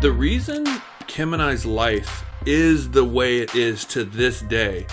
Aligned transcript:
the 0.00 0.10
reason 0.10 0.66
Kim 1.06 1.34
and 1.34 1.42
I's 1.42 1.66
life 1.66 2.24
is 2.46 2.90
the 2.90 3.04
way 3.04 3.40
it 3.40 3.54
is 3.54 3.84
to 3.86 4.02
this 4.02 4.40
day 4.40 4.86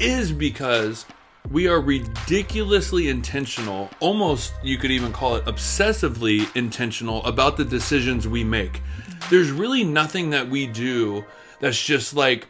is 0.00 0.32
because 0.32 1.06
we 1.50 1.66
are 1.66 1.80
ridiculously 1.80 3.08
intentional, 3.08 3.88
almost 4.00 4.52
you 4.62 4.76
could 4.76 4.90
even 4.90 5.12
call 5.12 5.36
it 5.36 5.46
obsessively 5.46 6.54
intentional 6.54 7.24
about 7.24 7.56
the 7.56 7.64
decisions 7.64 8.28
we 8.28 8.44
make. 8.44 8.82
There's 9.30 9.50
really 9.50 9.82
nothing 9.82 10.28
that 10.30 10.46
we 10.46 10.66
do 10.66 11.24
that's 11.60 11.82
just 11.82 12.12
like, 12.12 12.46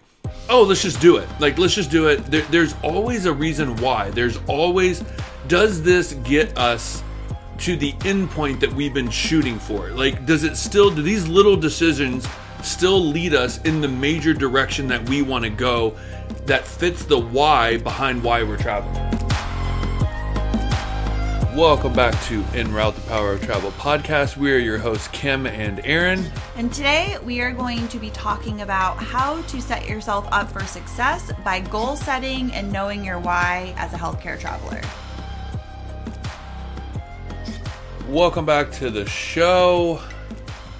oh, 0.50 0.64
let's 0.64 0.82
just 0.82 1.00
do 1.00 1.18
it. 1.18 1.28
Like, 1.38 1.58
let's 1.58 1.74
just 1.76 1.92
do 1.92 2.08
it. 2.08 2.26
There, 2.26 2.42
there's 2.42 2.74
always 2.82 3.26
a 3.26 3.32
reason 3.32 3.76
why. 3.76 4.10
There's 4.10 4.38
always, 4.48 5.04
does 5.46 5.80
this 5.80 6.14
get 6.24 6.58
us 6.58 7.03
to 7.58 7.76
the 7.76 7.94
end 8.04 8.30
point 8.30 8.60
that 8.60 8.72
we've 8.72 8.94
been 8.94 9.10
shooting 9.10 9.58
for? 9.58 9.90
Like, 9.90 10.26
does 10.26 10.44
it 10.44 10.56
still, 10.56 10.90
do 10.90 11.02
these 11.02 11.26
little 11.28 11.56
decisions 11.56 12.26
still 12.62 13.00
lead 13.00 13.34
us 13.34 13.60
in 13.62 13.80
the 13.80 13.88
major 13.88 14.32
direction 14.32 14.88
that 14.88 15.08
we 15.08 15.22
want 15.22 15.44
to 15.44 15.50
go 15.50 15.96
that 16.46 16.66
fits 16.66 17.04
the 17.04 17.18
why 17.18 17.76
behind 17.78 18.22
why 18.22 18.42
we're 18.42 18.56
traveling? 18.56 18.94
Welcome 21.54 21.92
back 21.92 22.20
to 22.24 22.42
En 22.52 22.72
Route 22.72 22.96
the 22.96 23.00
Power 23.02 23.34
of 23.34 23.42
Travel 23.42 23.70
podcast. 23.72 24.36
We 24.36 24.52
are 24.52 24.58
your 24.58 24.78
hosts, 24.78 25.06
Kim 25.12 25.46
and 25.46 25.80
Aaron. 25.84 26.28
And 26.56 26.72
today 26.72 27.16
we 27.22 27.40
are 27.42 27.52
going 27.52 27.86
to 27.88 27.98
be 28.00 28.10
talking 28.10 28.62
about 28.62 28.96
how 28.96 29.40
to 29.42 29.62
set 29.62 29.88
yourself 29.88 30.26
up 30.32 30.50
for 30.50 30.64
success 30.64 31.30
by 31.44 31.60
goal 31.60 31.94
setting 31.94 32.52
and 32.52 32.72
knowing 32.72 33.04
your 33.04 33.20
why 33.20 33.72
as 33.76 33.92
a 33.92 33.96
healthcare 33.96 34.36
traveler. 34.36 34.80
Welcome 38.14 38.46
back 38.46 38.70
to 38.74 38.90
the 38.90 39.06
show. 39.06 40.00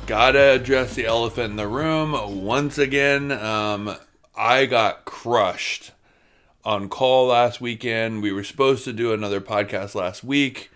Gotta 0.06 0.52
address 0.52 0.94
the 0.94 1.06
elephant 1.06 1.50
in 1.50 1.56
the 1.56 1.66
room 1.66 2.44
once 2.44 2.78
again. 2.78 3.32
Um, 3.32 3.96
I 4.36 4.66
got 4.66 5.04
crushed 5.04 5.90
on 6.64 6.88
call 6.88 7.26
last 7.26 7.60
weekend. 7.60 8.22
We 8.22 8.30
were 8.30 8.44
supposed 8.44 8.84
to 8.84 8.92
do 8.92 9.12
another 9.12 9.40
podcast 9.40 9.96
last 9.96 10.22
week. 10.22 10.70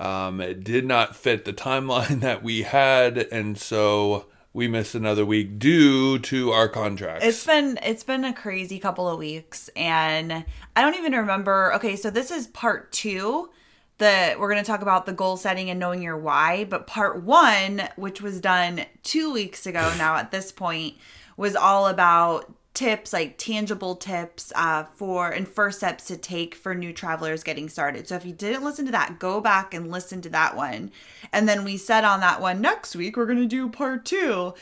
Um, 0.00 0.40
it 0.40 0.64
did 0.64 0.86
not 0.86 1.14
fit 1.14 1.44
the 1.44 1.52
timeline 1.52 2.20
that 2.22 2.42
we 2.42 2.62
had, 2.62 3.18
and 3.18 3.58
so 3.58 4.24
we 4.54 4.68
missed 4.68 4.94
another 4.94 5.26
week 5.26 5.58
due 5.58 6.18
to 6.20 6.52
our 6.52 6.70
contracts. 6.70 7.26
It's 7.26 7.44
been 7.44 7.78
it's 7.82 8.02
been 8.02 8.24
a 8.24 8.32
crazy 8.32 8.78
couple 8.78 9.10
of 9.10 9.18
weeks 9.18 9.68
and 9.76 10.46
I 10.74 10.80
don't 10.80 10.96
even 10.96 11.12
remember. 11.12 11.74
Okay, 11.74 11.96
so 11.96 12.08
this 12.08 12.30
is 12.30 12.46
part 12.46 12.92
2 12.92 13.50
the 13.98 14.36
we're 14.38 14.50
going 14.50 14.62
to 14.62 14.70
talk 14.70 14.82
about 14.82 15.06
the 15.06 15.12
goal 15.12 15.36
setting 15.36 15.70
and 15.70 15.78
knowing 15.78 16.02
your 16.02 16.16
why, 16.16 16.64
but 16.64 16.86
part 16.86 17.22
1, 17.22 17.88
which 17.96 18.20
was 18.20 18.40
done 18.40 18.84
2 19.02 19.32
weeks 19.32 19.66
ago 19.66 19.92
now 19.98 20.16
at 20.16 20.30
this 20.30 20.52
point, 20.52 20.96
was 21.36 21.56
all 21.56 21.86
about 21.86 22.52
tips 22.74 23.12
like 23.12 23.36
tangible 23.36 23.94
tips 23.94 24.50
uh, 24.56 24.84
for 24.94 25.28
and 25.30 25.46
first 25.46 25.78
steps 25.78 26.06
to 26.06 26.16
take 26.16 26.54
for 26.54 26.74
new 26.74 26.92
travelers 26.92 27.42
getting 27.42 27.68
started. 27.68 28.08
So 28.08 28.16
if 28.16 28.24
you 28.24 28.32
didn't 28.32 28.64
listen 28.64 28.86
to 28.86 28.92
that 28.92 29.18
go 29.18 29.40
back 29.40 29.74
and 29.74 29.90
listen 29.90 30.22
to 30.22 30.30
that 30.30 30.56
one. 30.56 30.90
And 31.32 31.46
then 31.46 31.64
we 31.64 31.76
said 31.76 32.04
on 32.04 32.20
that 32.20 32.40
one 32.40 32.62
next 32.62 32.96
week 32.96 33.16
we're 33.16 33.26
going 33.26 33.38
to 33.38 33.46
do 33.46 33.68
part 33.68 34.06
two. 34.06 34.54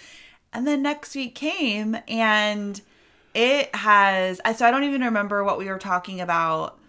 And 0.53 0.67
then 0.67 0.83
next 0.83 1.15
week 1.15 1.37
came 1.37 1.97
and 2.09 2.81
it 3.35 3.75
has 3.75 4.41
so 4.57 4.67
i 4.67 4.71
don't 4.71 4.85
even 4.85 5.03
remember 5.03 5.45
what 5.45 5.59
we 5.59 5.67
were 5.67 5.79
talking 5.79 6.21
about 6.21 6.80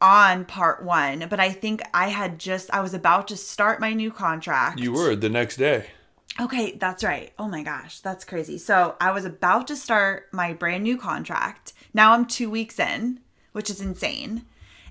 on 0.00 0.44
part 0.44 0.82
one 0.82 1.26
but 1.28 1.40
i 1.40 1.50
think 1.50 1.82
i 1.92 2.08
had 2.08 2.38
just 2.38 2.70
i 2.72 2.80
was 2.80 2.94
about 2.94 3.28
to 3.28 3.36
start 3.36 3.80
my 3.80 3.92
new 3.92 4.10
contract 4.10 4.78
you 4.78 4.92
were 4.92 5.16
the 5.16 5.28
next 5.28 5.56
day 5.56 5.86
Okay, 6.40 6.76
that's 6.76 7.02
right. 7.02 7.32
Oh 7.36 7.48
my 7.48 7.64
gosh, 7.64 7.98
that's 7.98 8.24
crazy. 8.24 8.58
So 8.58 8.94
I 9.00 9.10
was 9.10 9.24
about 9.24 9.66
to 9.68 9.76
start 9.76 10.28
my 10.32 10.52
brand 10.52 10.84
new 10.84 10.96
contract. 10.96 11.72
Now 11.92 12.12
I'm 12.12 12.26
two 12.26 12.48
weeks 12.48 12.78
in, 12.78 13.18
which 13.52 13.68
is 13.68 13.80
insane. 13.80 14.44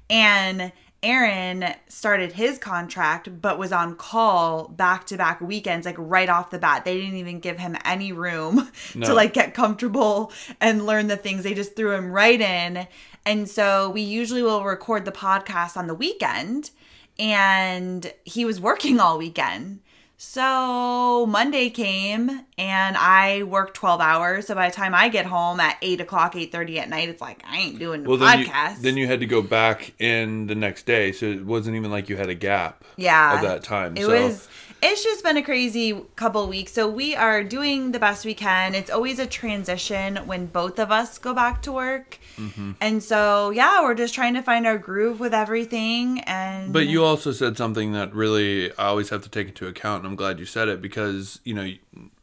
And 0.09 0.73
Aaron 1.03 1.75
started 1.87 2.33
his 2.33 2.57
contract, 2.57 3.41
but 3.41 3.59
was 3.59 3.71
on 3.71 3.95
call 3.95 4.67
back 4.67 5.05
to 5.07 5.17
back 5.17 5.39
weekends, 5.39 5.85
like 5.85 5.95
right 5.97 6.27
off 6.27 6.49
the 6.49 6.57
bat. 6.57 6.85
They 6.85 6.99
didn't 6.99 7.17
even 7.17 7.39
give 7.39 7.59
him 7.59 7.77
any 7.85 8.11
room 8.11 8.71
no. 8.95 9.07
to 9.07 9.13
like 9.13 9.33
get 9.33 9.53
comfortable 9.53 10.31
and 10.59 10.85
learn 10.85 11.07
the 11.07 11.17
things. 11.17 11.43
They 11.43 11.53
just 11.53 11.75
threw 11.75 11.91
him 11.91 12.11
right 12.11 12.41
in. 12.41 12.87
And 13.25 13.47
so 13.47 13.89
we 13.89 14.01
usually 14.01 14.41
will 14.41 14.63
record 14.63 15.05
the 15.05 15.11
podcast 15.11 15.77
on 15.77 15.87
the 15.87 15.93
weekend. 15.93 16.71
And 17.19 18.11
he 18.23 18.45
was 18.45 18.59
working 18.59 18.99
all 18.99 19.17
weekend. 19.17 19.81
So 20.19 21.27
Monday 21.27 21.69
came 21.69 22.41
and 22.57 22.97
I 22.97 23.43
worked 23.43 23.75
12 23.75 24.01
hours. 24.01 24.47
So 24.47 24.55
by 24.55 24.69
the 24.69 24.75
time 24.75 24.95
I 24.95 25.09
get 25.09 25.27
home 25.27 25.59
at 25.59 25.77
8 25.79 26.01
o'clock, 26.01 26.33
8.30 26.33 26.77
at 26.77 26.89
night, 26.89 27.09
it's 27.09 27.21
like, 27.21 27.43
I 27.47 27.57
ain't 27.57 27.77
doing 27.77 28.01
the 28.01 28.09
well, 28.09 28.17
then 28.17 28.45
podcast. 28.45 28.77
You, 28.77 28.81
then 28.81 28.97
you 28.97 29.05
had 29.05 29.19
to 29.19 29.27
go 29.27 29.43
back 29.43 29.93
in 29.99 30.47
the 30.47 30.55
next 30.55 30.87
day. 30.87 31.11
So 31.11 31.27
it 31.27 31.45
wasn't 31.45 31.75
even 31.75 31.91
like 31.91 32.09
you 32.09 32.17
had 32.17 32.29
a 32.29 32.35
gap 32.35 32.83
yeah, 32.95 33.35
at 33.35 33.41
that 33.43 33.63
time. 33.63 33.95
It 33.95 34.05
so. 34.05 34.09
was 34.09 34.47
it's 34.81 35.03
just 35.03 35.23
been 35.23 35.37
a 35.37 35.41
crazy 35.41 36.01
couple 36.15 36.47
weeks. 36.47 36.73
So 36.73 36.87
we 36.87 37.15
are 37.15 37.43
doing 37.43 37.91
the 37.91 37.99
best 37.99 38.25
we 38.25 38.33
can. 38.33 38.75
It's 38.75 38.89
always 38.89 39.19
a 39.19 39.25
transition 39.25 40.17
when 40.27 40.47
both 40.47 40.79
of 40.79 40.91
us 40.91 41.17
go 41.17 41.33
back 41.33 41.61
to 41.63 41.71
work. 41.71 42.19
Mm-hmm. 42.37 42.73
And 42.79 43.01
so, 43.03 43.49
yeah, 43.49 43.81
we're 43.81 43.95
just 43.95 44.13
trying 44.13 44.35
to 44.35 44.41
find 44.41 44.67
our 44.67 44.77
groove 44.77 45.19
with 45.19 45.33
everything. 45.33 46.19
And 46.21 46.71
but 46.71 46.87
you 46.87 47.03
also 47.03 47.31
said 47.31 47.57
something 47.57 47.93
that 47.93 48.13
really 48.13 48.71
I 48.73 48.87
always 48.87 49.09
have 49.09 49.23
to 49.23 49.29
take 49.29 49.47
into 49.47 49.67
account, 49.67 50.03
and 50.03 50.11
I'm 50.11 50.15
glad 50.15 50.39
you 50.39 50.45
said 50.45 50.67
it 50.67 50.81
because 50.81 51.39
you 51.43 51.53
know 51.53 51.71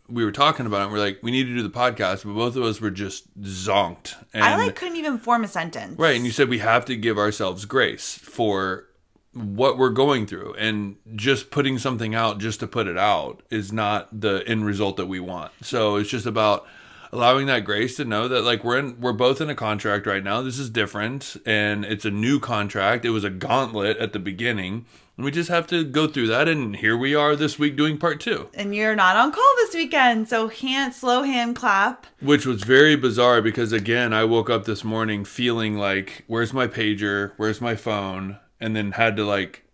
we 0.08 0.24
were 0.24 0.32
talking 0.32 0.66
about 0.66 0.88
it. 0.88 0.92
we're 0.92 0.98
like, 0.98 1.18
we 1.22 1.30
need 1.30 1.44
to 1.44 1.54
do 1.54 1.62
the 1.62 1.70
podcast, 1.70 2.24
but 2.24 2.34
both 2.34 2.56
of 2.56 2.62
us 2.62 2.80
were 2.80 2.90
just 2.90 3.40
zonked. 3.40 4.14
And, 4.32 4.44
I 4.44 4.56
like 4.56 4.76
couldn't 4.76 4.96
even 4.96 5.18
form 5.18 5.44
a 5.44 5.48
sentence. 5.48 5.98
Right, 5.98 6.16
and 6.16 6.24
you 6.24 6.32
said 6.32 6.48
we 6.48 6.58
have 6.58 6.84
to 6.86 6.96
give 6.96 7.18
ourselves 7.18 7.64
grace 7.64 8.18
for 8.18 8.86
what 9.34 9.76
we're 9.76 9.90
going 9.90 10.26
through 10.26 10.54
and 10.54 10.96
just 11.14 11.50
putting 11.50 11.78
something 11.78 12.14
out 12.14 12.38
just 12.38 12.60
to 12.60 12.66
put 12.66 12.86
it 12.86 12.96
out 12.96 13.42
is 13.50 13.72
not 13.72 14.20
the 14.20 14.42
end 14.46 14.64
result 14.64 14.96
that 14.96 15.06
we 15.06 15.20
want. 15.20 15.52
So 15.62 15.96
it's 15.96 16.10
just 16.10 16.26
about 16.26 16.66
allowing 17.12 17.46
that 17.46 17.64
grace 17.64 17.96
to 17.96 18.04
know 18.04 18.26
that 18.26 18.42
like 18.42 18.64
we're 18.64 18.78
in 18.78 19.00
we're 19.00 19.12
both 19.12 19.40
in 19.40 19.48
a 19.48 19.54
contract 19.54 20.06
right 20.06 20.22
now. 20.22 20.42
This 20.42 20.58
is 20.58 20.70
different 20.70 21.36
and 21.46 21.84
it's 21.84 22.04
a 22.04 22.10
new 22.10 22.40
contract. 22.40 23.04
It 23.04 23.10
was 23.10 23.24
a 23.24 23.30
gauntlet 23.30 23.96
at 23.98 24.12
the 24.12 24.18
beginning. 24.18 24.86
And 25.16 25.24
we 25.24 25.30
just 25.30 25.48
have 25.48 25.68
to 25.68 25.84
go 25.84 26.08
through 26.08 26.26
that 26.28 26.48
and 26.48 26.74
here 26.74 26.96
we 26.96 27.14
are 27.14 27.36
this 27.36 27.56
week 27.56 27.76
doing 27.76 27.98
part 27.98 28.20
two. 28.20 28.48
And 28.52 28.74
you're 28.74 28.96
not 28.96 29.16
on 29.16 29.30
call 29.30 29.52
this 29.56 29.74
weekend 29.74 30.28
so 30.28 30.48
hand 30.48 30.94
slow 30.94 31.22
hand 31.22 31.54
clap. 31.54 32.06
Which 32.20 32.46
was 32.46 32.64
very 32.64 32.96
bizarre 32.96 33.40
because 33.40 33.72
again 33.72 34.12
i 34.12 34.24
woke 34.24 34.50
up 34.50 34.64
this 34.64 34.82
morning 34.82 35.24
feeling 35.24 35.76
like 35.76 36.24
where's 36.26 36.52
my 36.52 36.66
pager? 36.66 37.32
Where's 37.36 37.60
my 37.60 37.76
phone 37.76 38.38
and 38.60 38.74
then 38.74 38.92
had 38.92 39.16
to 39.16 39.24
like 39.24 39.64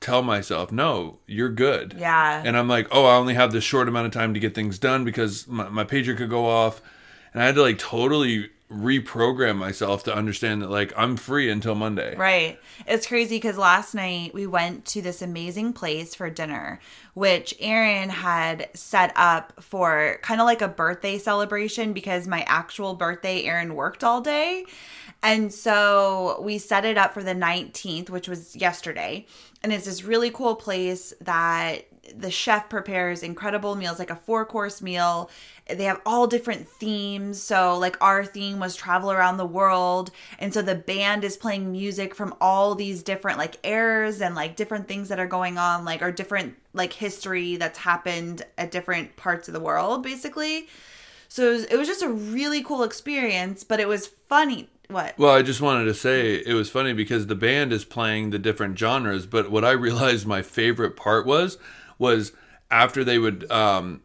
tell 0.00 0.22
myself, 0.22 0.70
no, 0.70 1.18
you're 1.26 1.48
good. 1.48 1.96
Yeah. 1.98 2.42
And 2.44 2.56
I'm 2.56 2.68
like, 2.68 2.88
oh, 2.90 3.04
I 3.04 3.16
only 3.16 3.34
have 3.34 3.52
this 3.52 3.64
short 3.64 3.88
amount 3.88 4.06
of 4.06 4.12
time 4.12 4.34
to 4.34 4.40
get 4.40 4.54
things 4.54 4.78
done 4.78 5.04
because 5.04 5.48
my, 5.48 5.68
my 5.68 5.84
pager 5.84 6.16
could 6.16 6.30
go 6.30 6.46
off. 6.46 6.80
And 7.32 7.42
I 7.42 7.46
had 7.46 7.54
to 7.56 7.62
like 7.62 7.78
totally 7.78 8.50
reprogram 8.72 9.56
myself 9.56 10.02
to 10.04 10.14
understand 10.14 10.62
that 10.62 10.70
like 10.70 10.92
I'm 10.96 11.16
free 11.16 11.50
until 11.50 11.74
Monday. 11.74 12.16
Right. 12.16 12.58
It's 12.86 13.06
crazy 13.06 13.36
because 13.36 13.58
last 13.58 13.94
night 13.94 14.32
we 14.34 14.46
went 14.46 14.86
to 14.86 15.02
this 15.02 15.20
amazing 15.20 15.74
place 15.74 16.14
for 16.14 16.30
dinner, 16.30 16.80
which 17.14 17.54
Aaron 17.60 18.08
had 18.08 18.68
set 18.74 19.12
up 19.14 19.62
for 19.62 20.18
kind 20.22 20.40
of 20.40 20.46
like 20.46 20.62
a 20.62 20.68
birthday 20.68 21.18
celebration 21.18 21.92
because 21.92 22.26
my 22.26 22.44
actual 22.48 22.94
birthday, 22.94 23.44
Aaron 23.44 23.74
worked 23.74 24.02
all 24.02 24.20
day. 24.20 24.64
And 25.22 25.52
so 25.52 26.40
we 26.42 26.58
set 26.58 26.84
it 26.84 26.98
up 26.98 27.14
for 27.14 27.22
the 27.22 27.34
19th, 27.34 28.10
which 28.10 28.28
was 28.28 28.56
yesterday. 28.56 29.26
And 29.62 29.72
it's 29.72 29.84
this 29.84 30.02
really 30.02 30.30
cool 30.30 30.56
place 30.56 31.14
that 31.20 31.86
the 32.16 32.30
chef 32.30 32.68
prepares 32.68 33.22
incredible 33.22 33.76
meals, 33.76 34.00
like 34.00 34.10
a 34.10 34.16
four 34.16 34.44
course 34.44 34.82
meal. 34.82 35.30
They 35.68 35.84
have 35.84 36.00
all 36.04 36.26
different 36.26 36.66
themes. 36.66 37.40
So, 37.40 37.78
like, 37.78 37.96
our 38.02 38.24
theme 38.24 38.58
was 38.58 38.74
travel 38.74 39.12
around 39.12 39.36
the 39.36 39.46
world. 39.46 40.10
And 40.40 40.52
so 40.52 40.60
the 40.60 40.74
band 40.74 41.22
is 41.22 41.36
playing 41.36 41.70
music 41.70 42.16
from 42.16 42.34
all 42.40 42.74
these 42.74 43.04
different, 43.04 43.38
like, 43.38 43.64
eras 43.64 44.20
and, 44.20 44.34
like, 44.34 44.56
different 44.56 44.88
things 44.88 45.08
that 45.08 45.20
are 45.20 45.26
going 45.26 45.58
on, 45.58 45.84
like, 45.84 46.02
or 46.02 46.10
different, 46.10 46.56
like, 46.72 46.92
history 46.92 47.56
that's 47.56 47.78
happened 47.78 48.44
at 48.58 48.72
different 48.72 49.14
parts 49.14 49.46
of 49.46 49.54
the 49.54 49.60
world, 49.60 50.02
basically. 50.02 50.66
So 51.28 51.48
it 51.48 51.52
was, 51.52 51.64
it 51.66 51.76
was 51.76 51.88
just 51.88 52.02
a 52.02 52.08
really 52.08 52.62
cool 52.64 52.82
experience, 52.82 53.62
but 53.62 53.78
it 53.78 53.86
was 53.86 54.08
funny 54.08 54.68
what? 54.92 55.18
Well, 55.18 55.34
I 55.34 55.42
just 55.42 55.60
wanted 55.60 55.84
to 55.84 55.94
say 55.94 56.34
it 56.34 56.54
was 56.54 56.70
funny 56.70 56.92
because 56.92 57.26
the 57.26 57.34
band 57.34 57.72
is 57.72 57.84
playing 57.84 58.30
the 58.30 58.38
different 58.38 58.78
genres, 58.78 59.26
but 59.26 59.50
what 59.50 59.64
I 59.64 59.70
realized 59.72 60.26
my 60.26 60.42
favorite 60.42 60.96
part 60.96 61.26
was 61.26 61.58
was 61.98 62.32
after 62.70 63.04
they 63.04 63.18
would 63.18 63.50
um 63.50 64.02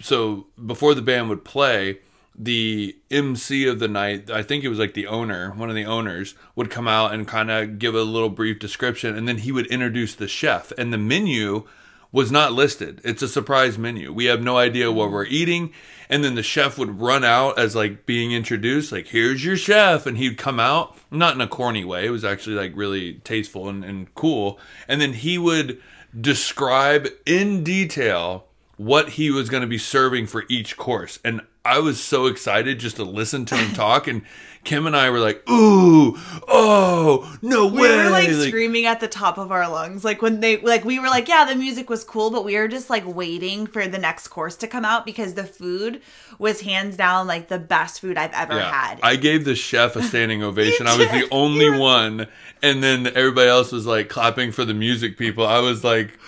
so 0.00 0.46
before 0.64 0.94
the 0.94 1.02
band 1.02 1.28
would 1.28 1.44
play, 1.44 1.98
the 2.34 2.96
MC 3.10 3.66
of 3.66 3.78
the 3.78 3.88
night, 3.88 4.30
I 4.30 4.42
think 4.42 4.64
it 4.64 4.68
was 4.68 4.78
like 4.78 4.94
the 4.94 5.06
owner, 5.06 5.50
one 5.50 5.68
of 5.68 5.76
the 5.76 5.84
owners, 5.84 6.34
would 6.56 6.70
come 6.70 6.88
out 6.88 7.12
and 7.12 7.28
kind 7.28 7.50
of 7.50 7.78
give 7.78 7.94
a 7.94 8.02
little 8.02 8.30
brief 8.30 8.58
description 8.58 9.14
and 9.14 9.28
then 9.28 9.38
he 9.38 9.52
would 9.52 9.66
introduce 9.66 10.14
the 10.14 10.28
chef 10.28 10.72
and 10.78 10.92
the 10.92 10.98
menu 10.98 11.64
was 12.12 12.32
not 12.32 12.52
listed. 12.52 13.00
It's 13.04 13.22
a 13.22 13.28
surprise 13.28 13.78
menu. 13.78 14.12
We 14.12 14.24
have 14.26 14.42
no 14.42 14.56
idea 14.58 14.90
what 14.90 15.10
we're 15.10 15.26
eating. 15.26 15.72
And 16.08 16.24
then 16.24 16.34
the 16.34 16.42
chef 16.42 16.76
would 16.76 17.00
run 17.00 17.22
out 17.22 17.58
as 17.58 17.76
like 17.76 18.04
being 18.04 18.32
introduced, 18.32 18.90
like, 18.90 19.06
here's 19.06 19.44
your 19.44 19.56
chef. 19.56 20.06
And 20.06 20.18
he'd 20.18 20.36
come 20.36 20.58
out, 20.58 20.96
not 21.10 21.34
in 21.34 21.40
a 21.40 21.46
corny 21.46 21.84
way. 21.84 22.06
It 22.06 22.10
was 22.10 22.24
actually 22.24 22.56
like 22.56 22.72
really 22.74 23.14
tasteful 23.24 23.68
and, 23.68 23.84
and 23.84 24.12
cool. 24.14 24.58
And 24.88 25.00
then 25.00 25.12
he 25.12 25.38
would 25.38 25.80
describe 26.20 27.06
in 27.26 27.62
detail 27.62 28.46
what 28.76 29.10
he 29.10 29.30
was 29.30 29.48
going 29.48 29.60
to 29.60 29.66
be 29.66 29.78
serving 29.78 30.26
for 30.26 30.44
each 30.48 30.76
course. 30.76 31.20
And 31.24 31.42
I 31.64 31.78
was 31.78 32.02
so 32.02 32.26
excited 32.26 32.80
just 32.80 32.96
to 32.96 33.04
listen 33.04 33.44
to 33.44 33.54
him 33.54 33.74
talk. 33.74 34.08
And 34.08 34.22
Kim 34.62 34.86
and 34.86 34.94
I 34.94 35.08
were 35.10 35.20
like, 35.20 35.42
ooh, 35.50 36.16
oh, 36.48 37.36
no 37.42 37.66
way. 37.66 37.80
We 37.80 37.96
were 37.96 38.10
like, 38.10 38.28
Like, 38.28 38.48
screaming 38.48 38.86
at 38.86 39.00
the 39.00 39.08
top 39.08 39.38
of 39.38 39.50
our 39.50 39.68
lungs. 39.68 40.04
Like 40.04 40.20
when 40.22 40.40
they 40.40 40.58
like 40.58 40.84
we 40.84 40.98
were 40.98 41.08
like, 41.08 41.28
yeah, 41.28 41.44
the 41.46 41.54
music 41.54 41.88
was 41.88 42.04
cool, 42.04 42.30
but 42.30 42.44
we 42.44 42.56
were 42.56 42.68
just 42.68 42.90
like 42.90 43.04
waiting 43.06 43.66
for 43.66 43.86
the 43.88 43.98
next 43.98 44.28
course 44.28 44.56
to 44.56 44.66
come 44.66 44.84
out 44.84 45.06
because 45.06 45.34
the 45.34 45.44
food 45.44 46.02
was 46.38 46.60
hands 46.60 46.96
down 46.96 47.26
like 47.26 47.48
the 47.48 47.58
best 47.58 48.00
food 48.00 48.16
I've 48.18 48.32
ever 48.32 48.54
Yeah. 48.56 48.70
had. 48.70 49.00
I 49.02 49.16
gave 49.16 49.44
the 49.44 49.54
chef 49.54 49.96
a 49.96 50.02
standing 50.02 50.42
ovation. 50.50 50.86
I 50.86 50.96
was 50.96 51.08
the 51.08 51.26
only 51.30 51.70
one, 51.70 52.26
and 52.62 52.82
then 52.82 53.06
everybody 53.08 53.48
else 53.48 53.72
was 53.72 53.86
like 53.86 54.08
clapping 54.08 54.52
for 54.52 54.64
the 54.64 54.74
music 54.74 55.16
people. 55.16 55.46
I 55.46 55.60
was 55.60 55.84
like 55.84 56.18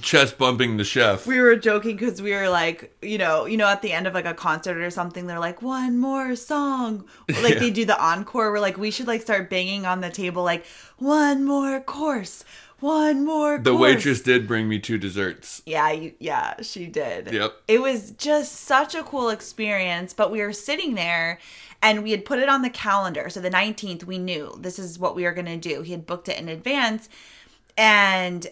chest 0.00 0.38
bumping 0.38 0.76
the 0.76 0.84
chef. 0.84 1.26
we 1.26 1.40
were 1.40 1.56
joking 1.56 1.96
because 1.96 2.20
we 2.22 2.32
were 2.32 2.48
like, 2.48 2.94
you 3.02 3.18
know, 3.18 3.46
you 3.46 3.56
know, 3.56 3.66
at 3.66 3.82
the 3.82 3.92
end 3.92 4.06
of 4.06 4.14
like 4.14 4.26
a 4.26 4.34
concert 4.34 4.76
or 4.78 4.90
something, 4.90 5.26
they're 5.26 5.38
like, 5.40 5.60
one 5.62 5.98
more 5.98 6.34
song. 6.36 7.04
Like 7.42 7.58
they 7.64 7.70
do 7.70 7.84
the 7.84 8.00
encore. 8.00 8.52
We're 8.52 8.60
like, 8.60 8.78
we 8.78 8.90
should 8.90 9.06
like 9.06 9.22
start 9.22 9.50
banging 9.50 9.86
on 9.86 10.00
the 10.00 10.10
table, 10.10 10.42
like 10.42 10.64
one 10.98 11.44
more 11.44 11.80
course, 11.80 12.44
one 12.80 13.24
more. 13.24 13.58
The 13.58 13.70
course. 13.70 13.80
waitress 13.80 14.20
did 14.20 14.46
bring 14.46 14.68
me 14.68 14.78
two 14.78 14.98
desserts. 14.98 15.62
Yeah, 15.66 15.90
you, 15.90 16.12
yeah, 16.18 16.60
she 16.62 16.86
did. 16.86 17.32
Yep. 17.32 17.54
It 17.68 17.80
was 17.80 18.12
just 18.12 18.52
such 18.52 18.94
a 18.94 19.02
cool 19.02 19.30
experience, 19.30 20.12
but 20.12 20.30
we 20.30 20.40
were 20.40 20.52
sitting 20.52 20.94
there 20.94 21.38
and 21.82 22.02
we 22.02 22.10
had 22.10 22.24
put 22.24 22.38
it 22.38 22.48
on 22.48 22.62
the 22.62 22.70
calendar. 22.70 23.28
So 23.28 23.40
the 23.40 23.50
19th, 23.50 24.04
we 24.04 24.18
knew 24.18 24.56
this 24.58 24.78
is 24.78 24.98
what 24.98 25.14
we 25.14 25.24
were 25.24 25.32
going 25.32 25.46
to 25.46 25.56
do. 25.56 25.82
He 25.82 25.92
had 25.92 26.06
booked 26.06 26.28
it 26.28 26.38
in 26.38 26.48
advance. 26.48 27.08
And 27.76 28.46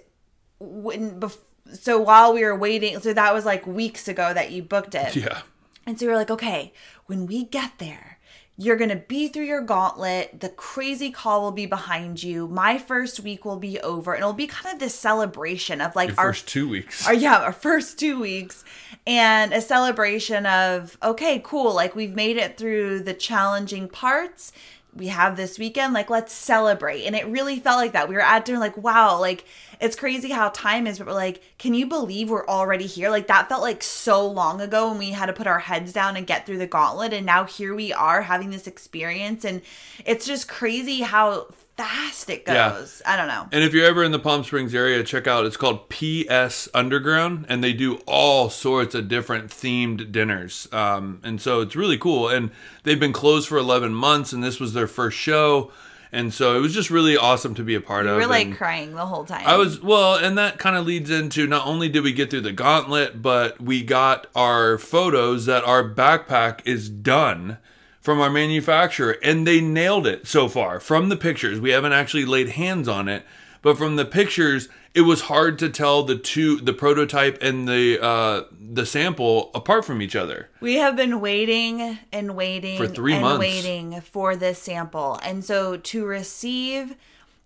when 0.59 1.21
bef- 1.21 1.39
so 1.73 2.01
while 2.01 2.35
we 2.35 2.45
were 2.45 2.57
waiting, 2.57 3.01
so 3.01 3.13
that 3.13 3.33
was 3.33 3.45
like 3.45 3.67
weeks 3.67 4.09
ago 4.09 4.33
that 4.35 4.51
you 4.51 4.63
booked 4.63 4.95
it. 4.95 5.17
Yeah. 5.17 5.43
And 5.87 5.99
so 5.99 6.07
we 6.07 6.13
were 6.13 6.19
like, 6.19 6.31
okay, 6.31 6.73
when 7.07 7.27
we 7.27 7.45
get 7.45 7.79
there, 7.79 8.12
you're 8.59 8.77
going 8.77 8.91
to 8.91 8.97
be 8.97 9.29
through 9.29 9.47
your 9.47 9.63
gauntlet. 9.63 10.41
The 10.41 10.51
crazy 10.51 11.11
call 11.11 11.43
will 11.43 11.53
be 11.53 11.67
behind 11.67 12.23
you. 12.23 12.47
My 12.49 12.79
first 12.79 13.21
week 13.21 13.45
will 13.45 13.57
be 13.57 13.81
over. 13.81 14.13
And 14.13 14.21
it'll 14.21 14.35
be 14.35 14.47
kind 14.47 14.75
of 14.75 14.79
this 14.79 14.95
celebration 14.95 15.81
of 15.81 15.97
like 15.97 16.11
Your 16.11 16.19
our 16.19 16.33
first 16.33 16.49
two 16.49 16.69
weeks. 16.69 17.07
our 17.07 17.15
yeah 17.15 17.39
our 17.39 17.53
first 17.53 17.99
two 17.99 18.21
weeks 18.21 18.65
and 19.07 19.53
a 19.53 19.61
celebration 19.61 20.47
of 20.47 20.99
okay 21.03 21.41
cool 21.43 21.75
like 21.75 21.97
we've 21.97 22.15
made 22.15 22.37
it 22.37 22.57
through 22.57 23.01
the 23.01 23.15
challenging 23.15 23.89
parts 23.89 24.53
we 24.95 25.09
have 25.09 25.37
this 25.37 25.59
weekend 25.59 25.95
like 25.95 26.11
let's 26.11 26.33
celebrate. 26.33 27.05
And 27.05 27.17
it 27.17 27.27
really 27.27 27.59
felt 27.59 27.79
like 27.79 27.93
that. 27.93 28.09
We 28.09 28.15
were 28.15 28.21
at 28.21 28.45
dinner 28.45 28.59
like 28.59 28.77
wow 28.77 29.19
like 29.19 29.45
it's 29.81 29.97
crazy 29.97 30.31
how 30.31 30.51
time 30.51 30.87
is 30.87 30.99
but 30.99 31.07
we're 31.07 31.15
like 31.15 31.43
can 31.59 31.75
you 31.75 31.87
believe 31.87 32.31
we're 32.31 32.47
already 32.47 32.87
here? 32.87 33.11
Like 33.11 33.27
that 33.29 33.49
felt 33.49 33.63
like 33.63 33.83
so 33.83 34.27
long 34.27 34.61
ago 34.61 34.89
when 34.89 34.99
we 34.99 35.11
had 35.11 35.27
to 35.27 35.33
put 35.33 35.47
our 35.47 35.61
heads 35.61 35.93
down 35.93 36.17
and 36.17 36.27
get 36.27 36.47
through 36.47 36.59
the 36.59 36.67
gauntlet. 36.67 37.13
And 37.13 37.25
now 37.25 37.45
here 37.45 37.75
we 37.75 37.93
are 37.93 38.23
having 38.23 38.51
this 38.51 38.67
experience. 38.67 39.45
And 39.45 39.63
it's 40.05 40.27
just 40.27 40.49
crazy 40.49 41.01
how 41.01 41.49
fast 41.77 42.29
it 42.31 42.43
Yeah. 42.47 42.71
goes 42.71 43.01
i 43.07 43.17
don't 43.17 43.29
know 43.29 43.49
And 43.53 43.65
if 43.65 43.73
you're 43.73 43.87
ever 43.87 44.05
in 44.05 44.13
the 44.13 44.19
Palm 44.19 44.45
Springs 44.45 44.75
area, 44.75 45.03
check 45.03 45.27
out 45.27 45.47
it's 45.47 45.57
called 45.57 45.89
PS 45.89 46.69
Underground, 46.75 47.47
and 47.49 47.63
they 47.65 47.73
do 47.73 47.97
all 48.07 48.51
sorts 48.51 48.95
of 48.95 49.09
different 49.09 49.49
themed 49.51 50.13
dinners. 50.13 50.69
Um, 50.73 51.21
and 51.25 51.41
so 51.41 51.61
it's 51.61 51.75
really 51.77 51.99
cool. 51.99 52.29
And 52.29 52.51
they've 52.85 53.01
been 53.01 53.13
closed 53.13 53.49
for 53.49 53.57
11 53.59 53.95
months, 53.95 54.33
and 54.33 54.43
this 54.45 54.61
was 54.61 54.73
their 54.75 54.87
first 54.87 55.17
show. 55.19 55.73
And 56.15 56.33
so 56.35 56.57
it 56.57 56.61
was 56.61 56.75
just 56.75 56.91
really 56.91 57.17
awesome 57.17 57.55
to 57.55 57.63
be 57.63 57.75
a 57.75 57.81
part 57.81 58.05
we 58.05 58.11
of. 58.11 58.17
We 58.19 58.23
were 58.25 58.29
like 58.31 58.47
and 58.49 58.57
crying 58.57 58.95
the 58.95 59.07
whole 59.07 59.25
time 59.25 59.45
I 59.47 59.57
was 59.57 59.81
well, 59.81 60.15
and 60.17 60.37
that 60.37 60.59
kind 60.59 60.77
of 60.77 60.85
leads 60.87 61.11
into 61.11 61.47
not 61.47 61.67
only 61.67 61.89
did 61.89 62.05
we 62.05 62.13
get 62.13 62.29
through 62.31 62.43
the 62.43 62.53
gauntlet, 62.53 63.23
but 63.23 63.61
we 63.63 63.83
got 63.83 64.27
our 64.37 64.77
photos 64.77 65.47
that 65.47 65.65
our 65.65 65.83
backpack 65.83 66.61
is 66.67 66.91
done 66.91 67.57
from 68.03 68.21
our 68.21 68.29
manufacturer, 68.31 69.17
and 69.23 69.47
they 69.47 69.61
nailed 69.61 70.07
it 70.07 70.27
so 70.27 70.49
far. 70.49 70.81
From 70.81 71.09
the 71.09 71.17
pictures, 71.17 71.61
we 71.61 71.71
haven't 71.71 71.93
actually 71.93 72.25
laid 72.27 72.51
hands 72.51 72.89
on 72.89 73.09
it, 73.09 73.25
but 73.63 73.79
from 73.79 73.97
the 73.97 74.05
pictures, 74.05 74.69
it 74.93 75.03
was 75.03 75.23
hard 75.23 75.59
to 75.61 75.71
tell 75.71 76.03
the 76.03 76.19
two, 76.19 76.57
the 76.61 76.73
prototype 76.75 77.39
and 77.41 77.67
the 77.67 78.03
uh, 78.03 78.43
the 78.51 78.85
sample 78.85 79.51
apart 79.55 79.85
from 79.85 80.03
each 80.03 80.17
other. 80.17 80.51
We 80.61 80.75
have 80.75 80.97
been 80.97 81.21
waiting 81.21 81.99
and 82.13 82.37
waiting 82.37 82.77
For 82.77 82.89
three 82.89 83.15
and 83.15 83.23
months. 83.23 83.39
waiting 83.39 84.01
for 84.03 84.37
this 84.37 84.59
sample. 84.59 85.19
And 85.23 85.45
so 85.45 85.77
to 85.77 86.05
receive 86.05 86.97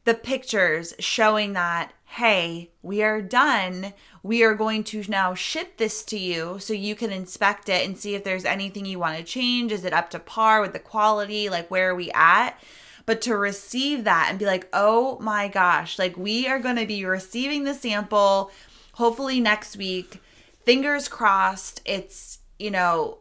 the 0.04 0.14
pictures 0.14 0.94
showing 0.98 1.52
that, 1.52 1.92
hey, 2.04 2.70
we 2.82 3.02
are 3.02 3.20
done, 3.20 3.92
we 4.26 4.42
are 4.42 4.54
going 4.54 4.82
to 4.82 5.04
now 5.08 5.34
ship 5.34 5.76
this 5.76 6.02
to 6.04 6.18
you 6.18 6.58
so 6.58 6.72
you 6.72 6.96
can 6.96 7.12
inspect 7.12 7.68
it 7.68 7.86
and 7.86 7.96
see 7.96 8.14
if 8.16 8.24
there's 8.24 8.44
anything 8.44 8.84
you 8.84 8.98
want 8.98 9.16
to 9.16 9.22
change. 9.22 9.70
Is 9.70 9.84
it 9.84 9.92
up 9.92 10.10
to 10.10 10.18
par 10.18 10.60
with 10.60 10.72
the 10.72 10.80
quality? 10.80 11.48
Like, 11.48 11.70
where 11.70 11.90
are 11.90 11.94
we 11.94 12.10
at? 12.12 12.58
But 13.06 13.20
to 13.22 13.36
receive 13.36 14.02
that 14.04 14.26
and 14.28 14.38
be 14.38 14.46
like, 14.46 14.68
oh 14.72 15.18
my 15.20 15.46
gosh, 15.46 15.96
like 15.98 16.16
we 16.16 16.48
are 16.48 16.58
going 16.58 16.76
to 16.76 16.86
be 16.86 17.04
receiving 17.04 17.62
the 17.62 17.74
sample 17.74 18.50
hopefully 18.94 19.38
next 19.38 19.76
week. 19.76 20.20
Fingers 20.64 21.06
crossed, 21.06 21.80
it's, 21.84 22.40
you 22.58 22.70
know, 22.72 23.18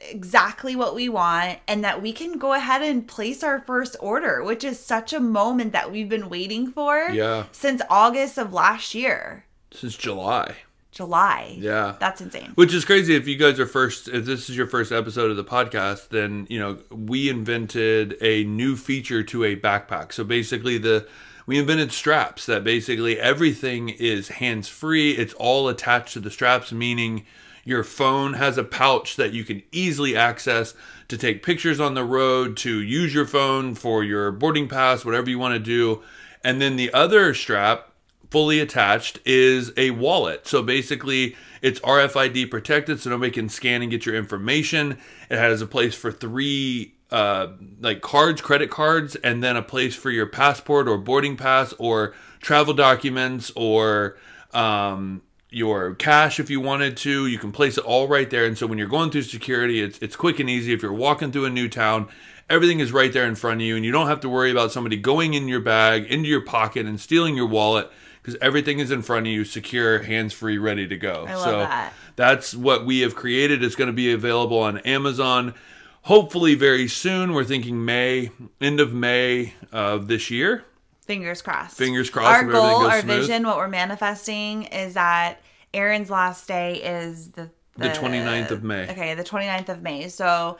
exactly 0.00 0.76
what 0.76 0.94
we 0.94 1.08
want 1.08 1.58
and 1.66 1.82
that 1.84 2.00
we 2.00 2.12
can 2.12 2.38
go 2.38 2.52
ahead 2.52 2.82
and 2.82 3.08
place 3.08 3.42
our 3.42 3.60
first 3.60 3.96
order, 4.00 4.42
which 4.42 4.64
is 4.64 4.78
such 4.78 5.12
a 5.12 5.20
moment 5.20 5.72
that 5.72 5.90
we've 5.90 6.08
been 6.08 6.28
waiting 6.30 6.70
for 6.70 7.10
Yeah. 7.10 7.44
since 7.52 7.82
August 7.90 8.38
of 8.38 8.52
last 8.52 8.94
year. 8.94 9.45
Since 9.72 9.96
July. 9.96 10.56
July. 10.96 11.54
Yeah. 11.58 11.96
That's 12.00 12.22
insane. 12.22 12.52
Which 12.54 12.72
is 12.72 12.86
crazy 12.86 13.14
if 13.14 13.28
you 13.28 13.36
guys 13.36 13.60
are 13.60 13.66
first 13.66 14.08
if 14.08 14.24
this 14.24 14.48
is 14.48 14.56
your 14.56 14.66
first 14.66 14.92
episode 14.92 15.30
of 15.30 15.36
the 15.36 15.44
podcast, 15.44 16.08
then 16.08 16.46
you 16.48 16.58
know, 16.58 16.78
we 16.90 17.28
invented 17.28 18.16
a 18.22 18.44
new 18.44 18.76
feature 18.76 19.22
to 19.24 19.44
a 19.44 19.56
backpack. 19.56 20.12
So 20.12 20.24
basically 20.24 20.78
the 20.78 21.06
we 21.44 21.58
invented 21.58 21.92
straps 21.92 22.46
that 22.46 22.64
basically 22.64 23.20
everything 23.20 23.90
is 23.90 24.28
hands 24.28 24.68
free. 24.68 25.12
It's 25.12 25.34
all 25.34 25.68
attached 25.68 26.14
to 26.14 26.20
the 26.20 26.30
straps, 26.30 26.72
meaning 26.72 27.26
your 27.62 27.84
phone 27.84 28.34
has 28.34 28.56
a 28.56 28.64
pouch 28.64 29.16
that 29.16 29.32
you 29.32 29.44
can 29.44 29.62
easily 29.72 30.16
access 30.16 30.72
to 31.08 31.18
take 31.18 31.42
pictures 31.42 31.78
on 31.78 31.94
the 31.94 32.04
road, 32.04 32.56
to 32.58 32.80
use 32.80 33.12
your 33.12 33.26
phone 33.26 33.74
for 33.74 34.02
your 34.02 34.32
boarding 34.32 34.68
pass, 34.68 35.04
whatever 35.04 35.28
you 35.28 35.38
want 35.38 35.54
to 35.54 35.60
do. 35.60 36.02
And 36.42 36.60
then 36.60 36.76
the 36.76 36.92
other 36.92 37.34
strap 37.34 37.90
fully 38.36 38.60
attached 38.60 39.18
is 39.24 39.72
a 39.78 39.90
wallet. 39.92 40.46
So 40.46 40.62
basically, 40.62 41.34
it's 41.62 41.80
RFID 41.80 42.50
protected, 42.50 43.00
so 43.00 43.08
nobody 43.08 43.30
can 43.30 43.48
scan 43.48 43.80
and 43.80 43.90
get 43.90 44.04
your 44.04 44.14
information. 44.14 44.98
It 45.30 45.38
has 45.38 45.62
a 45.62 45.66
place 45.66 45.94
for 45.94 46.12
three 46.12 46.92
uh, 47.10 47.52
like 47.80 48.02
cards, 48.02 48.42
credit 48.42 48.68
cards, 48.68 49.16
and 49.16 49.42
then 49.42 49.56
a 49.56 49.62
place 49.62 49.96
for 49.96 50.10
your 50.10 50.26
passport 50.26 50.86
or 50.86 50.98
boarding 50.98 51.38
pass 51.38 51.72
or 51.78 52.12
travel 52.40 52.74
documents 52.74 53.50
or 53.56 54.18
um, 54.52 55.22
your 55.48 55.94
cash 55.94 56.38
if 56.38 56.50
you 56.50 56.60
wanted 56.60 56.98
to. 56.98 57.26
You 57.26 57.38
can 57.38 57.52
place 57.52 57.78
it 57.78 57.84
all 57.84 58.06
right 58.06 58.28
there. 58.28 58.44
And 58.44 58.58
so 58.58 58.66
when 58.66 58.76
you're 58.76 58.86
going 58.86 59.10
through 59.10 59.22
security, 59.22 59.80
it's 59.80 59.98
it's 60.00 60.14
quick 60.14 60.38
and 60.40 60.50
easy. 60.50 60.74
If 60.74 60.82
you're 60.82 60.92
walking 60.92 61.32
through 61.32 61.46
a 61.46 61.50
new 61.50 61.70
town, 61.70 62.10
everything 62.50 62.80
is 62.80 62.92
right 62.92 63.14
there 63.14 63.26
in 63.26 63.34
front 63.34 63.62
of 63.62 63.66
you, 63.66 63.76
and 63.76 63.84
you 63.86 63.92
don't 63.92 64.08
have 64.08 64.20
to 64.20 64.28
worry 64.28 64.50
about 64.50 64.72
somebody 64.72 64.98
going 64.98 65.32
in 65.32 65.48
your 65.48 65.60
bag, 65.60 66.04
into 66.04 66.28
your 66.28 66.42
pocket, 66.42 66.84
and 66.84 67.00
stealing 67.00 67.34
your 67.34 67.46
wallet 67.46 67.90
because 68.26 68.40
everything 68.42 68.80
is 68.80 68.90
in 68.90 69.02
front 69.02 69.24
of 69.28 69.32
you, 69.32 69.44
secure, 69.44 70.00
hands 70.00 70.32
free, 70.32 70.58
ready 70.58 70.88
to 70.88 70.96
go. 70.96 71.26
I 71.28 71.34
love 71.34 71.44
so 71.44 71.58
that. 71.60 71.92
that's 72.16 72.56
what 72.56 72.84
we 72.84 73.02
have 73.02 73.14
created. 73.14 73.62
It's 73.62 73.76
going 73.76 73.86
to 73.86 73.92
be 73.92 74.10
available 74.10 74.58
on 74.58 74.78
Amazon. 74.78 75.54
Hopefully, 76.02 76.56
very 76.56 76.88
soon. 76.88 77.34
We're 77.34 77.44
thinking 77.44 77.84
May, 77.84 78.32
end 78.60 78.80
of 78.80 78.92
May 78.92 79.54
of 79.70 80.08
this 80.08 80.28
year. 80.28 80.64
Fingers 81.02 81.40
crossed. 81.40 81.78
Fingers 81.78 82.10
crossed 82.10 82.42
Our 82.42 82.50
goal, 82.50 82.86
our 82.88 83.00
smooth. 83.00 83.20
vision, 83.20 83.46
what 83.46 83.58
we're 83.58 83.68
manifesting 83.68 84.64
is 84.64 84.94
that 84.94 85.40
Aaron's 85.72 86.10
last 86.10 86.48
day 86.48 86.82
is 86.82 87.30
the 87.30 87.48
The 87.76 87.90
29th 87.90 88.50
of 88.50 88.64
May. 88.64 88.90
Okay, 88.90 89.14
the 89.14 89.22
29th 89.22 89.68
of 89.68 89.82
May. 89.82 90.08
So 90.08 90.58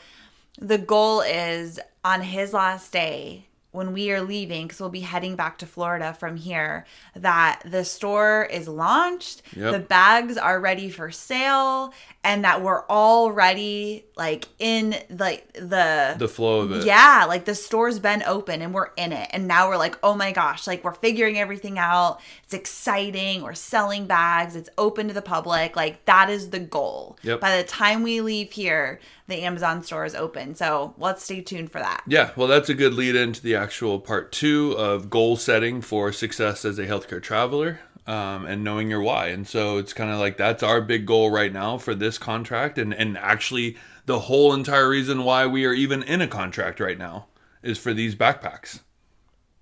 the 0.60 0.78
goal 0.78 1.20
is 1.22 1.80
on 2.04 2.20
his 2.20 2.52
last 2.52 2.92
day 2.92 3.48
when 3.76 3.92
we 3.92 4.10
are 4.10 4.20
leaving, 4.22 4.66
because 4.66 4.80
we'll 4.80 4.88
be 4.88 5.00
heading 5.00 5.36
back 5.36 5.58
to 5.58 5.66
Florida 5.66 6.12
from 6.18 6.36
here, 6.36 6.86
that 7.14 7.60
the 7.64 7.84
store 7.84 8.48
is 8.50 8.66
launched, 8.66 9.42
Yep. 9.54 9.72
the 9.72 9.78
bags 9.78 10.36
are 10.36 10.58
ready 10.58 10.90
for 10.90 11.10
sale, 11.10 11.92
and 12.26 12.44
that 12.44 12.60
we're 12.60 12.84
already 12.88 14.04
like 14.16 14.48
in 14.58 14.96
like 15.10 15.50
the 15.52 16.16
The 16.18 16.26
flow 16.26 16.60
of 16.62 16.72
it. 16.72 16.84
yeah, 16.84 17.24
like 17.28 17.44
the 17.44 17.54
store's 17.54 17.98
been 18.00 18.22
open 18.24 18.62
and 18.62 18.74
we're 18.74 18.90
in 18.96 19.12
it. 19.12 19.28
And 19.32 19.46
now 19.46 19.68
we're 19.68 19.76
like, 19.76 19.96
oh 20.02 20.14
my 20.14 20.32
gosh, 20.32 20.66
like 20.66 20.82
we're 20.82 20.92
figuring 20.94 21.38
everything 21.38 21.78
out. 21.78 22.20
It's 22.42 22.52
exciting. 22.54 23.42
We're 23.42 23.54
selling 23.54 24.06
bags. 24.06 24.56
It's 24.56 24.68
open 24.76 25.06
to 25.08 25.14
the 25.14 25.22
public. 25.22 25.76
Like 25.76 26.04
that 26.06 26.28
is 26.28 26.50
the 26.50 26.58
goal. 26.58 27.16
Yep. 27.22 27.40
By 27.40 27.56
the 27.58 27.62
time 27.64 28.02
we 28.02 28.20
leave 28.20 28.52
here, 28.52 28.98
the 29.28 29.42
Amazon 29.42 29.82
store 29.82 30.04
is 30.04 30.14
open. 30.14 30.54
So 30.56 30.94
let's 30.98 31.22
stay 31.24 31.40
tuned 31.42 31.70
for 31.70 31.78
that. 31.78 32.02
Yeah, 32.08 32.30
well, 32.36 32.48
that's 32.48 32.68
a 32.68 32.74
good 32.74 32.94
lead 32.94 33.14
into 33.16 33.40
the 33.42 33.54
actual 33.54 34.00
part 34.00 34.32
two 34.32 34.72
of 34.78 35.10
goal 35.10 35.36
setting 35.36 35.80
for 35.80 36.10
success 36.12 36.64
as 36.64 36.78
a 36.78 36.86
healthcare 36.86 37.22
traveler 37.22 37.80
um, 38.06 38.46
and 38.46 38.62
knowing 38.62 38.88
your 38.90 39.00
why. 39.02 39.28
And 39.28 39.46
so 39.46 39.78
it's 39.78 39.92
kind 39.92 40.10
of 40.10 40.18
like 40.18 40.36
that's 40.36 40.62
our 40.62 40.80
big 40.80 41.06
goal 41.06 41.30
right 41.30 41.52
now 41.52 41.78
for 41.78 41.94
this 41.94 42.18
contract. 42.18 42.78
And, 42.78 42.94
and 42.94 43.18
actually, 43.18 43.76
the 44.06 44.20
whole 44.20 44.54
entire 44.54 44.88
reason 44.88 45.24
why 45.24 45.46
we 45.46 45.64
are 45.64 45.72
even 45.72 46.02
in 46.02 46.20
a 46.20 46.28
contract 46.28 46.78
right 46.80 46.98
now 46.98 47.26
is 47.62 47.78
for 47.78 47.92
these 47.92 48.14
backpacks. 48.14 48.80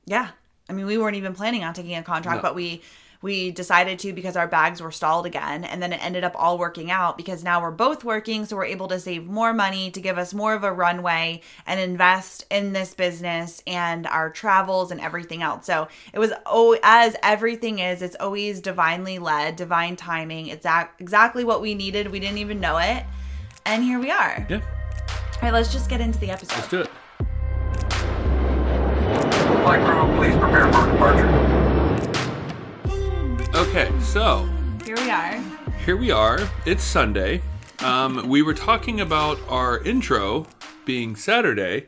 Yeah. 0.05 0.31
I 0.69 0.73
mean, 0.73 0.87
we 0.87 0.99
weren't 0.99 1.17
even 1.17 1.35
planning 1.35 1.65
on 1.65 1.75
taking 1.75 1.95
a 1.95 2.03
contract, 2.03 2.39
No. 2.39 2.43
but 2.43 2.55
we 2.55 2.83
we 3.25 3.51
decided 3.51 3.99
to 3.99 4.13
because 4.13 4.37
our 4.37 4.47
bags 4.47 4.83
were 4.83 4.91
stalled 4.91 5.25
again 5.25 5.65
and 5.65 5.83
then 5.83 5.95
it 5.95 6.05
ended 6.05 6.25
up 6.25 6.35
all 6.37 6.59
working 6.59 6.91
out 6.91 7.17
because 7.17 7.43
now 7.43 7.59
we're 7.59 7.71
both 7.71 8.05
working 8.05 8.45
so 8.45 8.55
we're 8.55 8.67
able 8.67 8.87
to 8.87 9.01
save 9.01 9.27
more 9.27 9.55
money 9.55 9.91
to 9.91 9.99
give 9.99 10.19
us 10.19 10.35
more 10.35 10.53
of 10.53 10.63
a 10.63 10.71
runway 10.71 11.41
and 11.67 11.81
invest 11.81 12.45
in 12.51 12.75
this 12.75 12.93
business 12.93 13.63
and 13.67 14.07
our 14.09 14.29
travels 14.29 14.91
and 14.91 15.01
everything 15.01 15.43
else. 15.43 15.65
So 15.65 15.89
it 16.13 16.19
was 16.19 16.35
oh 16.45 16.79
as 16.83 17.17
everything 17.23 17.79
is 17.79 18.03
it's 18.03 18.15
always 18.21 18.61
divinely 18.61 19.19
led 19.19 19.57
divine 19.57 19.97
timing. 19.97 20.49
It's 20.49 20.67
ac- 20.67 20.91
exactly 20.99 21.45
what 21.45 21.63
we 21.63 21.75
needed. 21.75 22.13
We 22.13 22.21
didn't 22.21 22.39
even 22.39 22.61
know 22.61 22.77
it. 22.77 23.05
And 23.65 23.83
here 23.83 23.99
we 23.99 24.11
are. 24.11 24.47
Yeah, 24.51 24.57
all 24.59 25.41
right 25.41 25.53
let's 25.55 25.73
just 25.73 25.89
get 25.89 26.03
into 26.03 26.19
the 26.19 26.31
episode. 26.31 26.57
Let's 26.57 26.69
do 26.69 26.81
it. 26.83 26.91
Flight 29.63 29.83
crew, 29.87 30.15
please 30.19 30.37
prepare 30.37 30.71
for 30.71 30.93
departure. 30.93 31.54
Okay, 33.55 33.91
so 34.01 34.49
here 34.85 34.97
we 34.97 35.11
are 35.11 35.55
here 35.85 35.97
we 35.99 36.11
are. 36.11 36.39
It's 36.65 36.83
Sunday. 36.83 37.43
Um, 37.81 38.27
we 38.27 38.41
were 38.41 38.55
talking 38.55 39.03
about 39.03 39.39
our 39.51 39.83
intro 39.83 40.47
being 40.87 41.15
Saturday. 41.15 41.87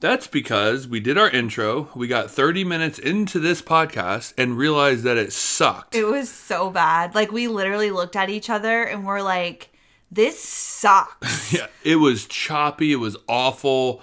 That's 0.00 0.26
because 0.26 0.86
we 0.86 1.00
did 1.00 1.16
our 1.16 1.30
intro. 1.30 1.88
We 1.94 2.08
got 2.08 2.30
30 2.30 2.64
minutes 2.64 2.98
into 2.98 3.38
this 3.38 3.62
podcast 3.62 4.34
and 4.36 4.58
realized 4.58 5.02
that 5.04 5.16
it 5.16 5.32
sucked. 5.32 5.94
It 5.94 6.04
was 6.04 6.30
so 6.30 6.68
bad. 6.68 7.14
Like 7.14 7.32
we 7.32 7.48
literally 7.48 7.90
looked 7.90 8.16
at 8.16 8.28
each 8.28 8.50
other 8.50 8.82
and 8.82 9.06
we're 9.06 9.22
like, 9.22 9.70
this 10.10 10.38
sucks. 10.38 11.54
yeah, 11.54 11.68
it 11.82 11.96
was 11.96 12.26
choppy. 12.26 12.92
It 12.92 12.96
was 12.96 13.16
awful. 13.26 14.02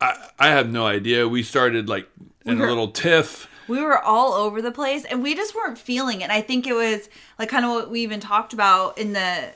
I, 0.00 0.28
I 0.38 0.48
have 0.50 0.70
no 0.70 0.86
idea. 0.86 1.26
We 1.26 1.42
started 1.42 1.88
like 1.88 2.08
in 2.44 2.58
a 2.58 2.60
were- 2.60 2.68
little 2.68 2.92
tiff. 2.92 3.48
We 3.68 3.82
were 3.82 3.98
all 3.98 4.32
over 4.32 4.60
the 4.60 4.72
place 4.72 5.04
and 5.04 5.22
we 5.22 5.34
just 5.34 5.54
weren't 5.54 5.78
feeling 5.78 6.20
it. 6.20 6.24
And 6.24 6.32
I 6.32 6.40
think 6.40 6.66
it 6.66 6.74
was 6.74 7.08
like 7.38 7.48
kind 7.48 7.64
of 7.64 7.70
what 7.70 7.90
we 7.90 8.00
even 8.00 8.20
talked 8.20 8.52
about 8.52 8.98
in 8.98 9.12
the 9.12 9.50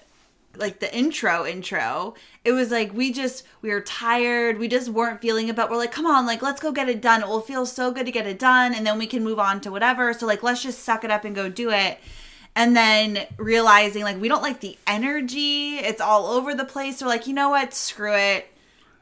like 0.56 0.80
the 0.80 0.94
intro 0.94 1.46
intro. 1.46 2.14
It 2.44 2.52
was 2.52 2.70
like 2.70 2.92
we 2.92 3.12
just 3.12 3.44
we 3.62 3.70
were 3.70 3.80
tired. 3.80 4.58
We 4.58 4.68
just 4.68 4.90
weren't 4.90 5.20
feeling 5.20 5.48
it, 5.48 5.56
but 5.56 5.70
we're 5.70 5.78
like, 5.78 5.92
come 5.92 6.06
on, 6.06 6.26
like 6.26 6.42
let's 6.42 6.60
go 6.60 6.72
get 6.72 6.88
it 6.88 7.00
done. 7.00 7.22
It 7.22 7.28
will 7.28 7.40
feel 7.40 7.66
so 7.66 7.90
good 7.90 8.06
to 8.06 8.12
get 8.12 8.26
it 8.26 8.38
done 8.38 8.74
and 8.74 8.86
then 8.86 8.98
we 8.98 9.06
can 9.06 9.24
move 9.24 9.38
on 9.38 9.60
to 9.62 9.70
whatever. 9.70 10.12
So 10.12 10.26
like 10.26 10.42
let's 10.42 10.62
just 10.62 10.80
suck 10.80 11.04
it 11.04 11.10
up 11.10 11.24
and 11.24 11.34
go 11.34 11.48
do 11.48 11.70
it. 11.70 11.98
And 12.54 12.76
then 12.76 13.26
realizing 13.38 14.02
like 14.02 14.20
we 14.20 14.28
don't 14.28 14.42
like 14.42 14.60
the 14.60 14.76
energy. 14.86 15.76
It's 15.76 16.02
all 16.02 16.26
over 16.26 16.54
the 16.54 16.66
place. 16.66 17.00
We're 17.00 17.08
like, 17.08 17.26
you 17.26 17.32
know 17.32 17.48
what? 17.50 17.72
Screw 17.72 18.14
it. 18.14 18.48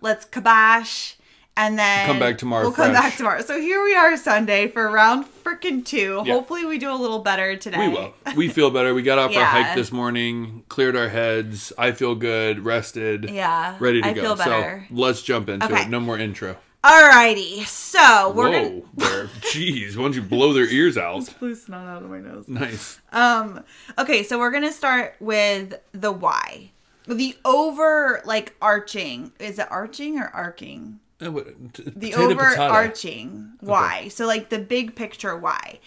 Let's 0.01 0.25
kabash. 0.25 1.17
And 1.57 1.79
then 1.79 2.07
Come 2.07 2.19
back 2.19 2.39
tomorrow 2.39 2.65
We'll 2.65 2.73
come 2.73 2.93
back 2.93 3.17
tomorrow. 3.17 3.43
So 3.43 3.61
here 3.61 3.83
we 3.85 3.95
are 3.95 4.17
Sunday 4.17 4.69
for 4.69 4.91
round 4.91 5.27
freaking 5.45 5.85
two. 5.85 6.23
Yeah. 6.25 6.33
Hopefully 6.35 6.65
we 6.65 6.79
do 6.79 6.91
a 6.91 6.95
little 6.97 7.19
better 7.19 7.57
today. 7.57 7.79
We 7.79 7.89
will. 7.89 8.15
We 8.37 8.49
feel 8.49 8.71
better. 8.71 8.95
We 8.95 9.03
got 9.03 9.19
off 9.19 9.37
our 9.37 9.45
hike 9.45 9.75
this 9.75 9.93
morning, 9.93 10.63
cleared 10.69 10.97
our 10.97 11.09
heads. 11.09 11.73
I 11.77 11.93
feel 11.93 12.15
good, 12.15 12.65
rested. 12.65 13.29
Yeah, 13.29 13.77
Ready 13.81 14.01
to 14.01 14.09
I 14.09 14.13
go. 14.15 14.23
feel 14.23 14.37
better. 14.37 14.87
So 14.89 14.95
let's 14.95 15.23
jump 15.23 15.49
into 15.49 15.67
Okay. 15.67 15.83
it. 15.83 15.89
No 15.91 16.01
more 16.01 16.17
intro. 16.19 16.57
Alrighty. 16.83 17.67
So 17.67 18.33
we're 18.33 18.51
Whoa, 18.51 18.81
gonna. 18.97 19.29
Jeez, 19.41 19.97
why 19.97 20.05
don't 20.05 20.15
you 20.15 20.23
blow 20.23 20.55
their 20.55 20.67
ears 20.67 20.97
out? 20.97 21.29
blew 21.41 21.55
snot 21.55 21.87
out 21.87 22.03
of 22.03 22.09
my 22.11 22.21
nose. 22.21 22.49
Nice. 22.49 23.01
Um 23.13 23.65
okay, 23.99 24.23
so 24.23 24.39
we're 24.39 24.51
gonna 24.51 24.73
start 24.73 25.17
with 25.21 25.75
the 25.93 26.11
why. 26.13 26.71
The 27.07 27.37
over 27.45 28.23
like 28.25 28.55
arching. 28.63 29.33
Is 29.39 29.59
it 29.59 29.67
arching 29.71 30.19
or 30.19 30.29
arcing? 30.33 31.01
Uh, 31.23 31.31
what- 31.31 31.75
t- 31.75 31.85
the 31.97 32.15
overarching 32.15 33.53
why. 33.61 34.09
So 34.09 34.27
like 34.27 34.49
the 34.51 34.59
big 34.59 34.95
picture 34.95 35.37
why. 35.37 35.79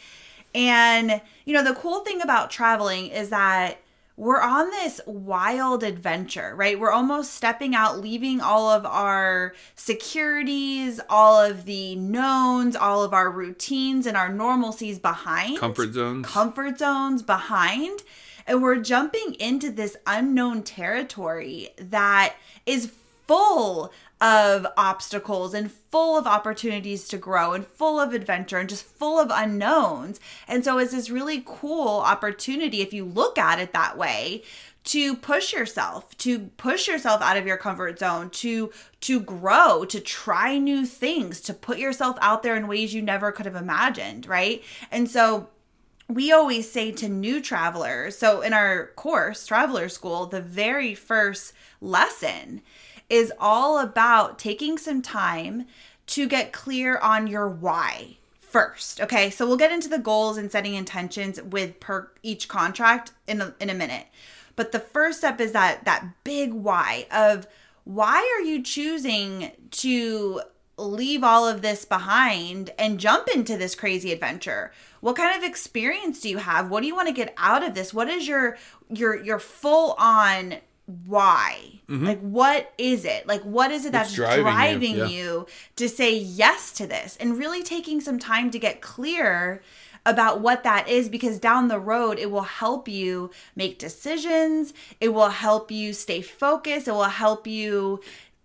And 0.56 1.22
you 1.46 1.54
know 1.54 1.64
the 1.64 1.74
cool 1.74 2.02
thing 2.02 2.22
about 2.22 2.52
traveling 2.52 3.08
is 3.08 3.30
that 3.30 3.80
we're 4.16 4.42
on 4.42 4.70
this 4.70 5.02
wild 5.08 5.82
adventure, 5.84 6.54
right? 6.56 6.80
We're 6.80 6.92
almost 6.92 7.34
stepping 7.34 7.74
out, 7.74 8.00
leaving 8.00 8.42
all 8.42 8.70
of 8.70 8.86
our 8.86 9.54
securities, 9.76 11.00
all 11.10 11.40
of 11.42 11.66
the 11.66 11.96
knowns, 11.96 12.76
all 12.76 13.04
of 13.04 13.12
our 13.14 13.32
routines 13.32 14.06
and 14.06 14.16
our 14.16 14.30
normalcies 14.30 15.02
behind 15.02 15.58
Comfort 15.58 15.94
zones. 15.94 16.28
comfort 16.28 16.78
zones 16.78 17.24
behind 17.24 18.04
and 18.46 18.62
we're 18.62 18.80
jumping 18.80 19.36
into 19.40 19.72
this 19.72 19.96
unknown 20.06 20.62
territory 20.64 21.70
that 21.78 22.36
is 22.66 22.92
full 23.28 23.92
of 24.22 24.66
obstacles 24.78 25.54
and 25.54 25.72
full 25.72 26.18
of 26.18 26.26
opportunities 26.26 27.08
to 27.10 27.18
grow 27.18 27.52
and 27.54 27.66
full 27.66 28.00
of 28.00 28.14
adventure 28.14 28.58
and 28.58 28.70
just 28.70 28.86
full 28.86 29.20
of 29.20 29.30
unknowns. 29.32 30.20
And 30.48 30.64
so 30.64 30.78
it's 30.78 30.94
this 30.94 31.10
really 31.10 31.44
cool 31.46 32.00
opportunity 32.00 32.82
if 32.82 32.94
you 32.94 33.04
look 33.04 33.38
at 33.38 33.60
it 33.60 33.74
that 33.74 33.98
way 33.98 34.44
to 34.86 35.16
push 35.16 35.54
yourself, 35.54 36.18
to 36.18 36.40
push 36.58 36.88
yourself 36.88 37.22
out 37.22 37.38
of 37.38 37.46
your 37.46 37.58
comfort 37.58 38.00
zone, 38.00 38.30
to 38.30 38.72
to 39.02 39.20
grow, 39.20 39.86
to 39.86 40.00
try 40.00 40.58
new 40.58 40.86
things, 40.86 41.42
to 41.42 41.54
put 41.54 41.78
yourself 41.78 42.18
out 42.22 42.44
there 42.44 42.56
in 42.56 42.68
ways 42.68 42.94
you 42.94 43.02
never 43.02 43.32
could 43.32 43.46
have 43.46 43.56
imagined, 43.56 44.26
right? 44.26 44.64
And 44.92 45.10
so 45.10 45.50
we 46.10 46.32
always 46.32 46.70
say 46.70 46.92
to 46.92 47.08
new 47.08 47.42
travelers 47.42 48.18
so 48.18 48.42
in 48.42 48.52
our 48.54 48.88
course 48.96 49.48
traveler 49.48 49.88
school 49.88 50.26
the 50.26 50.42
very 50.42 50.94
first 50.94 51.54
lesson 51.80 52.62
is 53.10 53.32
all 53.40 53.80
about 53.80 54.40
taking 54.40 54.78
some 54.78 55.02
time 55.02 55.66
to 56.06 56.28
get 56.28 56.52
clear 56.52 56.98
on 56.98 57.28
your 57.28 57.48
why 57.48 58.18
first 58.40 59.02
okay? 59.02 59.32
So 59.32 59.48
we'll 59.48 59.58
get 59.58 59.72
into 59.72 59.90
the 59.90 59.98
goals 59.98 60.38
and 60.38 60.52
setting 60.52 60.76
intentions 60.76 61.42
with 61.42 61.80
per 61.80 62.12
each 62.22 62.48
contract 62.48 63.12
in 63.28 63.42
a, 63.42 63.56
in 63.60 63.70
a 63.70 63.74
minute. 63.74 64.06
But 64.56 64.72
the 64.72 64.80
first 64.80 65.18
step 65.18 65.42
is 65.42 65.52
that 65.54 65.86
that 65.86 66.24
big 66.24 66.54
why 66.54 67.08
of 67.12 67.48
why 67.84 68.18
are 68.38 68.44
you 68.44 68.62
choosing 68.62 69.52
to 69.72 70.42
leave 70.78 71.24
all 71.24 71.48
of 71.48 71.62
this 71.62 71.86
behind 71.86 72.72
and 72.78 73.00
jump 73.00 73.28
into 73.28 73.58
this 73.58 73.76
crazy 73.76 74.12
adventure? 74.12 74.72
What 75.02 75.16
kind 75.16 75.36
of 75.36 75.44
experience 75.44 76.22
do 76.22 76.30
you 76.30 76.38
have? 76.38 76.70
What 76.70 76.82
do 76.82 76.88
you 76.88 76.96
want 76.96 77.08
to 77.08 77.14
get 77.14 77.34
out 77.38 77.64
of 77.64 77.74
this? 77.74 77.94
What 77.94 78.08
is 78.08 78.28
your 78.28 78.58
your 78.90 79.22
your 79.22 79.40
full 79.40 79.96
on 79.98 80.58
why? 80.86 81.82
Like 81.88 82.20
what 82.22 82.74
is 82.78 83.06
it? 83.06 83.28
Like 83.28 83.42
what 83.44 83.72
is 83.72 83.86
it 83.86 83.92
that's 83.92 84.12
Mm-hmm. 84.14 84.42
driving 84.42 84.44
driving, 84.44 84.96
you? 84.98 85.06
you, 85.06 85.48
to 85.76 85.88
say 85.88 86.16
yes 86.18 86.72
to 86.74 86.88
this? 86.88 87.18
And 87.20 87.38
really 87.38 87.64
taking 87.64 88.02
some 88.02 88.20
time 88.20 88.52
to 88.52 88.60
get 88.60 88.82
clear 88.82 89.62
about 90.06 90.42
what 90.42 90.64
that 90.64 90.90
is 90.90 91.08
because 91.08 91.40
down 91.40 91.70
the 91.70 91.80
road 91.80 92.20
it 92.20 92.30
will 92.30 92.42
help 92.42 92.88
you 92.90 93.32
make 93.56 93.80
decisions. 93.80 94.74
It 95.00 95.10
will 95.14 95.30
help 95.30 95.72
you 95.72 95.94
stay 95.94 96.22
focused. 96.22 96.88
It 96.88 96.92
will 96.92 97.04
help 97.04 97.48
you 97.48 98.02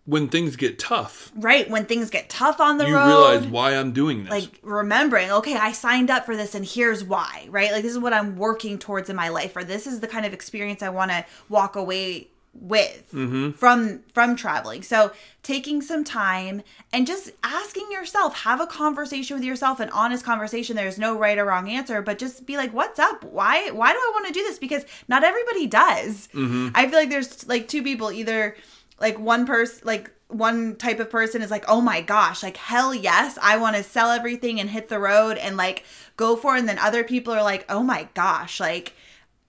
When 0.09 0.29
things 0.29 0.57
get 0.57 0.79
tough, 0.79 1.31
right 1.37 1.69
when 1.69 1.85
things 1.85 2.09
get 2.09 2.31
tough 2.31 2.61
on 2.61 2.79
the 2.79 2.87
you 2.89 2.95
road. 2.95 3.05
You 3.05 3.09
realize 3.11 3.47
why 3.47 3.77
I'm 3.77 3.93
doing 3.93 4.25
this. 4.25 4.31
like 4.31 4.59
remembering 4.63 5.31
okay 5.31 5.55
i 5.55 5.71
signed 5.73 6.11
up 6.11 6.25
for 6.25 6.35
this 6.35 6.55
and 6.55 6.65
here's 6.65 7.05
why 7.05 7.47
right? 7.51 7.71
Like 7.73 7.83
this 7.83 7.93
is 7.93 7.99
what 7.99 8.15
i'm 8.15 8.37
working 8.37 8.79
towards 8.79 9.11
in 9.11 9.17
my 9.17 9.29
life 9.29 9.55
or 9.55 9.65
this 9.65 9.87
is 9.87 10.01
the 10.01 10.09
kind 10.09 10.25
of 10.25 10.33
experience 10.33 10.83
i 10.83 10.89
want 10.89 11.11
to 11.11 11.25
walk 11.51 11.77
away 11.77 12.29
with 12.55 13.13
Mm-hmm. 13.13 13.51
from 13.53 14.01
from 14.15 14.35
traveling. 14.35 14.83
So 14.83 15.13
taking 15.43 15.81
some 15.83 16.03
time 16.05 16.63
and 16.93 17.07
just 17.07 17.31
asking 17.45 17.87
yourself 17.93 18.35
have 18.41 18.61
a 18.61 18.67
conversation 18.67 19.37
with 19.37 19.45
yourself 19.45 19.79
an 19.81 19.91
honest 19.91 20.25
conversation. 20.25 20.75
There's 20.75 20.99
no 20.99 21.17
right 21.19 21.39
or 21.39 21.45
wrong 21.45 21.69
answer 21.71 22.03
but 22.03 22.19
just 22.19 22.47
be 22.47 22.57
like 22.57 22.73
what's 22.73 22.99
up? 22.99 23.23
Why 23.25 23.71
why 23.71 23.93
do 23.93 23.99
i 23.99 24.11
want 24.15 24.27
to 24.29 24.33
do 24.33 24.43
this? 24.43 24.59
Because 24.59 24.85
not 25.07 25.23
everybody 25.23 25.67
does. 25.67 26.29
Mm-hmm. 26.35 26.69
i 26.75 26.89
feel 26.89 26.99
like 26.99 27.11
there's 27.11 27.47
like 27.47 27.69
two 27.69 27.83
people 27.83 28.11
either 28.11 28.57
like 29.01 29.19
one 29.19 29.47
person 29.47 29.81
like 29.85 30.11
one 30.29 30.77
type 30.77 31.01
of 31.01 31.09
person 31.09 31.41
is 31.41 31.51
like, 31.51 31.65
oh 31.69 31.81
my 31.81 32.03
gosh, 32.03 32.43
like 32.43 32.57
hell 32.57 32.95
yes, 32.95 33.39
I 33.41 33.57
want 33.57 33.77
to 33.77 33.83
sell 33.83 34.11
everything 34.11 34.61
and 34.61 34.69
hit 34.69 34.89
the 34.89 34.99
road 34.99 35.39
and 35.39 35.57
like 35.57 35.85
go 36.17 36.37
for 36.37 36.55
it. 36.55 36.61
And 36.61 36.69
then 36.69 36.79
other 36.79 37.03
people 37.03 37.33
are 37.33 37.43
like, 37.43 37.65
oh 37.69 37.83
my 37.83 38.09
gosh, 38.15 38.61
like 38.61 38.93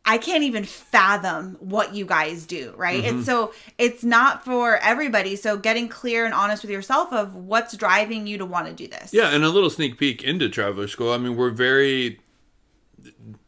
I 0.06 0.18
can't 0.18 0.44
even 0.44 0.64
fathom 0.64 1.58
what 1.60 1.94
you 1.94 2.06
guys 2.06 2.46
do, 2.46 2.74
right? 2.78 3.04
And 3.06 3.24
so 3.24 3.54
it's 3.78 4.04
not 4.04 4.44
for 4.44 4.78
everybody. 4.78 5.36
So 5.36 5.58
getting 5.58 5.88
clear 5.88 6.26
and 6.26 6.34
honest 6.34 6.64
with 6.64 6.72
yourself 6.72 7.14
of 7.14 7.36
what's 7.36 7.76
driving 7.78 8.26
you 8.26 8.38
to 8.40 8.46
want 8.46 8.66
to 8.68 8.74
do 8.74 8.88
this. 8.88 9.14
Yeah, 9.14 9.30
and 9.30 9.44
a 9.44 9.50
little 9.50 9.70
sneak 9.70 10.00
peek 10.00 10.24
into 10.24 10.50
Traveler 10.50 10.88
School. 10.88 11.12
I 11.12 11.18
mean, 11.18 11.36
we're 11.36 11.52
very, 11.52 12.22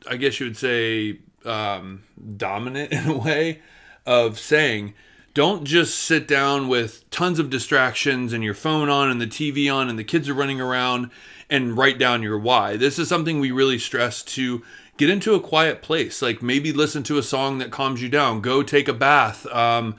I 0.08 0.17
guess 0.17 0.39
you 0.39 0.48
would 0.48 0.58
say, 0.58 1.20
um, 1.46 2.03
dominant 2.38 2.91
in 2.93 3.08
a 3.08 3.17
way 3.17 3.62
of 4.05 4.38
saying, 4.38 4.93
don't 5.33 5.63
just 5.63 5.97
sit 5.97 6.27
down 6.27 6.67
with 6.67 7.09
tons 7.09 7.39
of 7.39 7.50
distractions 7.50 8.33
and 8.33 8.43
your 8.43 8.53
phone 8.53 8.89
on 8.89 9.09
and 9.09 9.21
the 9.21 9.27
TV 9.27 9.73
on 9.73 9.89
and 9.89 9.97
the 9.97 10.03
kids 10.03 10.27
are 10.27 10.33
running 10.33 10.59
around 10.59 11.09
and 11.50 11.77
write 11.77 11.97
down 11.97 12.21
your 12.21 12.38
why. 12.38 12.75
This 12.75 13.00
is 13.00 13.07
something 13.07 13.39
we 13.39 13.51
really 13.51 13.79
stress 13.79 14.23
to 14.23 14.61
get 14.97 15.09
into 15.09 15.33
a 15.33 15.39
quiet 15.39 15.81
place. 15.81 16.21
Like 16.21 16.41
maybe 16.41 16.73
listen 16.73 17.03
to 17.03 17.17
a 17.17 17.23
song 17.23 17.59
that 17.59 17.71
calms 17.71 18.01
you 18.01 18.09
down. 18.09 18.41
Go 18.41 18.61
take 18.61 18.88
a 18.88 18.93
bath. 18.93 19.45
Um, 19.47 19.95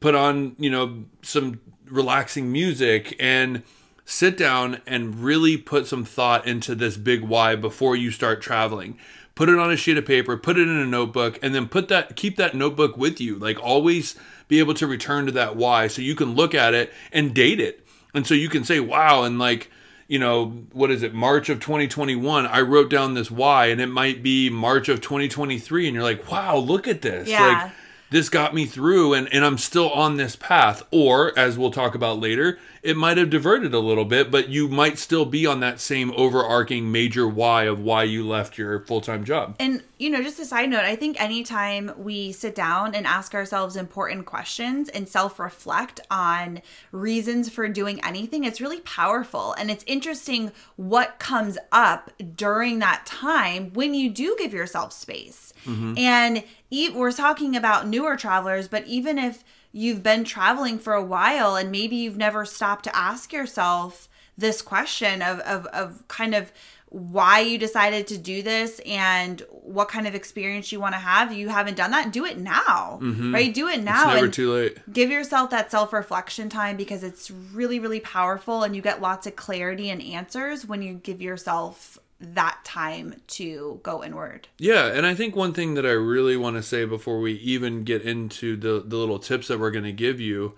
put 0.00 0.14
on, 0.14 0.54
you 0.58 0.70
know, 0.70 1.04
some 1.22 1.60
relaxing 1.86 2.52
music 2.52 3.16
and 3.18 3.62
sit 4.04 4.36
down 4.36 4.82
and 4.86 5.22
really 5.22 5.56
put 5.56 5.86
some 5.86 6.04
thought 6.04 6.46
into 6.46 6.74
this 6.74 6.96
big 6.96 7.22
why 7.22 7.56
before 7.56 7.96
you 7.96 8.10
start 8.10 8.42
traveling. 8.42 8.98
Put 9.34 9.48
it 9.48 9.58
on 9.58 9.72
a 9.72 9.76
sheet 9.76 9.96
of 9.96 10.06
paper, 10.06 10.36
put 10.36 10.58
it 10.58 10.68
in 10.68 10.76
a 10.76 10.86
notebook, 10.86 11.38
and 11.42 11.54
then 11.54 11.68
put 11.68 11.88
that 11.88 12.14
keep 12.14 12.36
that 12.36 12.54
notebook 12.54 12.96
with 12.96 13.20
you. 13.20 13.36
Like 13.36 13.60
always 13.60 14.14
be 14.48 14.58
able 14.58 14.74
to 14.74 14.86
return 14.86 15.26
to 15.26 15.32
that 15.32 15.56
why 15.56 15.86
so 15.86 16.02
you 16.02 16.14
can 16.14 16.34
look 16.34 16.54
at 16.54 16.74
it 16.74 16.92
and 17.12 17.34
date 17.34 17.60
it. 17.60 17.86
And 18.12 18.26
so 18.26 18.34
you 18.34 18.48
can 18.48 18.64
say, 18.64 18.80
wow, 18.80 19.24
and 19.24 19.38
like, 19.38 19.70
you 20.06 20.18
know, 20.18 20.46
what 20.72 20.90
is 20.90 21.02
it, 21.02 21.14
March 21.14 21.48
of 21.48 21.60
2021, 21.60 22.46
I 22.46 22.60
wrote 22.60 22.90
down 22.90 23.14
this 23.14 23.30
why, 23.30 23.66
and 23.66 23.80
it 23.80 23.86
might 23.86 24.22
be 24.22 24.50
March 24.50 24.88
of 24.88 25.00
2023, 25.00 25.86
and 25.86 25.94
you're 25.94 26.04
like, 26.04 26.30
wow, 26.30 26.56
look 26.56 26.86
at 26.86 27.02
this. 27.02 27.28
Yeah. 27.28 27.46
Like 27.46 27.72
this 28.10 28.28
got 28.28 28.54
me 28.54 28.64
through 28.64 29.14
and, 29.14 29.32
and 29.32 29.44
I'm 29.44 29.58
still 29.58 29.90
on 29.90 30.16
this 30.16 30.36
path. 30.36 30.84
Or, 30.92 31.36
as 31.36 31.58
we'll 31.58 31.72
talk 31.72 31.96
about 31.96 32.20
later, 32.20 32.58
it 32.84 32.98
might 32.98 33.16
have 33.16 33.30
diverted 33.30 33.72
a 33.72 33.78
little 33.78 34.04
bit, 34.04 34.30
but 34.30 34.50
you 34.50 34.68
might 34.68 34.98
still 34.98 35.24
be 35.24 35.46
on 35.46 35.60
that 35.60 35.80
same 35.80 36.12
overarching 36.16 36.92
major 36.92 37.26
why 37.26 37.64
of 37.64 37.80
why 37.80 38.02
you 38.02 38.28
left 38.28 38.58
your 38.58 38.78
full 38.80 39.00
time 39.00 39.24
job. 39.24 39.56
And, 39.58 39.82
you 39.98 40.10
know, 40.10 40.22
just 40.22 40.38
a 40.38 40.44
side 40.44 40.68
note, 40.68 40.84
I 40.84 40.94
think 40.94 41.18
anytime 41.18 41.92
we 41.96 42.30
sit 42.30 42.54
down 42.54 42.94
and 42.94 43.06
ask 43.06 43.34
ourselves 43.34 43.76
important 43.76 44.26
questions 44.26 44.90
and 44.90 45.08
self 45.08 45.38
reflect 45.38 45.98
on 46.10 46.60
reasons 46.92 47.48
for 47.48 47.66
doing 47.68 48.04
anything, 48.04 48.44
it's 48.44 48.60
really 48.60 48.80
powerful. 48.80 49.54
And 49.54 49.70
it's 49.70 49.84
interesting 49.86 50.52
what 50.76 51.18
comes 51.18 51.56
up 51.72 52.10
during 52.36 52.80
that 52.80 53.06
time 53.06 53.72
when 53.72 53.94
you 53.94 54.10
do 54.10 54.36
give 54.38 54.52
yourself 54.52 54.92
space. 54.92 55.54
Mm-hmm. 55.64 55.96
And 55.96 56.44
e- 56.68 56.90
we're 56.90 57.12
talking 57.12 57.56
about 57.56 57.88
newer 57.88 58.14
travelers, 58.16 58.68
but 58.68 58.86
even 58.86 59.16
if 59.18 59.42
you've 59.76 60.04
been 60.04 60.22
traveling 60.22 60.78
for 60.78 60.94
a 60.94 61.04
while 61.04 61.56
and 61.56 61.70
maybe 61.72 61.96
you've 61.96 62.16
never 62.16 62.44
stopped 62.44 62.84
to 62.84 62.96
ask 62.96 63.32
yourself 63.32 64.08
this 64.38 64.62
question 64.62 65.20
of, 65.20 65.40
of, 65.40 65.66
of 65.66 66.06
kind 66.06 66.32
of 66.34 66.52
why 66.90 67.40
you 67.40 67.58
decided 67.58 68.06
to 68.06 68.16
do 68.16 68.40
this 68.40 68.80
and 68.86 69.42
what 69.50 69.88
kind 69.88 70.06
of 70.06 70.14
experience 70.14 70.70
you 70.70 70.78
want 70.78 70.94
to 70.94 70.98
have 71.00 71.32
you 71.32 71.48
haven't 71.48 71.76
done 71.76 71.90
that 71.90 72.12
do 72.12 72.24
it 72.24 72.38
now 72.38 73.00
right 73.32 73.52
do 73.52 73.66
it 73.66 73.82
now 73.82 74.04
Mm-hmm. 74.04 74.10
It's 74.10 74.14
never 74.14 74.28
too 74.28 74.52
late. 74.54 74.92
give 74.92 75.10
yourself 75.10 75.50
that 75.50 75.72
self-reflection 75.72 76.50
time 76.50 76.76
because 76.76 77.02
it's 77.02 77.32
really 77.32 77.80
really 77.80 77.98
powerful 77.98 78.62
and 78.62 78.76
you 78.76 78.82
get 78.82 79.02
lots 79.02 79.26
of 79.26 79.34
clarity 79.34 79.90
and 79.90 80.00
answers 80.00 80.66
when 80.66 80.82
you 80.82 80.94
give 80.94 81.20
yourself 81.20 81.98
that 82.24 82.58
time 82.64 83.20
to 83.26 83.80
go 83.82 84.02
inward 84.02 84.48
Yeah, 84.58 84.86
and 84.86 85.06
I 85.06 85.14
think 85.14 85.36
one 85.36 85.52
thing 85.52 85.74
that 85.74 85.86
I 85.86 85.90
really 85.90 86.36
want 86.36 86.56
to 86.56 86.62
say 86.62 86.84
before 86.84 87.20
we 87.20 87.34
even 87.34 87.84
get 87.84 88.02
into 88.02 88.56
the 88.56 88.82
the 88.84 88.96
little 88.96 89.18
tips 89.18 89.48
that 89.48 89.60
we're 89.60 89.70
going 89.70 89.84
to 89.84 89.92
give 89.92 90.20
you 90.20 90.54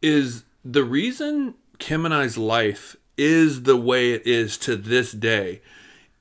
is 0.00 0.44
the 0.64 0.84
reason 0.84 1.54
Kim 1.78 2.04
and 2.04 2.14
I's 2.14 2.38
life 2.38 2.96
is 3.16 3.64
the 3.64 3.76
way 3.76 4.12
it 4.12 4.26
is 4.26 4.56
to 4.58 4.76
this 4.76 5.12
day 5.12 5.60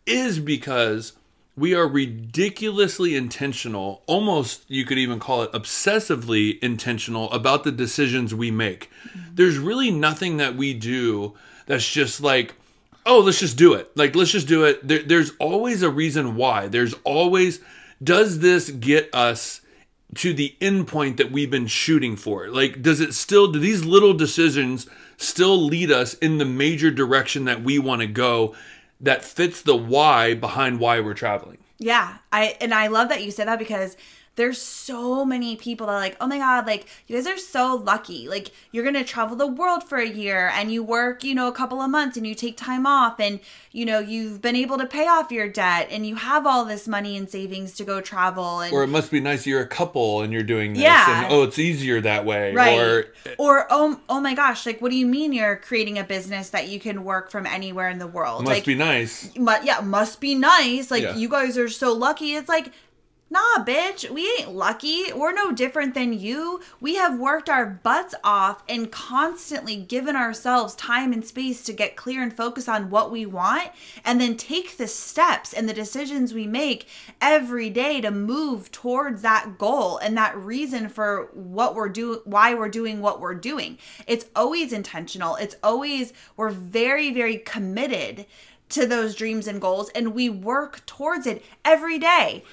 is 0.06 0.40
because 0.40 1.14
we 1.56 1.76
are 1.76 1.88
ridiculously 1.88 3.16
intentional, 3.16 4.02
almost 4.08 4.64
you 4.70 4.86
could 4.86 4.98
even 4.98 5.20
call 5.20 5.44
it 5.44 5.52
obsessively 5.52 6.58
intentional 6.64 7.32
about 7.32 7.64
the 7.64 7.72
decisions 7.72 8.34
we 8.34 8.50
make. 8.52 8.90
Mm-hmm. 9.08 9.36
There's 9.36 9.58
really 9.58 9.92
nothing 9.92 10.38
that 10.38 10.56
we 10.56 10.74
do 10.74 11.34
that's 11.66 11.90
just 11.90 12.22
like, 12.22 12.56
oh, 13.06 13.20
let's 13.20 13.40
just 13.40 13.58
do 13.58 13.74
it. 13.74 13.92
Like, 13.96 14.16
let's 14.16 14.32
just 14.32 14.48
do 14.48 14.64
it. 14.64 14.88
There, 14.88 15.04
there's 15.04 15.32
always 15.40 15.82
a 15.82 15.90
reason 15.90 16.36
why. 16.36 16.68
There's 16.68 16.94
always, 17.04 17.60
does 18.04 18.40
this 18.40 18.70
get 18.70 19.14
us 19.14 19.62
to 20.16 20.34
the 20.34 20.56
end 20.60 20.88
point 20.88 21.18
that 21.18 21.32
we've 21.32 21.52
been 21.52 21.68
shooting 21.68 22.16
for? 22.16 22.50
Like, 22.50 22.82
does 22.82 23.00
it 23.00 23.14
still, 23.14 23.52
do 23.52 23.60
these 23.60 23.86
little 23.86 24.14
decisions 24.14 24.88
still 25.18 25.58
lead 25.58 25.92
us 25.92 26.16
in 26.16 26.38
the 26.38 26.46
major 26.46 26.92
direction 26.92 27.46
that 27.46 27.64
we 27.64 27.80
want 27.80 28.02
to 28.02 28.08
go 28.08 28.56
that 29.00 29.24
fits 29.24 29.62
the 29.62 29.76
why 29.76 30.34
behind 30.34 30.80
why 30.80 31.00
we're 31.00 31.14
traveling? 31.14 31.58
Yeah, 31.78 32.18
I 32.32 32.58
and 32.62 32.76
I 32.76 32.88
love 32.88 33.10
that 33.10 33.24
you 33.24 33.32
said 33.32 33.48
that 33.48 33.58
because 33.58 33.98
there's 34.36 34.62
so 34.62 35.26
many 35.26 35.56
people 35.58 35.88
that 35.88 35.94
are 35.94 36.00
like, 36.00 36.16
oh 36.22 36.28
my 36.28 36.38
god, 36.38 36.66
like 36.66 36.86
you 37.08 37.16
guys 37.16 37.28
are 37.28 37.38
so 37.38 37.76
lucky. 37.76 38.30
Like 38.30 38.52
you're 38.72 38.84
gonna 38.84 39.04
travel 39.04 39.36
the 39.36 39.46
world 39.48 39.84
for 39.84 39.98
a 39.98 40.08
year 40.08 40.50
and 40.54 40.72
you 40.72 40.84
work, 40.84 41.24
you 41.24 41.36
know, 41.36 41.48
a 41.48 41.52
couple 41.52 41.82
of 41.82 41.90
months 41.92 42.16
and 42.16 42.26
you 42.26 42.34
take 42.34 42.56
time 42.56 42.86
off 42.86 43.20
and 43.20 43.42
you 43.74 43.86
know 43.86 44.00
you've 44.00 44.42
been 44.42 44.56
able 44.56 44.78
to 44.78 44.86
pay 44.86 45.06
off 45.08 45.32
your 45.32 45.50
debt 45.50 45.90
and 45.92 46.06
you 46.08 46.16
have 46.16 46.48
all 46.48 46.64
this 46.64 46.88
money 46.88 47.18
and 47.18 47.30
savings 47.30 47.74
to 47.76 47.84
go 47.84 48.00
travel 48.00 48.62
and 48.62 48.74
Or 48.74 48.84
it 48.84 48.88
must 48.88 49.12
be 49.12 49.20
nice 49.20 49.46
you're 49.46 49.62
a 49.62 49.68
couple 49.68 50.22
and 50.22 50.32
you're 50.32 50.44
doing 50.44 50.74
this. 50.74 50.84
Yeah. 50.84 51.26
And 51.26 51.34
oh, 51.34 51.44
it's 51.44 51.60
easier 51.60 52.00
that 52.02 52.26
way. 52.26 52.54
Right. 52.54 52.80
Or 52.80 53.14
Or 53.38 53.68
oh 53.70 54.00
oh 54.08 54.22
my 54.22 54.34
gosh, 54.34 54.66
like 54.66 54.82
what 54.82 54.92
do 54.92 54.98
you 54.98 55.06
mean 55.08 55.34
you're 55.34 55.58
creating 55.58 56.00
a 56.00 56.06
business 56.06 56.50
that 56.52 56.70
you 56.70 56.80
can 56.80 57.04
work 57.04 57.32
from 57.32 57.46
anywhere 57.46 57.90
in 57.90 58.00
the 58.00 58.08
world? 58.08 58.44
must 58.44 58.56
like 58.56 58.66
be 58.66 58.76
nice. 58.76 59.30
mu- 59.36 59.52
yeah, 59.64 59.82
must 59.82 60.22
be 60.22 60.36
nice. 60.36 60.90
Like 60.90 61.04
Yeah. 61.04 61.16
you 61.18 61.28
guys 61.28 61.58
are 61.58 61.70
so 61.70 61.92
lucky. 61.92 62.36
It's 62.36 62.48
like, 62.50 62.72
nah, 63.32 63.64
bitch, 63.64 64.10
we 64.10 64.30
ain't 64.38 64.54
lucky. 64.54 65.12
We're 65.14 65.32
no 65.32 65.54
different 65.54 65.94
than 65.94 66.12
you. 66.12 66.60
We 66.82 66.96
have 66.96 67.18
worked 67.18 67.50
our 67.50 67.66
butts 67.66 68.14
off 68.26 68.62
and 68.68 68.92
constantly 68.92 69.78
given 69.78 70.18
ourselves 70.18 70.76
time 70.76 71.14
and 71.14 71.26
space 71.26 71.64
to 71.64 71.74
get 71.74 71.96
clear 71.96 72.22
and 72.22 72.34
focus 72.34 72.68
on 72.68 72.90
what 72.90 73.10
we 73.10 73.26
want 73.26 73.70
and 74.04 74.20
then 74.20 74.36
take 74.36 74.76
the 74.76 74.88
steps 74.88 75.54
and 75.54 75.68
the 75.68 75.74
decisions 75.74 76.34
we 76.34 76.46
make 76.46 76.90
every 77.22 77.70
day 77.70 78.02
to 78.02 78.12
move 78.12 78.70
towards 78.70 79.22
that 79.22 79.58
goal 79.58 79.98
and 79.98 80.18
that 80.18 80.38
reason 80.38 80.90
for 80.90 81.30
what 81.34 81.74
we're 81.74 81.88
doing 81.88 82.20
why 82.26 82.54
we're 82.54 82.68
doing 82.68 83.02
what 83.02 83.22
we're 83.22 83.34
doing. 83.34 83.78
It's 84.08 84.26
always 84.36 84.74
intentional. 84.74 85.38
It's 85.38 85.56
always 85.64 86.12
we're 86.36 86.50
very 86.50 87.14
very 87.14 87.38
committed 87.38 88.26
to 88.70 88.86
those 88.86 89.16
dreams 89.16 89.48
and 89.48 89.62
goals 89.62 89.90
and 89.90 90.14
we 90.14 90.30
work 90.30 90.86
towards 90.86 91.28
it 91.28 91.46
every 91.64 91.98
day. 91.98 92.44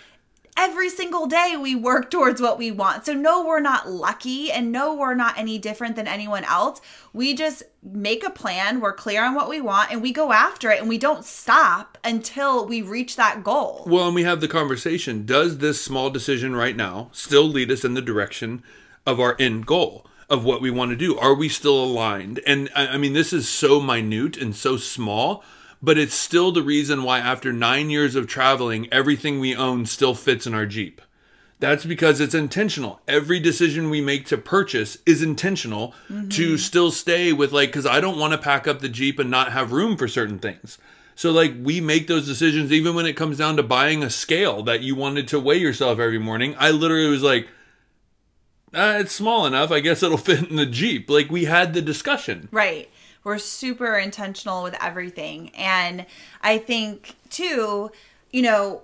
Every 0.60 0.90
single 0.90 1.26
day 1.26 1.56
we 1.56 1.76
work 1.76 2.10
towards 2.10 2.40
what 2.40 2.58
we 2.58 2.72
want. 2.72 3.06
So 3.06 3.14
no 3.14 3.46
we're 3.46 3.60
not 3.60 3.88
lucky 3.88 4.50
and 4.50 4.72
no 4.72 4.92
we're 4.92 5.14
not 5.14 5.38
any 5.38 5.56
different 5.56 5.94
than 5.94 6.08
anyone 6.08 6.42
else. 6.42 6.80
We 7.12 7.32
just 7.32 7.62
make 7.80 8.26
a 8.26 8.30
plan, 8.30 8.80
we're 8.80 8.92
clear 8.92 9.24
on 9.24 9.36
what 9.36 9.48
we 9.48 9.60
want 9.60 9.92
and 9.92 10.02
we 10.02 10.12
go 10.12 10.32
after 10.32 10.72
it 10.72 10.80
and 10.80 10.88
we 10.88 10.98
don't 10.98 11.24
stop 11.24 11.96
until 12.02 12.66
we 12.66 12.82
reach 12.82 13.14
that 13.14 13.44
goal. 13.44 13.84
Well, 13.86 14.06
and 14.06 14.16
we 14.16 14.24
have 14.24 14.40
the 14.40 14.48
conversation. 14.48 15.24
Does 15.24 15.58
this 15.58 15.80
small 15.80 16.10
decision 16.10 16.56
right 16.56 16.74
now 16.74 17.10
still 17.12 17.44
lead 17.44 17.70
us 17.70 17.84
in 17.84 17.94
the 17.94 18.02
direction 18.02 18.64
of 19.06 19.20
our 19.20 19.36
end 19.38 19.64
goal 19.64 20.06
of 20.28 20.44
what 20.44 20.60
we 20.60 20.72
want 20.72 20.90
to 20.90 20.96
do? 20.96 21.16
Are 21.16 21.34
we 21.34 21.48
still 21.48 21.84
aligned? 21.84 22.40
And 22.44 22.68
I 22.74 22.98
mean, 22.98 23.12
this 23.12 23.32
is 23.32 23.48
so 23.48 23.80
minute 23.80 24.36
and 24.36 24.56
so 24.56 24.76
small, 24.76 25.44
but 25.82 25.98
it's 25.98 26.14
still 26.14 26.52
the 26.52 26.62
reason 26.62 27.02
why, 27.02 27.18
after 27.18 27.52
nine 27.52 27.90
years 27.90 28.14
of 28.14 28.26
traveling, 28.26 28.88
everything 28.92 29.38
we 29.38 29.54
own 29.54 29.86
still 29.86 30.14
fits 30.14 30.46
in 30.46 30.54
our 30.54 30.66
Jeep. 30.66 31.00
That's 31.60 31.84
because 31.84 32.20
it's 32.20 32.34
intentional. 32.34 33.00
Every 33.08 33.40
decision 33.40 33.90
we 33.90 34.00
make 34.00 34.26
to 34.26 34.38
purchase 34.38 34.98
is 35.04 35.22
intentional 35.22 35.92
to 36.30 36.56
still 36.56 36.92
stay 36.92 37.32
with 37.32 37.50
like 37.50 37.72
cuz 37.72 37.84
I 37.84 38.00
don't 38.00 38.18
want 38.18 38.32
to 38.32 38.38
pack 38.38 38.68
up 38.68 38.78
the 38.80 38.88
Jeep 38.88 39.18
and 39.18 39.28
not 39.28 39.50
have 39.52 39.72
room 39.72 39.96
for 39.96 40.06
certain 40.06 40.38
things. 40.38 40.78
So 41.16 41.32
like 41.32 41.54
we 41.60 41.80
make 41.80 42.06
those 42.06 42.26
decisions 42.26 42.70
even 42.70 42.94
when 42.94 43.06
it 43.06 43.14
comes 43.14 43.38
down 43.38 43.56
to 43.56 43.64
buying 43.64 44.04
a 44.04 44.10
scale 44.10 44.62
that 44.62 44.82
you 44.82 44.94
wanted 44.94 45.26
to 45.28 45.40
weigh 45.40 45.58
yourself 45.58 45.98
every 45.98 46.20
morning. 46.20 46.54
I 46.60 46.70
literally 46.70 47.10
was 47.10 47.24
like 47.24 47.48
uh, 48.72 48.98
it's 49.00 49.14
small 49.14 49.46
enough. 49.46 49.72
I 49.72 49.80
guess 49.80 50.02
it'll 50.02 50.16
fit 50.16 50.48
in 50.48 50.54
the 50.54 50.66
Jeep. 50.66 51.10
Like 51.10 51.28
we 51.28 51.46
had 51.46 51.74
the 51.74 51.82
discussion. 51.82 52.48
Right. 52.52 52.88
We're 53.28 53.36
super 53.36 53.98
intentional 53.98 54.62
with 54.62 54.74
everything. 54.82 55.50
And 55.50 56.06
I 56.40 56.56
think, 56.56 57.14
too, 57.28 57.90
you 58.30 58.40
know, 58.40 58.80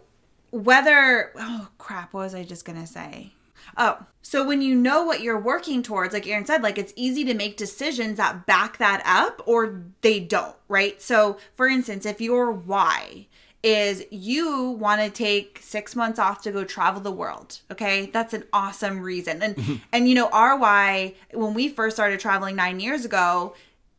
whether, 0.51 1.33
oh 1.35 1.69
crap, 1.79 2.13
what 2.13 2.25
was 2.25 2.35
I 2.35 2.45
just 2.45 2.67
going 2.67 2.79
to 2.79 2.87
say? 2.87 3.33
Oh, 3.79 4.05
so 4.21 4.47
when 4.47 4.61
you 4.61 4.75
know 4.75 5.03
what 5.03 5.23
you're 5.23 5.41
working 5.41 5.83
towards, 5.83 6.13
like 6.13 6.27
Aaron 6.27 6.45
said, 6.45 6.63
like 6.63 6.77
it's 6.77 6.93
easy 6.95 7.25
to 7.25 7.33
make 7.33 7.57
decisions 7.57 8.19
that 8.19 8.45
back 8.45 8.77
that 8.77 9.03
up 9.07 9.41
or 9.47 9.83
they 10.03 10.21
don't, 10.21 10.55
right? 10.69 11.01
So, 11.01 11.39
for 11.55 11.67
instance, 11.67 12.05
if 12.05 12.21
your 12.21 12.53
why 12.53 13.29
is 13.63 14.05
you 14.11 14.73
want 14.73 15.01
to 15.01 15.09
take 15.09 15.59
six 15.63 15.97
months 15.97 16.19
off 16.19 16.43
to 16.43 16.53
go 16.53 16.65
travel 16.65 17.01
the 17.01 17.11
world, 17.11 17.61
okay, 17.73 18.11
that's 18.13 18.35
an 18.35 18.45
awesome 18.53 19.01
reason. 19.01 19.43
And 19.43 19.81
and 19.93 20.07
you 20.07 20.15
know 20.15 20.29
our 20.29 20.59
why 20.59 21.15
when 21.33 21.55
we 21.55 21.71
first 21.71 21.97
started 21.97 22.21
traveling 22.21 22.57
nine 22.57 22.79
years 22.79 23.07
ago, 23.07 23.55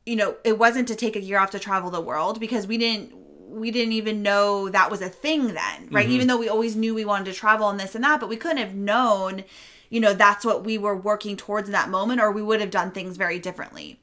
you 0.06 0.16
know 0.16 0.36
it 0.44 0.58
wasn't 0.58 0.88
to 0.88 0.96
take 0.96 1.16
a 1.16 1.22
year 1.22 1.40
off 1.40 1.52
to 1.52 1.60
travel 1.60 1.90
the 1.90 2.02
world 2.02 2.40
because 2.40 2.68
we 2.68 2.78
didn't 2.78 3.14
we 3.56 3.72
didn't 3.72 3.94
even 3.94 4.22
know 4.22 4.70
that 4.70 4.92
was 4.92 5.02
a 5.02 5.10
thing 5.10 5.54
then, 5.54 5.88
right? 5.90 6.10
Even 6.10 6.28
though 6.28 6.38
we 6.38 6.50
always 6.50 6.76
knew 6.76 6.94
we 6.94 7.06
wanted 7.06 7.26
to 7.26 7.34
travel 7.34 7.70
and 7.70 7.80
this 7.80 7.96
and 7.96 8.04
that, 8.04 8.20
but 8.20 8.28
we 8.28 8.36
couldn't 8.36 8.58
have 8.58 8.76
known, 8.76 9.46
you 9.90 10.00
know, 10.00 10.14
that's 10.14 10.44
what 10.44 10.66
we 10.66 10.78
were 10.78 10.96
working 10.96 11.38
towards 11.38 11.70
in 11.70 11.72
that 11.72 11.90
moment, 11.90 12.20
or 12.20 12.32
we 12.32 12.42
would 12.42 12.60
have 12.60 12.70
done 12.70 12.92
things 12.92 13.16
very 13.16 13.40
differently. 13.40 14.00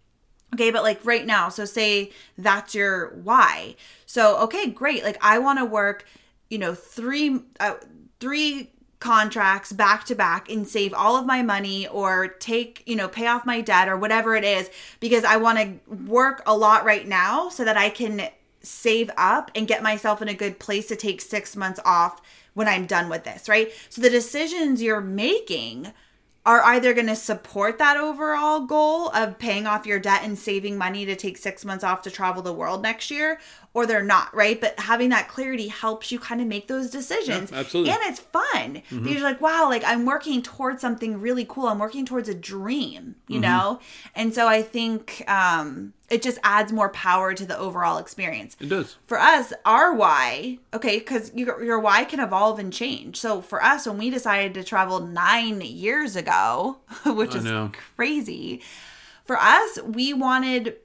Okay, 0.55 0.71
but 0.71 0.83
like 0.83 1.01
right 1.05 1.27
now, 1.27 1.49
so 1.49 1.65
say 1.65 2.11
that's 2.39 2.75
your 2.75 3.11
why. 3.23 3.77
So 4.07 4.39
okay, 4.39 4.69
great. 4.71 5.05
Like 5.05 5.19
I 5.21 5.39
want 5.39 5.59
to 5.59 5.65
work, 5.65 6.07
you 6.49 6.59
know, 6.59 6.75
three 6.75 7.41
uh, 7.61 7.75
three 8.21 8.71
contracts 9.03 9.73
back 9.73 10.05
to 10.05 10.15
back 10.15 10.49
and 10.49 10.67
save 10.67 10.95
all 10.95 11.17
of 11.17 11.27
my 11.27 11.43
money 11.43 11.89
or 11.89 12.29
take, 12.29 12.85
you 12.87 12.95
know, 12.95 13.09
pay 13.09 13.27
off 13.27 13.45
my 13.45 13.61
debt 13.61 13.89
or 13.89 13.97
whatever 13.97 14.37
it 14.37 14.45
is 14.45 14.71
because 15.01 15.25
I 15.25 15.39
want 15.39 15.59
to 15.59 15.95
work 16.07 16.41
a 16.47 16.57
lot 16.57 16.85
right 16.85 17.07
now 17.07 17.49
so 17.49 17.65
that 17.65 17.77
I 17.77 17.91
can 17.91 18.29
save 18.63 19.11
up 19.17 19.51
and 19.57 19.67
get 19.67 19.83
myself 19.83 20.23
in 20.23 20.29
a 20.29 20.35
good 20.35 20.61
place 20.61 20.87
to 20.87 20.95
take 20.95 21.21
6 21.21 21.57
months 21.57 21.81
off 21.85 22.23
when 22.55 22.69
I'm 22.69 22.87
done 22.87 23.09
with 23.09 23.25
this, 23.25 23.49
right? 23.49 23.73
So 23.89 24.01
the 24.01 24.09
decisions 24.09 24.81
you're 24.81 25.01
making 25.01 25.93
are 26.45 26.63
either 26.63 26.93
going 26.93 27.07
to 27.07 27.17
support 27.17 27.79
that 27.79 27.97
overall 27.97 28.67
goal 28.67 29.09
of 29.11 29.39
paying 29.39 29.67
off 29.67 29.87
your 29.87 30.01
debt 30.01 30.23
and 30.25 30.37
saving 30.37 30.77
money 30.77 31.07
to 31.07 31.15
take 31.15 31.39
six 31.39 31.65
months 31.65 31.85
off 31.85 32.03
to 32.03 32.11
travel 32.11 32.43
the 32.43 32.53
world 32.53 32.83
next 32.83 33.13
year, 33.13 33.39
or 33.75 33.87
they're 33.87 34.03
not, 34.03 34.35
right? 34.35 34.61
But 34.61 34.79
having 34.79 35.09
that 35.11 35.29
clarity 35.29 35.69
helps 35.69 36.13
you 36.13 36.19
kind 36.19 36.41
of 36.43 36.47
make 36.47 36.69
those 36.69 36.91
decisions. 36.91 37.51
Yeah, 37.51 37.59
absolutely. 37.61 37.93
And 37.93 38.01
it's 38.05 38.21
fun 38.21 38.83
because 38.91 39.13
you're 39.13 39.23
like, 39.23 39.41
wow, 39.41 39.69
like 39.71 39.83
I'm 39.85 40.05
working 40.05 40.43
towards 40.43 40.81
something 40.83 41.19
really 41.21 41.47
cool. 41.49 41.69
I'm 41.69 41.79
working 41.79 42.05
towards 42.05 42.29
a 42.29 42.35
dream, 42.35 43.17
you 43.29 43.41
know? 43.41 43.81
And 44.15 44.35
so 44.35 44.47
I 44.47 44.61
think 44.61 45.25
um, 45.27 45.95
it 46.11 46.21
just 46.21 46.39
adds 46.45 46.71
more 46.71 46.91
power 46.91 47.33
to 47.33 47.47
the 47.47 47.57
overall 47.57 47.97
experience 47.97 48.57
It 48.61 48.69
does. 48.69 48.97
for 49.07 49.19
us, 49.19 49.55
our 49.65 49.95
why, 49.95 50.59
okay, 50.75 50.99
because 50.99 51.33
your, 51.35 51.65
your 51.65 51.79
why 51.81 52.05
can 52.05 52.21
evolve 52.21 52.59
and 52.59 52.71
change. 52.71 53.17
So 53.17 53.41
for 53.41 53.63
us, 53.63 53.87
when 53.87 53.97
we 53.97 54.11
decided 54.11 54.53
to 54.55 54.65
travel 54.65 55.01
nine 55.01 55.63
years 55.63 56.15
ago, 56.15 56.77
which 57.07 57.35
I 57.35 57.39
is 57.39 57.45
know. 57.45 57.73
crazy, 57.97 58.61
for 59.25 59.39
us, 59.39 59.79
we 59.83 60.13
wanted 60.13 60.77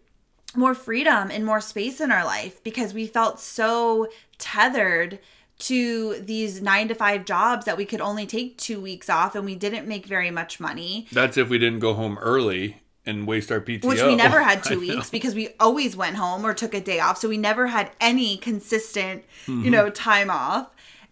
more 0.57 0.73
freedom 0.73 1.29
and 1.31 1.45
more 1.45 1.61
space 1.61 2.01
in 2.01 2.11
our 2.11 2.25
life 2.25 2.63
because 2.63 2.93
we 2.93 3.07
felt 3.07 3.39
so 3.39 4.07
tethered 4.37 5.19
to 5.59 6.19
these 6.19 6.61
nine 6.61 6.87
to 6.87 6.93
five 6.95 7.25
jobs 7.25 7.65
that 7.65 7.77
we 7.77 7.85
could 7.85 8.01
only 8.01 8.25
take 8.25 8.57
two 8.57 8.79
weeks 8.79 9.09
off 9.09 9.35
and 9.35 9.43
we 9.45 9.55
didn't 9.55 9.87
make 9.87 10.05
very 10.05 10.29
much 10.29 10.59
money. 10.59 11.07
That's 11.11 11.35
if 11.37 11.49
we 11.49 11.57
didn't 11.57 11.79
go 11.79 11.93
home 11.95 12.17
early 12.19 12.77
and 13.05 13.25
waste 13.25 13.51
our 13.51 13.61
PTO. 13.61 13.85
which 13.85 14.03
we 14.03 14.15
never 14.15 14.41
had 14.43 14.63
two 14.63 14.79
weeks 14.87 15.09
because 15.09 15.33
we 15.33 15.49
always 15.59 15.95
went 15.95 16.17
home 16.17 16.45
or 16.45 16.53
took 16.53 16.73
a 16.73 16.81
day 16.81 16.99
off 16.99 17.17
so 17.17 17.29
we 17.29 17.37
never 17.37 17.67
had 17.67 17.89
any 18.01 18.35
consistent 18.37 19.23
Mm-hmm. 19.47 19.63
you 19.63 19.71
know 19.71 19.89
time 19.89 20.29
off 20.29 20.67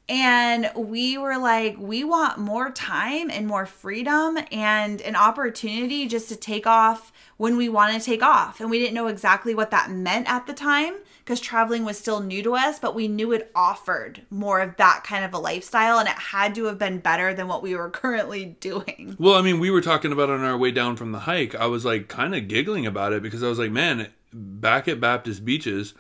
and 0.08 0.70
we 0.76 1.18
were 1.18 1.38
like 1.38 1.76
we 1.80 2.04
want 2.04 2.38
more 2.38 2.70
time 2.70 3.30
and 3.32 3.48
more 3.48 3.66
freedom 3.66 4.38
and 4.52 5.02
an 5.02 5.16
opportunity 5.16 6.08
just 6.08 6.30
to 6.30 6.36
take 6.36 6.68
off 6.68 7.12
when 7.38 7.58
we 7.58 7.68
want 7.68 7.94
to 7.94 8.06
take 8.06 8.22
off 8.22 8.60
and 8.60 8.70
we 8.70 8.78
didn't 8.78 8.94
know 8.94 9.08
exactly 9.08 9.56
what 9.56 9.72
that 9.72 9.90
meant 9.90 10.30
at 10.30 10.46
the 10.46 10.54
time 10.54 10.94
because 11.20 11.40
traveling 11.40 11.84
was 11.84 11.98
still 11.98 12.20
new 12.20 12.44
to 12.44 12.54
us 12.54 12.78
but 12.78 12.94
we 12.94 13.08
knew 13.08 13.32
it 13.32 13.52
offered 13.56 14.22
more 14.30 14.60
of 14.62 14.76
that 14.78 15.04
kind 15.04 15.26
of 15.26 15.34
a 15.34 15.40
lifestyle 15.40 15.98
and 15.98 16.08
it 16.08 16.16
had 16.16 16.54
to 16.54 16.66
have 16.66 16.78
been 16.78 17.00
better 17.00 17.34
than 17.34 17.48
what 17.48 17.64
we 17.64 17.76
were 17.76 17.90
currently 17.96 18.46
doing 18.60 19.16
Well, 19.18 19.36
I 19.36 19.42
mean, 19.42 19.60
we 19.60 19.72
were 19.72 19.82
talking 19.82 20.12
about 20.12 20.30
on 20.30 20.44
our 20.44 20.58
way 20.58 20.72
down 20.72 20.96
from 20.98 21.12
the 21.12 21.20
hike. 21.20 21.56
I 21.56 21.66
was 21.66 21.84
like 21.84 22.08
kind 22.08 22.36
of 22.36 22.48
giggling 22.48 22.86
about 22.86 23.14
it 23.14 23.24
because 23.24 23.42
I 23.42 23.50
was 23.50 23.58
like, 23.58 23.72
man, 23.72 24.10
back 24.32 24.88
at 24.88 25.00
Baptist 25.00 25.46
Beaches, 25.46 25.94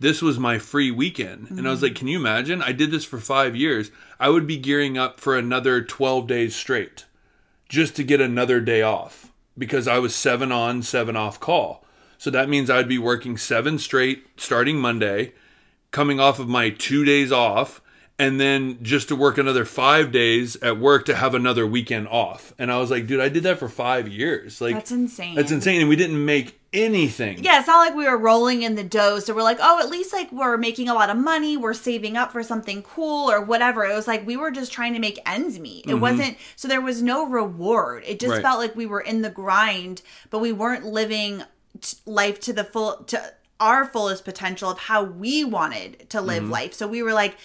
this 0.00 0.22
was 0.22 0.38
my 0.38 0.58
free 0.58 0.90
weekend. 0.90 1.50
And 1.50 1.68
I 1.68 1.70
was 1.70 1.82
like, 1.82 1.92
mm. 1.92 1.96
can 1.96 2.08
you 2.08 2.18
imagine? 2.18 2.62
I 2.62 2.72
did 2.72 2.90
this 2.90 3.04
for 3.04 3.18
five 3.18 3.54
years. 3.54 3.90
I 4.18 4.30
would 4.30 4.46
be 4.46 4.56
gearing 4.56 4.98
up 4.98 5.20
for 5.20 5.36
another 5.36 5.82
12 5.82 6.26
days 6.26 6.56
straight 6.56 7.04
just 7.68 7.94
to 7.96 8.02
get 8.02 8.20
another 8.20 8.60
day 8.60 8.82
off 8.82 9.30
because 9.56 9.86
I 9.86 9.98
was 9.98 10.14
seven 10.14 10.50
on, 10.50 10.82
seven 10.82 11.16
off 11.16 11.38
call. 11.38 11.84
So 12.16 12.30
that 12.30 12.48
means 12.48 12.68
I'd 12.68 12.88
be 12.88 12.98
working 12.98 13.36
seven 13.36 13.78
straight 13.78 14.26
starting 14.36 14.78
Monday, 14.78 15.34
coming 15.90 16.18
off 16.18 16.38
of 16.38 16.48
my 16.48 16.70
two 16.70 17.04
days 17.04 17.30
off, 17.30 17.80
and 18.20 18.38
then 18.38 18.78
just 18.82 19.08
to 19.08 19.16
work 19.16 19.38
another 19.38 19.64
five 19.64 20.12
days 20.12 20.54
at 20.56 20.78
work 20.78 21.06
to 21.06 21.16
have 21.16 21.34
another 21.34 21.66
weekend 21.66 22.06
off. 22.06 22.52
And 22.58 22.70
I 22.70 22.76
was 22.76 22.90
like, 22.90 23.06
dude, 23.06 23.18
I 23.18 23.30
did 23.30 23.44
that 23.44 23.58
for 23.58 23.66
five 23.66 24.08
years. 24.08 24.60
Like 24.60 24.74
That's 24.74 24.92
insane. 24.92 25.36
That's 25.36 25.50
insane. 25.50 25.80
And 25.80 25.88
we 25.88 25.96
didn't 25.96 26.22
make 26.22 26.60
anything. 26.74 27.42
yeah, 27.42 27.58
it's 27.58 27.66
not 27.66 27.78
like 27.78 27.94
we 27.94 28.04
were 28.04 28.18
rolling 28.18 28.62
in 28.62 28.74
the 28.74 28.84
dough. 28.84 29.20
So 29.20 29.34
we're 29.34 29.42
like, 29.42 29.56
oh, 29.62 29.80
at 29.80 29.88
least 29.88 30.12
like 30.12 30.30
we're 30.32 30.58
making 30.58 30.90
a 30.90 30.94
lot 30.94 31.08
of 31.08 31.16
money. 31.16 31.56
We're 31.56 31.72
saving 31.72 32.18
up 32.18 32.30
for 32.30 32.42
something 32.42 32.82
cool 32.82 33.30
or 33.30 33.40
whatever. 33.40 33.86
It 33.86 33.94
was 33.94 34.06
like 34.06 34.26
we 34.26 34.36
were 34.36 34.50
just 34.50 34.70
trying 34.70 34.92
to 34.92 35.00
make 35.00 35.18
ends 35.24 35.58
meet. 35.58 35.86
It 35.86 35.92
mm-hmm. 35.92 36.00
wasn't, 36.00 36.36
so 36.56 36.68
there 36.68 36.82
was 36.82 37.02
no 37.02 37.26
reward. 37.26 38.04
It 38.06 38.20
just 38.20 38.32
Right. 38.34 38.42
felt 38.42 38.58
like 38.58 38.76
we 38.76 38.84
were 38.84 39.00
in 39.00 39.22
the 39.22 39.30
grind, 39.30 40.02
but 40.28 40.40
we 40.40 40.52
weren't 40.52 40.84
living 40.84 41.44
t- 41.80 41.96
life 42.04 42.38
to 42.40 42.52
the 42.52 42.64
full, 42.64 42.96
to 43.04 43.32
our 43.58 43.86
fullest 43.86 44.26
potential 44.26 44.68
of 44.68 44.78
how 44.78 45.02
we 45.02 45.42
wanted 45.42 46.10
to 46.10 46.20
live 46.20 46.42
mm-hmm. 46.42 46.52
life. 46.52 46.74
So 46.74 46.86
we 46.86 47.02
were 47.02 47.14
like, 47.14 47.36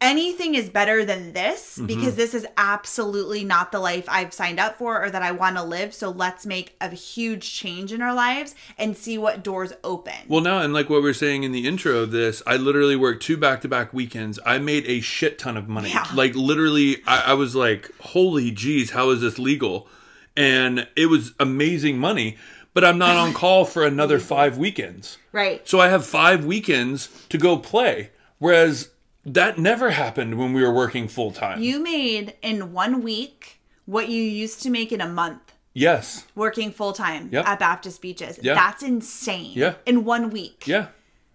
anything 0.00 0.54
is 0.54 0.70
better 0.70 1.04
than 1.04 1.32
this 1.32 1.76
mm-hmm. 1.76 1.86
because 1.86 2.16
this 2.16 2.34
is 2.34 2.46
absolutely 2.56 3.44
not 3.44 3.70
the 3.70 3.78
life 3.78 4.04
I've 4.08 4.32
signed 4.32 4.58
up 4.58 4.76
for 4.76 5.02
or 5.02 5.10
that 5.10 5.22
I 5.22 5.32
want 5.32 5.56
to 5.56 5.62
live. 5.62 5.92
So 5.92 6.10
let's 6.10 6.46
make 6.46 6.74
a 6.80 6.88
huge 6.88 7.52
change 7.52 7.92
in 7.92 8.00
our 8.00 8.14
lives 8.14 8.54
and 8.78 8.96
see 8.96 9.18
what 9.18 9.42
doors 9.42 9.72
open. 9.84 10.14
Well, 10.28 10.40
no, 10.40 10.58
and 10.58 10.72
like 10.72 10.88
what 10.88 11.02
we 11.02 11.08
were 11.08 11.14
saying 11.14 11.42
in 11.42 11.52
the 11.52 11.66
intro 11.66 11.98
of 11.98 12.10
this, 12.10 12.42
I 12.46 12.56
literally 12.56 12.96
worked 12.96 13.22
two 13.22 13.36
back 13.36 13.60
to 13.62 13.68
back 13.68 13.92
weekends. 13.92 14.38
I 14.46 14.58
made 14.58 14.86
a 14.86 15.00
shit 15.00 15.38
ton 15.38 15.56
of 15.56 15.68
money. 15.68 15.90
Yeah. 15.90 16.06
Like, 16.14 16.34
literally, 16.34 17.02
I, 17.06 17.32
I 17.32 17.34
was 17.34 17.54
like, 17.54 17.90
holy 18.00 18.50
jeez, 18.50 18.90
how 18.90 19.10
is 19.10 19.20
this 19.20 19.38
legal? 19.38 19.88
And 20.36 20.88
it 20.96 21.06
was 21.06 21.34
amazing 21.38 21.98
money, 21.98 22.38
but 22.72 22.84
I'm 22.84 22.98
not 22.98 23.16
on 23.16 23.34
call 23.34 23.64
for 23.64 23.84
another 23.84 24.18
five 24.18 24.56
weekends. 24.56 25.18
right. 25.32 25.66
So 25.68 25.80
I 25.80 25.88
have 25.88 26.06
five 26.06 26.44
weekends 26.44 27.08
to 27.28 27.36
go 27.36 27.58
play. 27.58 28.10
Whereas 28.38 28.90
that 29.24 29.58
never 29.58 29.90
happened 29.90 30.38
when 30.38 30.52
we 30.52 30.62
were 30.62 30.72
working 30.72 31.08
full 31.08 31.30
time. 31.30 31.62
You 31.62 31.82
made 31.82 32.34
in 32.42 32.72
one 32.72 33.02
week 33.02 33.60
what 33.86 34.08
you 34.08 34.22
used 34.22 34.62
to 34.62 34.70
make 34.70 34.92
in 34.92 35.00
a 35.00 35.08
month 35.08 35.52
yes. 35.74 36.24
working 36.34 36.72
full 36.72 36.92
time 36.92 37.28
Yep. 37.32 37.46
at 37.46 37.58
Baptist 37.58 38.00
Beaches. 38.02 38.38
Yeah. 38.42 38.54
That's 38.54 38.82
insane. 38.82 39.52
Yeah. 39.54 39.74
In 39.86 40.04
one 40.04 40.30
week. 40.30 40.66
Yeah. 40.66 40.88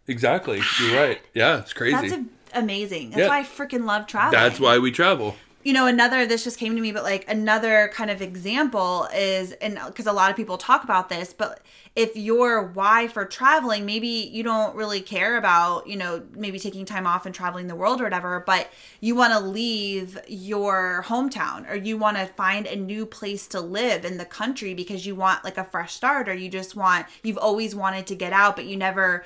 Exactly. 0.08 0.62
You're 0.80 1.00
right. 1.00 1.22
Yeah, 1.34 1.60
it's 1.60 1.74
crazy. 1.74 1.96
That's 1.96 2.14
a, 2.14 2.26
amazing. 2.60 3.10
That's 3.10 3.22
Yeah. 3.22 3.28
why 3.28 3.40
I 3.40 3.44
freaking 3.44 3.86
love 3.86 4.06
traveling. 4.08 4.40
That's 4.40 4.60
why 4.60 4.78
we 4.78 4.92
travel. 4.92 5.36
You 5.66 5.74
know 5.74 5.88
another 5.88 6.28
this 6.28 6.44
just 6.44 6.60
came 6.60 6.76
to 6.76 6.82
me 6.82 6.92
but 6.92 7.04
like 7.04 7.28
another 7.28 7.90
kind 7.92 8.12
of 8.12 8.22
example 8.22 9.10
is 9.14 9.52
and 9.54 9.80
because 9.88 10.06
a 10.06 10.14
lot 10.14 10.30
of 10.30 10.38
people 10.38 10.58
talk 10.58 10.84
about 10.84 11.10
this 11.10 11.34
but 11.34 11.60
if 11.96 12.16
your 12.16 12.68
why 12.68 13.08
for 13.08 13.26
traveling 13.26 13.84
maybe 13.84 14.08
you 14.08 14.44
don't 14.44 14.76
really 14.76 15.02
care 15.02 15.38
about 15.38 15.88
you 15.88 15.98
know 15.98 16.24
maybe 16.36 16.60
taking 16.60 16.86
time 16.86 17.08
off 17.08 17.26
and 17.26 17.34
traveling 17.34 17.66
the 17.66 17.76
world 17.76 18.00
or 18.00 18.04
whatever 18.04 18.44
but 18.46 18.70
you 19.02 19.16
want 19.16 19.34
to 19.34 19.40
leave 19.40 20.20
your 20.28 21.04
hometown 21.08 21.68
or 21.68 21.76
you 21.76 21.98
want 21.98 22.16
to 22.16 22.28
find 22.28 22.68
a 22.68 22.76
new 22.76 23.04
place 23.04 23.48
to 23.48 23.60
live 23.60 24.06
in 24.06 24.18
the 24.18 24.26
country 24.26 24.76
because 24.76 25.08
you 25.08 25.16
want 25.16 25.44
like 25.44 25.58
a 25.58 25.64
fresh 25.64 25.96
start 25.96 26.30
or 26.30 26.36
you 26.36 26.48
just 26.48 26.76
want 26.76 27.08
you've 27.24 27.40
always 27.40 27.74
wanted 27.74 28.06
to 28.06 28.14
get 28.14 28.32
out 28.32 28.56
but 28.56 28.66
you 28.66 28.78
never 28.78 29.26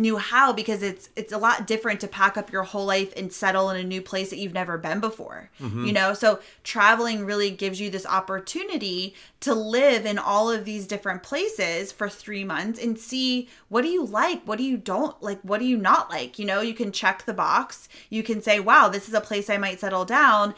knew 0.00 0.16
how 0.16 0.52
because 0.52 0.82
it's 0.82 1.10
it's 1.14 1.32
a 1.32 1.38
lot 1.38 1.66
different 1.66 2.00
to 2.00 2.08
pack 2.08 2.36
up 2.36 2.50
your 2.50 2.62
whole 2.62 2.86
life 2.86 3.12
and 3.16 3.32
settle 3.32 3.70
in 3.70 3.76
a 3.76 3.84
new 3.84 4.00
place 4.00 4.30
that 4.30 4.38
you've 4.38 4.54
never 4.54 4.78
been 4.78 4.98
before 4.98 5.50
mm-hmm. 5.60 5.84
you 5.84 5.92
know? 5.92 6.14
So 6.14 6.40
traveling 6.64 7.26
really 7.26 7.50
gives 7.50 7.80
you 7.80 7.90
this 7.90 8.06
opportunity 8.06 9.14
to 9.40 9.54
live 9.54 10.06
in 10.06 10.18
all 10.18 10.50
of 10.50 10.64
these 10.64 10.86
different 10.86 11.22
places 11.22 11.92
for 11.92 12.08
3 12.08 12.44
months 12.44 12.82
and 12.82 12.98
see 12.98 13.48
what 13.68 13.82
do 13.82 13.88
you 13.88 14.04
like 14.04 14.42
what 14.44 14.58
do 14.58 14.64
you 14.64 14.76
don't 14.76 15.22
like 15.22 15.40
what 15.42 15.60
do 15.60 15.66
you 15.66 15.76
not 15.76 16.10
like 16.10 16.38
you 16.38 16.46
know? 16.46 16.60
You 16.60 16.74
can 16.74 16.92
check 16.92 17.24
the 17.24 17.34
box. 17.34 17.88
You 18.08 18.22
can 18.22 18.42
say 18.42 18.58
wow 18.58 18.88
this 18.88 19.08
is 19.08 19.14
a 19.14 19.20
place 19.20 19.50
I 19.50 19.58
might 19.58 19.80
settle 19.80 20.04
down. 20.04 20.54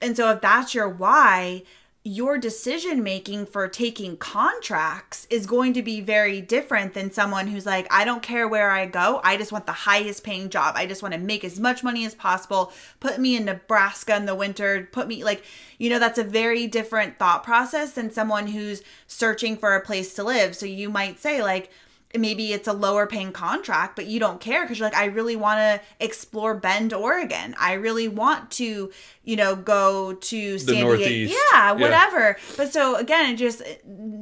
And 0.00 0.16
so 0.16 0.30
if 0.30 0.40
that's 0.40 0.74
your 0.74 0.88
why 0.88 1.62
your 2.06 2.36
decision 2.36 3.02
making 3.02 3.46
for 3.46 3.66
taking 3.66 4.14
contracts 4.18 5.26
is 5.30 5.46
going 5.46 5.72
to 5.72 5.80
be 5.80 6.02
very 6.02 6.42
different 6.42 6.92
than 6.92 7.10
someone 7.10 7.46
who's 7.46 7.64
like, 7.64 7.86
I 7.90 8.04
don't 8.04 8.22
care 8.22 8.46
where 8.46 8.70
I 8.70 8.84
go. 8.84 9.22
I 9.24 9.38
just 9.38 9.52
want 9.52 9.64
the 9.64 9.72
highest 9.72 10.22
paying 10.22 10.50
job. 10.50 10.74
I 10.76 10.84
just 10.84 11.02
want 11.02 11.14
to 11.14 11.20
make 11.20 11.44
as 11.44 11.58
much 11.58 11.82
money 11.82 12.04
as 12.04 12.14
possible. 12.14 12.74
Put 13.00 13.18
me 13.18 13.36
in 13.36 13.46
Nebraska 13.46 14.14
in 14.16 14.26
the 14.26 14.34
winter. 14.34 14.86
Put 14.92 15.08
me 15.08 15.24
like, 15.24 15.44
you 15.78 15.88
know, 15.88 15.98
that's 15.98 16.18
a 16.18 16.24
very 16.24 16.66
different 16.66 17.18
thought 17.18 17.42
process 17.42 17.92
than 17.92 18.10
someone 18.10 18.48
who's 18.48 18.82
searching 19.06 19.56
for 19.56 19.74
a 19.74 19.80
place 19.80 20.12
to 20.14 20.24
live. 20.24 20.54
So 20.54 20.66
you 20.66 20.90
might 20.90 21.18
say, 21.18 21.42
like, 21.42 21.70
maybe 22.18 22.52
it's 22.52 22.68
a 22.68 22.72
lower 22.72 23.06
paying 23.06 23.32
contract, 23.32 23.96
but 23.96 24.06
you 24.06 24.20
don't 24.20 24.40
care 24.40 24.62
because 24.62 24.78
you're 24.78 24.86
like, 24.86 24.96
I 24.96 25.06
really 25.06 25.36
want 25.36 25.58
to 25.58 25.80
explore 26.04 26.54
Bend, 26.54 26.92
Oregon. 26.92 27.54
I 27.58 27.74
really 27.74 28.08
want 28.08 28.50
to, 28.52 28.90
you 29.24 29.36
know, 29.36 29.56
go 29.56 30.12
to 30.14 30.58
San 30.58 30.74
Diego. 30.74 30.88
Northeast. 30.88 31.32
Yeah, 31.34 31.38
Yeah. 31.54 31.72
whatever. 31.72 32.36
But 32.56 32.72
so 32.72 32.96
again, 32.96 33.34
it 33.34 33.36
just 33.36 33.62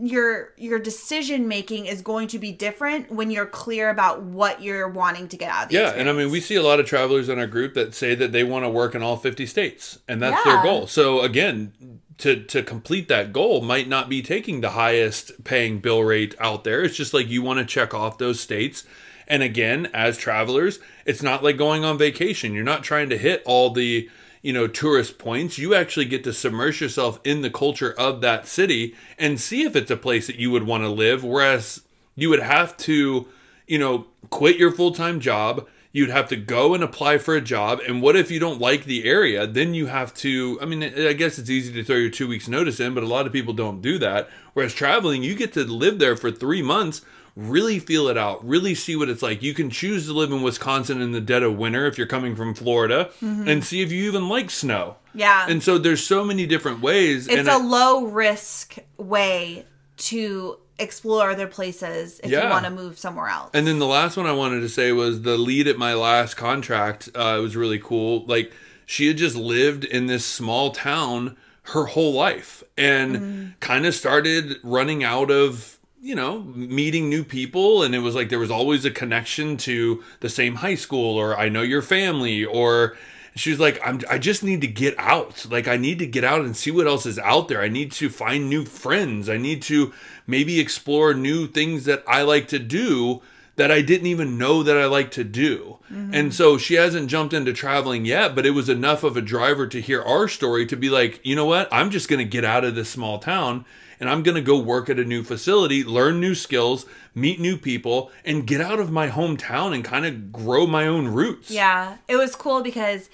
your 0.02 0.52
your 0.56 0.78
decision 0.78 1.48
making 1.48 1.86
is 1.86 2.02
going 2.02 2.28
to 2.28 2.38
be 2.38 2.52
different 2.52 3.10
when 3.10 3.30
you're 3.30 3.46
clear 3.46 3.90
about 3.90 4.22
what 4.22 4.62
you're 4.62 4.88
wanting 4.88 5.28
to 5.28 5.36
get 5.36 5.50
out 5.50 5.64
of 5.64 5.68
the 5.70 5.74
Yeah, 5.76 5.90
and 5.94 6.08
I 6.08 6.12
mean, 6.12 6.30
we 6.30 6.40
see 6.40 6.54
a 6.56 6.62
lot 6.62 6.80
of 6.80 6.86
travelers 6.86 7.28
in 7.28 7.38
our 7.38 7.46
group 7.46 7.74
that 7.74 7.94
say 7.94 8.14
that 8.14 8.32
they 8.32 8.44
want 8.44 8.64
to 8.64 8.68
work 8.68 8.94
in 8.94 9.02
all 9.02 9.16
50 9.16 9.46
states, 9.46 9.98
and 10.08 10.20
that's 10.22 10.44
Yeah. 10.44 10.54
their 10.54 10.62
goal. 10.62 10.86
So 10.86 11.20
again, 11.20 11.72
to 12.18 12.42
to 12.44 12.62
complete 12.62 13.08
that 13.08 13.32
goal 13.32 13.62
might 13.62 13.88
not 13.88 14.08
be 14.08 14.22
taking 14.22 14.60
the 14.60 14.70
highest 14.70 15.44
paying 15.44 15.78
bill 15.78 16.02
rate 16.02 16.34
out 16.38 16.64
there. 16.64 16.82
It's 16.82 16.96
just 16.96 17.14
like 17.14 17.28
you 17.28 17.42
want 17.42 17.58
to 17.58 17.64
check 17.64 17.94
off 17.94 18.18
those 18.18 18.40
states. 18.40 18.84
And 19.26 19.42
again, 19.42 19.88
as 19.94 20.18
travelers, 20.18 20.78
it's 21.06 21.22
not 21.22 21.42
like 21.42 21.56
going 21.56 21.84
on 21.84 21.96
vacation. 21.96 22.54
You're 22.54 22.64
not 22.64 22.82
trying 22.82 23.08
to 23.10 23.18
hit 23.18 23.42
all 23.46 23.70
the 23.70 24.10
you 24.42 24.52
know 24.52 24.66
tourist 24.66 25.18
points 25.18 25.56
you 25.56 25.74
actually 25.74 26.04
get 26.04 26.24
to 26.24 26.32
submerge 26.32 26.80
yourself 26.80 27.20
in 27.24 27.40
the 27.42 27.50
culture 27.50 27.94
of 27.96 28.20
that 28.20 28.46
city 28.46 28.94
and 29.16 29.40
see 29.40 29.62
if 29.62 29.76
it's 29.76 29.90
a 29.90 29.96
place 29.96 30.26
that 30.26 30.36
you 30.36 30.50
would 30.50 30.64
want 30.64 30.82
to 30.82 30.88
live 30.88 31.22
whereas 31.22 31.82
you 32.16 32.28
would 32.28 32.42
have 32.42 32.76
to 32.76 33.28
you 33.68 33.78
know 33.78 34.06
quit 34.30 34.56
your 34.56 34.72
full-time 34.72 35.20
job 35.20 35.66
you'd 35.92 36.10
have 36.10 36.28
to 36.28 36.36
go 36.36 36.74
and 36.74 36.82
apply 36.82 37.18
for 37.18 37.36
a 37.36 37.40
job 37.40 37.80
and 37.86 38.02
what 38.02 38.16
if 38.16 38.30
you 38.30 38.40
don't 38.40 38.60
like 38.60 38.84
the 38.84 39.04
area? 39.04 39.46
Then 39.46 39.74
you 39.74 39.86
have 39.86 40.12
to 40.14 40.58
i 40.60 40.64
mean 40.64 40.82
i 40.82 41.12
guess 41.12 41.38
it's 41.38 41.50
easy 41.50 41.72
to 41.72 41.84
throw 41.84 41.96
your 41.96 42.10
two 42.10 42.26
weeks 42.26 42.48
notice 42.48 42.80
in 42.80 42.94
but 42.94 43.02
a 43.02 43.06
lot 43.06 43.26
of 43.26 43.32
people 43.32 43.54
don't 43.54 43.80
do 43.80 43.98
that. 43.98 44.28
Whereas 44.54 44.74
traveling 44.74 45.22
you 45.22 45.34
get 45.34 45.52
to 45.54 45.64
live 45.64 45.98
there 45.98 46.16
for 46.16 46.30
three 46.30 46.62
months 46.62 47.02
really 47.34 47.78
feel 47.78 48.08
it 48.08 48.18
out 48.18 48.46
really 48.46 48.74
see 48.74 48.96
what 48.96 49.08
it's 49.08 49.22
like. 49.22 49.42
You 49.42 49.54
can 49.54 49.70
choose 49.70 50.06
to 50.06 50.12
live 50.12 50.32
in 50.32 50.42
wisconsin 50.42 51.00
in 51.00 51.12
the 51.12 51.20
dead 51.20 51.42
of 51.42 51.56
winter 51.56 51.86
if 51.86 51.98
you're 51.98 52.06
coming 52.06 52.34
from 52.34 52.54
florida 52.54 53.10
mm-hmm. 53.20 53.48
and 53.48 53.64
see 53.64 53.82
if 53.82 53.92
you 53.92 54.04
even 54.04 54.28
like 54.28 54.50
snow. 54.50 54.96
Yeah. 55.14 55.46
and 55.48 55.62
so 55.62 55.76
there's 55.76 56.04
so 56.04 56.24
many 56.24 56.46
different 56.46 56.80
ways 56.80 57.28
it's 57.28 57.48
a 57.48 57.52
I- 57.52 57.56
low 57.56 58.06
risk 58.06 58.76
way 58.96 59.66
to 59.98 60.58
explore 60.82 61.30
other 61.30 61.46
places 61.46 62.20
if 62.22 62.30
Yeah. 62.30 62.44
you 62.44 62.50
want 62.50 62.64
to 62.64 62.70
move 62.70 62.98
somewhere 62.98 63.28
else. 63.28 63.50
And 63.54 63.66
then 63.66 63.78
the 63.78 63.86
last 63.86 64.16
one 64.16 64.26
I 64.26 64.32
wanted 64.32 64.60
to 64.60 64.68
say 64.68 64.92
was 64.92 65.22
the 65.22 65.36
lead 65.38 65.66
at 65.68 65.78
my 65.78 65.94
last 65.94 66.34
contract. 66.34 67.08
Uh, 67.14 67.36
it 67.38 67.40
was 67.42 67.56
really 67.56 67.78
cool. 67.78 68.24
Like 68.26 68.52
she 68.86 69.06
had 69.08 69.16
just 69.16 69.36
lived 69.36 69.84
in 69.84 70.06
this 70.06 70.24
small 70.26 70.70
town 70.72 71.36
her 71.66 71.84
whole 71.86 72.12
life 72.12 72.64
and 72.76 73.54
kind 73.60 73.86
of 73.86 73.94
started 73.94 74.56
running 74.64 75.04
out 75.04 75.30
of 75.30 75.78
you 76.00 76.16
know 76.16 76.40
meeting 76.56 77.08
new 77.08 77.22
people 77.22 77.84
and 77.84 77.94
it 77.94 78.00
was 78.00 78.16
like 78.16 78.28
there 78.28 78.38
was 78.40 78.50
always 78.50 78.84
a 78.84 78.90
connection 78.90 79.56
to 79.56 80.02
the 80.18 80.28
same 80.28 80.56
high 80.56 80.74
school 80.74 81.16
or 81.16 81.38
i 81.38 81.48
know 81.48 81.62
your 81.62 81.80
family 81.80 82.44
or 82.44 82.96
she 83.34 83.50
was 83.50 83.60
like 83.60 83.80
I'm, 83.84 84.00
i 84.10 84.18
just 84.18 84.42
need 84.42 84.60
to 84.60 84.66
get 84.66 84.94
out. 84.98 85.46
Like 85.50 85.68
i 85.68 85.76
need 85.76 85.98
to 86.00 86.06
get 86.06 86.24
out 86.24 86.42
and 86.42 86.56
see 86.56 86.70
what 86.70 86.86
else 86.86 87.06
is 87.06 87.18
out 87.18 87.48
there. 87.48 87.62
I 87.62 87.68
need 87.68 87.92
to 87.92 88.10
find 88.10 88.48
new 88.48 88.64
friends. 88.64 89.28
I 89.28 89.36
need 89.36 89.62
to 89.62 89.92
maybe 90.26 90.60
explore 90.60 91.14
new 91.14 91.46
things 91.46 91.84
that 91.84 92.04
i 92.06 92.22
like 92.22 92.48
to 92.48 92.58
do 92.58 93.22
that 93.56 93.70
i 93.70 93.82
didn't 93.82 94.06
even 94.06 94.38
know 94.38 94.62
that 94.62 94.76
i 94.76 94.86
like 94.86 95.10
to 95.12 95.24
do. 95.24 95.78
Mm-hmm. 95.90 96.14
And 96.14 96.34
so 96.34 96.58
she 96.58 96.74
hasn't 96.74 97.10
jumped 97.10 97.34
into 97.34 97.52
traveling 97.52 98.04
yet 98.04 98.34
but 98.34 98.46
it 98.46 98.50
was 98.50 98.68
enough 98.68 99.02
of 99.04 99.16
a 99.16 99.22
driver 99.22 99.66
to 99.66 99.80
hear 99.80 100.02
our 100.02 100.28
story 100.28 100.66
to 100.66 100.76
be 100.76 100.90
like 100.90 101.20
you 101.24 101.36
know 101.36 101.46
what? 101.46 101.68
I'm 101.72 101.90
just 101.90 102.08
going 102.08 102.24
to 102.24 102.24
get 102.24 102.44
out 102.44 102.64
of 102.64 102.74
this 102.74 102.90
small 102.90 103.18
town 103.18 103.64
and 104.02 104.10
I'm 104.10 104.24
going 104.24 104.34
to 104.34 104.42
go 104.42 104.58
work 104.58 104.90
at 104.90 104.98
a 104.98 105.04
new 105.04 105.22
facility, 105.22 105.84
learn 105.84 106.18
new 106.18 106.34
skills, 106.34 106.86
meet 107.14 107.40
new 107.40 107.56
people, 107.56 108.10
and 108.24 108.46
get 108.46 108.60
out 108.60 108.80
of 108.80 108.90
my 108.90 109.08
hometown 109.08 109.74
and 109.74 109.84
kind 109.84 110.06
of 110.06 110.32
grow 110.32 110.66
my 110.66 110.86
own 110.86 111.08
roots. 111.08 111.50
Yeah, 111.50 111.98
it 112.08 112.16
was 112.16 112.34
cool 112.34 112.62
because 112.62 113.08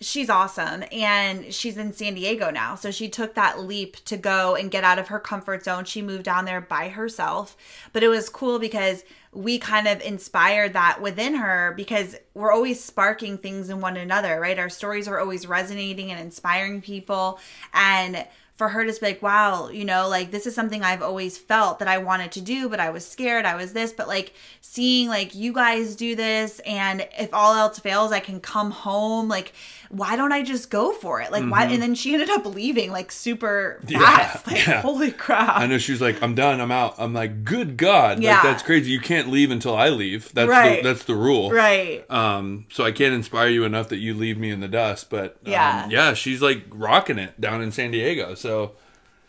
she's 0.00 0.30
awesome 0.30 0.84
and 0.92 1.52
she's 1.52 1.76
in 1.76 1.92
San 1.92 2.14
Diego 2.14 2.50
now. 2.50 2.74
So 2.74 2.90
she 2.90 3.08
took 3.08 3.34
that 3.34 3.60
leap 3.60 3.96
to 4.04 4.16
go 4.16 4.54
and 4.54 4.70
get 4.70 4.84
out 4.84 4.98
of 4.98 5.08
her 5.08 5.18
comfort 5.18 5.64
zone. 5.64 5.84
She 5.84 6.02
moved 6.02 6.24
down 6.24 6.44
there 6.44 6.60
by 6.60 6.88
herself. 6.88 7.56
But 7.92 8.02
it 8.02 8.08
was 8.08 8.28
cool 8.28 8.58
because 8.58 9.04
we 9.32 9.58
kind 9.58 9.86
of 9.88 10.00
inspired 10.00 10.72
that 10.72 11.02
within 11.02 11.34
her 11.34 11.74
because 11.76 12.16
we're 12.34 12.52
always 12.52 12.82
sparking 12.82 13.38
things 13.38 13.68
in 13.68 13.80
one 13.80 13.96
another, 13.96 14.40
right? 14.40 14.58
Our 14.58 14.70
stories 14.70 15.08
are 15.08 15.18
always 15.18 15.46
resonating 15.46 16.10
and 16.10 16.20
inspiring 16.20 16.80
people. 16.80 17.38
And 17.74 18.26
for 18.58 18.68
her 18.68 18.84
to 18.84 18.92
be 18.92 19.06
like, 19.06 19.22
wow, 19.22 19.68
you 19.68 19.84
know, 19.84 20.08
like 20.08 20.32
this 20.32 20.44
is 20.44 20.54
something 20.54 20.82
I've 20.82 21.00
always 21.00 21.38
felt 21.38 21.78
that 21.78 21.86
I 21.86 21.98
wanted 21.98 22.32
to 22.32 22.40
do, 22.40 22.68
but 22.68 22.80
I 22.80 22.90
was 22.90 23.06
scared, 23.06 23.44
I 23.44 23.54
was 23.54 23.72
this, 23.72 23.92
but 23.92 24.08
like 24.08 24.34
seeing 24.60 25.08
like 25.08 25.32
you 25.32 25.52
guys 25.52 25.94
do 25.94 26.16
this, 26.16 26.60
and 26.66 27.06
if 27.16 27.32
all 27.32 27.54
else 27.54 27.78
fails, 27.78 28.10
I 28.10 28.18
can 28.18 28.40
come 28.40 28.72
home. 28.72 29.28
Like, 29.28 29.52
why 29.90 30.16
don't 30.16 30.32
I 30.32 30.42
just 30.42 30.70
go 30.70 30.92
for 30.92 31.20
it? 31.20 31.32
Like, 31.32 31.44
why? 31.44 31.64
And 31.64 31.80
then 31.80 31.94
she 31.94 32.12
ended 32.12 32.28
up 32.30 32.44
leaving 32.46 32.92
like 32.92 33.10
super 33.10 33.80
Mm-hmm. 33.82 33.92
Yeah, 33.92 34.00
fast. 34.00 34.46
like, 34.46 34.66
yeah. 34.66 34.80
holy 34.82 35.10
crap. 35.12 35.56
I 35.56 35.66
know 35.66 35.78
she's 35.78 36.00
like, 36.00 36.22
I'm 36.22 36.34
done, 36.34 36.60
I'm 36.60 36.70
out. 36.70 36.94
I'm 36.98 37.14
like, 37.14 37.44
good 37.44 37.76
God, 37.76 38.20
Yeah. 38.22 38.34
like 38.34 38.42
that's 38.42 38.62
crazy. 38.62 38.90
You 38.90 39.00
can't 39.00 39.28
leave 39.30 39.50
until 39.50 39.74
I 39.76 39.88
leave. 39.88 40.32
That's 40.34 40.48
Right. 40.48 40.82
the, 40.82 40.88
that's 40.92 41.04
the 41.04 41.14
rule. 41.14 41.50
Right. 41.50 42.04
Um, 42.10 42.66
so 42.70 42.84
I 42.84 42.92
can't 42.92 43.14
inspire 43.14 43.48
you 43.48 43.64
enough 43.64 43.88
that 43.88 43.96
you 43.98 44.14
leave 44.14 44.36
me 44.38 44.50
in 44.50 44.60
the 44.60 44.68
dust. 44.68 45.08
But 45.10 45.36
um, 45.46 45.52
Yeah. 45.52 45.88
yeah, 45.88 46.14
she's 46.14 46.42
like 46.42 46.64
rocking 46.70 47.18
it 47.18 47.40
down 47.40 47.62
in 47.62 47.72
San 47.72 47.90
Diego. 47.90 48.34
So 48.34 48.72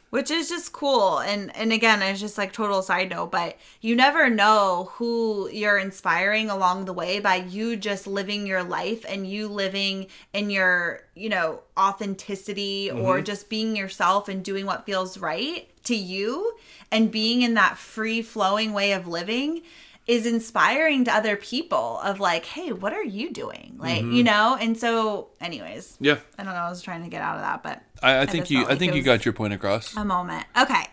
which 0.09 0.31
is 0.31 0.49
just 0.49 0.73
cool. 0.73 1.19
And 1.19 1.55
and 1.55 1.71
again 1.71 2.01
it's 2.01 2.19
just 2.19 2.37
like 2.37 2.51
total 2.51 2.81
side 2.81 3.09
note 3.09 3.31
but 3.31 3.57
you 3.81 3.95
never 3.95 4.29
know 4.29 4.91
who 4.93 5.49
you're 5.51 5.77
inspiring 5.77 6.49
along 6.49 6.85
the 6.85 6.93
way 6.93 7.19
by 7.19 7.35
you 7.35 7.75
just 7.75 8.07
living 8.07 8.47
your 8.47 8.63
life 8.63 9.05
and 9.07 9.27
you 9.27 9.47
living 9.47 10.07
in 10.33 10.49
your 10.49 11.01
you 11.15 11.29
know 11.29 11.61
authenticity 11.77 12.89
or 12.91 13.15
mm-hmm. 13.15 13.23
just 13.23 13.49
being 13.49 13.75
yourself 13.75 14.27
and 14.27 14.43
doing 14.43 14.65
what 14.65 14.85
feels 14.85 15.17
right 15.17 15.69
to 15.83 15.95
you 15.95 16.53
and 16.91 17.11
being 17.11 17.41
in 17.41 17.53
that 17.53 17.77
free 17.77 18.21
flowing 18.21 18.73
way 18.73 18.91
of 18.91 19.07
living 19.07 19.61
is 20.09 20.25
inspiring 20.25 21.05
to 21.05 21.13
other 21.13 21.35
people 21.35 21.99
of 21.99 22.19
like 22.19 22.43
hey 22.45 22.71
what 22.71 22.93
are 22.93 23.03
you 23.03 23.31
doing 23.31 23.75
like 23.77 24.01
you 24.01 24.23
know 24.23 24.57
and 24.59 24.75
so 24.75 25.29
anyways 25.39 25.97
yeah, 26.01 26.17
i 26.37 26.43
don't 26.43 26.53
know 26.53 26.59
i 26.59 26.69
was 26.69 26.81
trying 26.81 27.03
to 27.03 27.09
get 27.09 27.21
out 27.21 27.35
of 27.35 27.41
that 27.41 27.61
but 27.61 27.83
I, 28.01 28.21
I 28.21 28.25
think 28.25 28.49
you 28.49 28.59
felt 28.59 28.71
I 28.71 28.75
think 28.75 28.95
you 28.95 29.01
got 29.01 29.25
your 29.25 29.33
point 29.33 29.53
across. 29.53 29.95
a 29.95 30.05
moment. 30.05 30.45
Okay. 30.57 30.85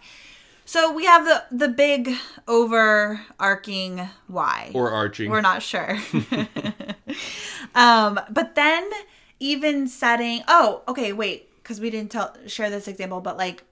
So 0.64 0.92
we 0.92 1.04
have 1.04 1.24
the 1.24 1.44
the 1.56 1.68
big 1.68 2.16
overarching 2.48 4.08
why. 4.26 4.70
or 4.74 4.90
arching. 4.90 5.30
We're 5.30 5.40
not 5.40 5.62
sure. 5.62 5.96
um, 7.74 8.20
but 8.30 8.54
then 8.54 8.90
even 9.38 9.86
setting 9.86 10.42
oh, 10.48 10.82
okay, 10.88 11.12
wait, 11.12 11.50
because 11.62 11.80
we 11.80 11.90
didn't 11.90 12.10
tell 12.10 12.36
share 12.46 12.70
this 12.70 12.88
example, 12.88 13.20
but 13.20 13.36
like 13.36 13.64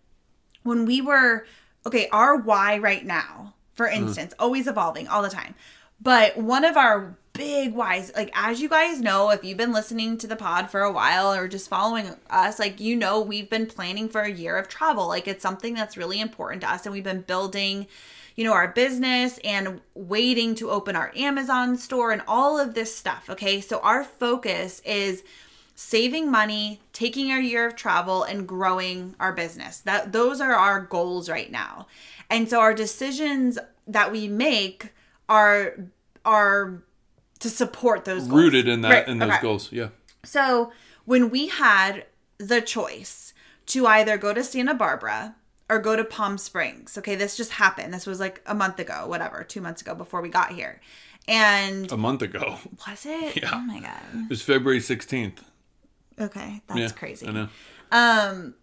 when 0.62 0.86
we 0.86 1.00
were 1.00 1.46
okay, 1.86 2.08
our 2.12 2.36
why 2.36 2.78
right 2.78 3.04
now, 3.04 3.53
for 3.74 3.88
hmm. 3.88 3.96
instance, 3.96 4.34
always 4.38 4.66
evolving 4.66 5.08
all 5.08 5.22
the 5.22 5.28
time. 5.28 5.54
But 6.00 6.36
one 6.36 6.64
of 6.64 6.76
our 6.76 7.16
big 7.32 7.74
whys, 7.74 8.12
like 8.16 8.30
as 8.34 8.60
you 8.60 8.68
guys 8.68 9.00
know, 9.00 9.30
if 9.30 9.44
you've 9.44 9.58
been 9.58 9.72
listening 9.72 10.18
to 10.18 10.26
the 10.26 10.36
pod 10.36 10.70
for 10.70 10.82
a 10.82 10.92
while 10.92 11.32
or 11.32 11.48
just 11.48 11.68
following 11.68 12.14
us, 12.30 12.58
like 12.58 12.80
you 12.80 12.96
know, 12.96 13.20
we've 13.20 13.50
been 13.50 13.66
planning 13.66 14.08
for 14.08 14.20
a 14.22 14.30
year 14.30 14.56
of 14.56 14.68
travel. 14.68 15.08
Like 15.08 15.28
it's 15.28 15.42
something 15.42 15.74
that's 15.74 15.96
really 15.96 16.20
important 16.20 16.62
to 16.62 16.70
us, 16.70 16.86
and 16.86 16.92
we've 16.92 17.04
been 17.04 17.22
building, 17.22 17.86
you 18.36 18.44
know, 18.44 18.52
our 18.52 18.68
business 18.68 19.38
and 19.44 19.80
waiting 19.94 20.54
to 20.56 20.70
open 20.70 20.96
our 20.96 21.12
Amazon 21.16 21.76
store 21.76 22.12
and 22.12 22.22
all 22.26 22.58
of 22.58 22.74
this 22.74 22.94
stuff. 22.94 23.26
Okay, 23.28 23.60
so 23.60 23.78
our 23.80 24.04
focus 24.04 24.80
is 24.84 25.24
saving 25.74 26.30
money, 26.30 26.80
taking 26.92 27.30
our 27.32 27.40
year 27.40 27.66
of 27.66 27.76
travel 27.76 28.22
and 28.22 28.46
growing 28.46 29.14
our 29.18 29.32
business. 29.32 29.78
That 29.80 30.12
those 30.12 30.40
are 30.40 30.54
our 30.54 30.80
goals 30.80 31.28
right 31.28 31.50
now. 31.50 31.86
And 32.30 32.48
so 32.48 32.60
our 32.60 32.74
decisions 32.74 33.58
that 33.86 34.10
we 34.12 34.28
make 34.28 34.92
are 35.28 35.74
are 36.24 36.82
to 37.40 37.50
support 37.50 38.04
those 38.04 38.26
goals. 38.26 38.42
Rooted 38.42 38.68
in 38.68 38.80
that 38.82 38.90
Right, 38.90 39.08
in 39.08 39.18
those 39.18 39.30
okay. 39.32 39.42
goals. 39.42 39.72
Yeah. 39.72 39.88
So 40.24 40.72
when 41.04 41.28
we 41.30 41.48
had 41.48 42.06
the 42.38 42.60
choice 42.60 43.34
to 43.66 43.86
either 43.86 44.16
go 44.16 44.32
to 44.32 44.42
Santa 44.42 44.74
Barbara 44.74 45.34
or 45.68 45.78
go 45.78 45.96
to 45.96 46.04
Palm 46.04 46.38
Springs, 46.38 46.96
okay, 46.98 47.14
this 47.14 47.36
just 47.36 47.52
happened. 47.52 47.92
This 47.92 48.06
was 48.06 48.20
like 48.20 48.40
a 48.46 48.54
month 48.54 48.78
ago, 48.78 49.04
whatever, 49.06 49.44
two 49.44 49.60
months 49.60 49.82
ago 49.82 49.94
before 49.94 50.22
we 50.22 50.28
got 50.28 50.52
here. 50.52 50.80
And 51.28 51.90
A 51.90 51.96
month 51.96 52.22
ago. 52.22 52.58
was 52.86 53.04
it? 53.06 53.36
Yeah. 53.42 53.50
Oh 53.54 53.60
my 53.60 53.80
god. 53.80 54.00
It 54.14 54.28
was 54.30 54.42
February 54.42 54.80
16th. 54.80 55.38
Okay, 56.20 56.62
that's 56.66 56.80
Yeah, 56.80 56.88
crazy. 56.90 57.26
I 57.26 57.32
know. 57.32 57.48
Um 57.92 58.54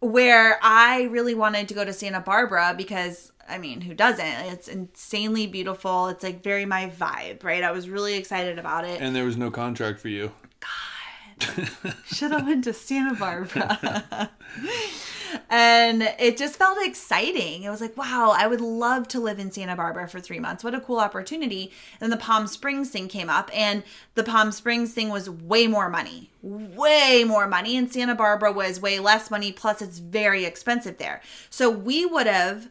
where 0.00 0.58
I 0.62 1.04
really 1.04 1.34
wanted 1.34 1.68
to 1.68 1.74
go 1.74 1.84
to 1.84 1.92
Santa 1.92 2.20
Barbara 2.20 2.74
because 2.76 3.32
I 3.48 3.58
mean, 3.58 3.80
who 3.80 3.94
doesn't? 3.94 4.24
It's 4.24 4.68
insanely 4.68 5.46
beautiful. 5.46 6.08
It's 6.08 6.22
like 6.22 6.42
very 6.42 6.66
my 6.66 6.90
vibe, 6.90 7.42
right? 7.42 7.64
I 7.64 7.70
was 7.72 7.88
really 7.88 8.14
excited 8.14 8.58
about 8.58 8.84
it. 8.84 9.00
And 9.00 9.16
there 9.16 9.24
was 9.24 9.36
no 9.36 9.50
contract 9.50 10.00
for 10.00 10.08
you. 10.08 10.32
God. 10.60 11.94
Should 12.06 12.32
have 12.32 12.46
went 12.46 12.64
to 12.64 12.72
Santa 12.72 13.14
Barbara. 13.14 14.30
and 15.50 16.02
it 16.18 16.36
just 16.36 16.56
felt 16.56 16.78
exciting. 16.80 17.62
It 17.62 17.70
was 17.70 17.80
like, 17.80 17.96
wow, 17.96 18.34
I 18.36 18.46
would 18.46 18.60
love 18.60 19.08
to 19.08 19.20
live 19.20 19.38
in 19.38 19.50
Santa 19.50 19.76
Barbara 19.76 20.08
for 20.08 20.20
three 20.20 20.38
months. 20.38 20.64
What 20.64 20.74
a 20.74 20.80
cool 20.80 20.98
opportunity. 20.98 21.72
And 22.00 22.12
the 22.12 22.16
Palm 22.16 22.46
Springs 22.46 22.90
thing 22.90 23.08
came 23.08 23.30
up, 23.30 23.50
and 23.54 23.82
the 24.14 24.24
Palm 24.24 24.52
Springs 24.52 24.92
thing 24.92 25.08
was 25.10 25.28
way 25.28 25.66
more 25.66 25.88
money, 25.88 26.30
way 26.42 27.24
more 27.26 27.46
money. 27.46 27.76
And 27.76 27.92
Santa 27.92 28.14
Barbara 28.14 28.52
was 28.52 28.80
way 28.80 28.98
less 28.98 29.30
money. 29.30 29.52
Plus, 29.52 29.82
it's 29.82 29.98
very 29.98 30.44
expensive 30.44 30.98
there. 30.98 31.20
So 31.50 31.70
we 31.70 32.06
would 32.06 32.26
have 32.26 32.68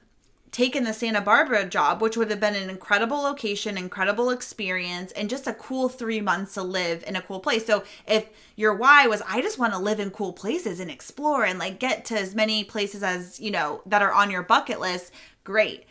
taken 0.57 0.85
the 0.85 0.91
Santa 0.91 1.21
Barbara 1.21 1.65
job, 1.65 2.01
which 2.01 2.17
would 2.17 2.31
have 2.31 2.39
been 2.39 2.55
an 2.55 2.67
incredible 2.67 3.21
location, 3.21 3.77
incredible 3.77 4.31
experience, 4.31 5.11
and 5.11 5.29
just 5.29 5.45
a 5.45 5.53
cool 5.53 5.87
three 5.87 6.19
months 6.19 6.55
to 6.55 6.63
live 6.63 7.03
in 7.05 7.15
a 7.15 7.21
cool 7.21 7.39
place. 7.39 7.63
So 7.63 7.83
if 8.07 8.27
your 8.55 8.73
why 8.73 9.05
was, 9.05 9.21
I 9.27 9.39
just 9.43 9.59
want 9.59 9.73
to 9.73 9.79
live 9.79 9.99
in 9.99 10.09
cool 10.09 10.33
places 10.33 10.79
and 10.79 10.89
explore 10.89 11.45
and 11.45 11.59
like 11.59 11.77
get 11.77 12.05
to 12.05 12.17
as 12.17 12.33
many 12.33 12.63
places 12.63 13.03
as, 13.03 13.39
you 13.39 13.51
know, 13.51 13.83
that 13.85 14.01
are 14.01 14.11
on 14.11 14.31
your 14.31 14.41
bucket 14.41 14.79
list, 14.79 15.11
great. 15.43 15.83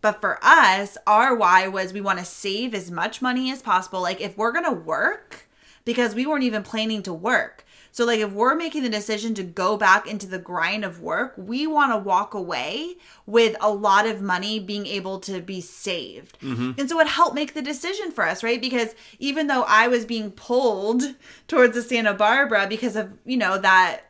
But 0.00 0.22
for 0.22 0.38
us, 0.42 0.96
our 1.06 1.34
why 1.34 1.68
was 1.68 1.92
we 1.92 2.00
want 2.00 2.18
to 2.18 2.24
save 2.24 2.74
as 2.74 2.90
much 2.90 3.20
money 3.20 3.52
as 3.52 3.60
possible. 3.60 4.00
Like 4.00 4.22
if 4.22 4.38
we're 4.38 4.52
going 4.52 4.64
to 4.64 4.72
work, 4.72 5.50
because 5.84 6.14
we 6.14 6.24
weren't 6.24 6.44
even 6.44 6.62
planning 6.62 7.02
to 7.02 7.12
work. 7.12 7.63
So, 7.94 8.04
like, 8.04 8.18
if 8.18 8.32
we're 8.32 8.56
making 8.56 8.82
the 8.82 8.88
decision 8.88 9.34
to 9.34 9.44
go 9.44 9.76
back 9.76 10.08
into 10.08 10.26
the 10.26 10.40
grind 10.40 10.84
of 10.84 11.00
work, 11.00 11.32
we 11.36 11.64
want 11.68 11.92
to 11.92 11.96
walk 11.96 12.34
away 12.34 12.96
with 13.24 13.56
a 13.60 13.70
lot 13.70 14.04
of 14.04 14.20
money 14.20 14.58
being 14.58 14.84
able 14.88 15.20
to 15.20 15.40
be 15.40 15.60
saved. 15.60 16.36
Mm-hmm. 16.40 16.72
And 16.76 16.88
so 16.88 16.98
it 16.98 17.06
helped 17.06 17.36
make 17.36 17.54
the 17.54 17.62
decision 17.62 18.10
for 18.10 18.26
us, 18.26 18.42
right? 18.42 18.60
Because 18.60 18.96
even 19.20 19.46
though 19.46 19.62
I 19.68 19.86
was 19.86 20.04
being 20.04 20.32
pulled 20.32 21.04
towards 21.46 21.76
the 21.76 21.82
Santa 21.82 22.14
Barbara 22.14 22.66
because 22.68 22.96
of, 22.96 23.12
you 23.24 23.36
know, 23.36 23.58
that 23.58 24.00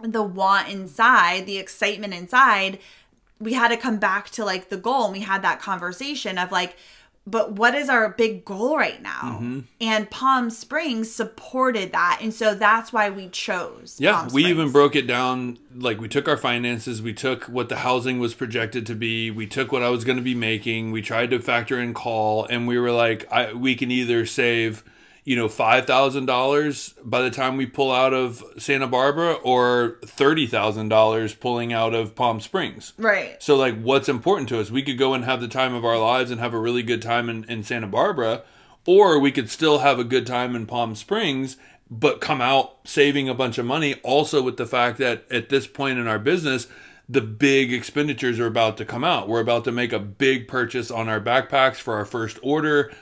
the 0.00 0.22
want 0.22 0.70
inside, 0.70 1.44
the 1.44 1.58
excitement 1.58 2.14
inside, 2.14 2.78
we 3.38 3.52
had 3.52 3.68
to 3.68 3.76
come 3.76 3.98
back 3.98 4.30
to 4.30 4.44
like 4.46 4.70
the 4.70 4.78
goal 4.78 5.04
and 5.04 5.12
we 5.12 5.20
had 5.20 5.42
that 5.42 5.60
conversation 5.60 6.38
of 6.38 6.50
like, 6.50 6.76
but 7.26 7.52
what 7.52 7.74
is 7.74 7.88
our 7.88 8.08
big 8.08 8.44
goal 8.44 8.76
right 8.76 9.00
now? 9.00 9.38
Mm-hmm. 9.40 9.60
And 9.80 10.10
Palm 10.10 10.50
Springs 10.50 11.12
supported 11.12 11.92
that. 11.92 12.18
And 12.20 12.34
so 12.34 12.54
that's 12.54 12.92
why 12.92 13.10
we 13.10 13.28
chose. 13.28 13.96
Yeah, 14.00 14.28
we 14.32 14.46
even 14.46 14.72
broke 14.72 14.96
it 14.96 15.06
down. 15.06 15.58
Like 15.74 16.00
we 16.00 16.08
took 16.08 16.26
our 16.26 16.36
finances, 16.36 17.00
we 17.00 17.14
took 17.14 17.44
what 17.44 17.68
the 17.68 17.76
housing 17.76 18.18
was 18.18 18.34
projected 18.34 18.86
to 18.86 18.94
be, 18.94 19.30
we 19.30 19.46
took 19.46 19.70
what 19.70 19.82
I 19.82 19.88
was 19.88 20.04
going 20.04 20.18
to 20.18 20.22
be 20.22 20.34
making, 20.34 20.90
we 20.90 21.00
tried 21.00 21.30
to 21.30 21.38
factor 21.38 21.78
in 21.80 21.94
call, 21.94 22.44
and 22.46 22.66
we 22.66 22.78
were 22.78 22.92
like, 22.92 23.30
I, 23.32 23.52
we 23.52 23.76
can 23.76 23.90
either 23.90 24.26
save, 24.26 24.82
you 25.24 25.36
know, 25.36 25.48
five 25.48 25.86
thousand 25.86 26.26
dollars 26.26 26.94
by 27.04 27.22
the 27.22 27.30
time 27.30 27.56
we 27.56 27.66
pull 27.66 27.92
out 27.92 28.12
of 28.12 28.42
Santa 28.58 28.88
Barbara, 28.88 29.34
or 29.34 29.98
thirty 30.04 30.46
thousand 30.46 30.88
dollars 30.88 31.34
pulling 31.34 31.72
out 31.72 31.94
of 31.94 32.14
Palm 32.14 32.40
Springs. 32.40 32.92
Right. 32.98 33.40
So 33.42 33.56
like 33.56 33.80
what's 33.80 34.08
important 34.08 34.48
to 34.48 34.60
us? 34.60 34.70
We 34.70 34.82
could 34.82 34.98
go 34.98 35.14
and 35.14 35.24
have 35.24 35.40
the 35.40 35.48
time 35.48 35.74
of 35.74 35.84
our 35.84 35.98
lives 35.98 36.30
and 36.30 36.40
have 36.40 36.54
a 36.54 36.58
really 36.58 36.82
good 36.82 37.02
time 37.02 37.28
in, 37.28 37.44
in 37.44 37.62
Santa 37.62 37.86
Barbara, 37.86 38.42
or 38.86 39.18
we 39.18 39.30
could 39.30 39.48
still 39.48 39.78
have 39.78 39.98
a 39.98 40.04
good 40.04 40.26
time 40.26 40.56
in 40.56 40.66
Palm 40.66 40.96
Springs, 40.96 41.56
but 41.88 42.20
come 42.20 42.40
out 42.40 42.78
saving 42.84 43.28
a 43.28 43.34
bunch 43.34 43.58
of 43.58 43.66
money. 43.66 43.94
Also 44.02 44.42
with 44.42 44.56
the 44.56 44.66
fact 44.66 44.98
that 44.98 45.24
at 45.30 45.50
this 45.50 45.68
point 45.68 45.98
in 45.98 46.08
our 46.08 46.18
business, 46.18 46.66
the 47.08 47.20
big 47.20 47.72
expenditures 47.72 48.40
are 48.40 48.46
about 48.46 48.76
to 48.78 48.84
come 48.84 49.04
out. 49.04 49.28
We're 49.28 49.40
about 49.40 49.64
to 49.64 49.72
make 49.72 49.92
a 49.92 49.98
big 49.98 50.48
purchase 50.48 50.90
on 50.90 51.08
our 51.08 51.20
backpacks 51.20 51.76
for 51.76 51.94
our 51.94 52.04
first 52.04 52.38
order. 52.42 52.92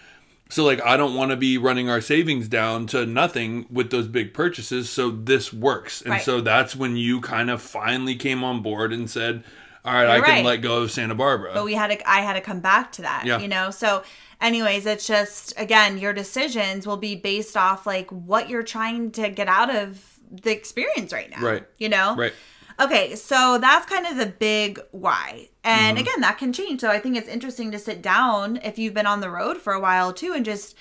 So 0.50 0.64
like 0.64 0.80
I 0.84 0.96
don't 0.96 1.14
want 1.14 1.30
to 1.30 1.36
be 1.36 1.56
running 1.58 1.88
our 1.88 2.00
savings 2.00 2.48
down 2.48 2.86
to 2.88 3.06
nothing 3.06 3.66
with 3.70 3.90
those 3.90 4.06
big 4.08 4.34
purchases. 4.34 4.90
So 4.90 5.10
this 5.10 5.52
works. 5.52 6.02
And 6.02 6.10
Right. 6.10 6.22
so 6.22 6.40
that's 6.40 6.74
when 6.76 6.96
you 6.96 7.20
kind 7.20 7.50
of 7.50 7.62
finally 7.62 8.16
came 8.16 8.42
on 8.44 8.60
board 8.60 8.92
and 8.92 9.08
said, 9.08 9.44
"All 9.84 9.94
right, 9.94 10.08
I 10.08 10.16
You're 10.16 10.24
can 10.24 10.34
right. 10.36 10.44
let 10.44 10.56
go 10.62 10.82
of 10.82 10.90
Santa 10.90 11.14
Barbara." 11.14 11.52
but 11.54 11.64
we 11.64 11.74
had 11.74 11.88
to 11.90 12.10
i 12.10 12.20
had 12.20 12.34
to 12.34 12.40
come 12.40 12.60
back 12.60 12.92
to 12.92 13.02
that 13.02 13.24
Yeah. 13.24 13.38
you 13.38 13.48
know 13.48 13.70
so 13.70 14.02
anyways 14.40 14.86
it's 14.86 15.06
just 15.06 15.54
again 15.56 15.98
your 15.98 16.12
decisions 16.12 16.86
will 16.86 16.96
be 16.98 17.14
based 17.16 17.56
off 17.56 17.86
like 17.86 18.10
what 18.10 18.48
you're 18.50 18.62
trying 18.62 19.10
to 19.12 19.28
get 19.30 19.48
out 19.48 19.74
of 19.74 20.02
the 20.30 20.50
experience 20.52 21.12
right 21.12 21.30
now 21.30 21.40
Right. 21.42 21.64
you 21.78 21.88
know 21.88 22.14
Right. 22.16 22.32
Okay 22.80 23.14
so 23.14 23.58
that's 23.60 23.86
kind 23.86 24.06
of 24.06 24.16
the 24.16 24.26
big 24.26 24.80
why 24.92 25.48
and 25.64 25.96
Mm-hmm. 25.98 26.06
again 26.06 26.20
that 26.22 26.38
can 26.38 26.52
change 26.52 26.80
so 26.80 26.88
i 26.88 26.98
think 26.98 27.16
it's 27.16 27.28
interesting 27.28 27.70
to 27.72 27.78
sit 27.78 28.00
down 28.02 28.58
if 28.64 28.78
you've 28.78 28.94
been 28.94 29.06
on 29.06 29.20
the 29.20 29.30
road 29.30 29.58
for 29.58 29.72
a 29.72 29.80
while 29.80 30.12
too 30.12 30.32
and 30.34 30.44
just 30.44 30.74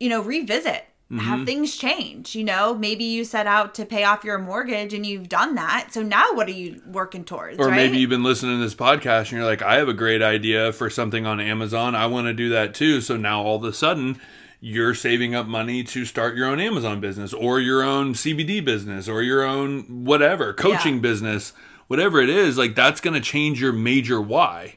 you 0.00 0.08
know 0.08 0.20
revisit 0.22 0.84
Mm-hmm. 1.08 1.18
have 1.20 1.46
things 1.46 1.76
change 1.76 2.34
you 2.34 2.42
know 2.42 2.74
maybe 2.74 3.04
you 3.04 3.22
set 3.22 3.46
out 3.46 3.76
to 3.76 3.84
pay 3.86 4.02
off 4.02 4.24
your 4.24 4.38
mortgage 4.38 4.92
and 4.92 5.06
you've 5.06 5.28
done 5.28 5.54
that 5.54 5.90
so 5.92 6.02
now 6.02 6.32
what 6.32 6.48
are 6.48 6.50
you 6.50 6.82
working 6.88 7.22
towards 7.24 7.60
Or 7.60 7.68
right? 7.68 7.76
maybe 7.76 7.98
you've 7.98 8.10
been 8.10 8.24
listening 8.24 8.56
to 8.58 8.64
this 8.64 8.74
podcast 8.74 9.20
and 9.20 9.32
you're 9.34 9.44
like, 9.44 9.62
I 9.62 9.76
have 9.76 9.88
a 9.88 9.92
great 9.94 10.20
idea 10.20 10.72
for 10.72 10.90
something 10.90 11.24
on 11.24 11.38
Amazon. 11.38 11.94
I 11.94 12.06
want 12.06 12.26
to 12.26 12.32
do 12.32 12.48
that 12.48 12.74
too. 12.74 13.00
So 13.00 13.16
now 13.16 13.40
all 13.40 13.54
of 13.54 13.62
a 13.62 13.72
sudden, 13.72 14.20
you're 14.60 14.94
saving 14.94 15.34
up 15.34 15.46
money 15.46 15.84
to 15.84 16.04
start 16.04 16.34
your 16.36 16.46
own 16.46 16.58
Amazon 16.60 17.00
business 17.00 17.32
or 17.32 17.60
your 17.60 17.82
own 17.82 18.14
CBD 18.14 18.64
business 18.64 19.08
or 19.08 19.22
your 19.22 19.42
own 19.44 20.04
whatever, 20.04 20.52
coaching 20.52 20.94
Yeah. 20.96 21.00
business, 21.00 21.52
whatever 21.88 22.20
it 22.20 22.28
is. 22.30 22.56
Like 22.58 22.74
that's 22.74 23.00
going 23.00 23.14
to 23.14 23.20
change 23.20 23.60
your 23.60 23.72
major 23.72 24.20
why 24.20 24.76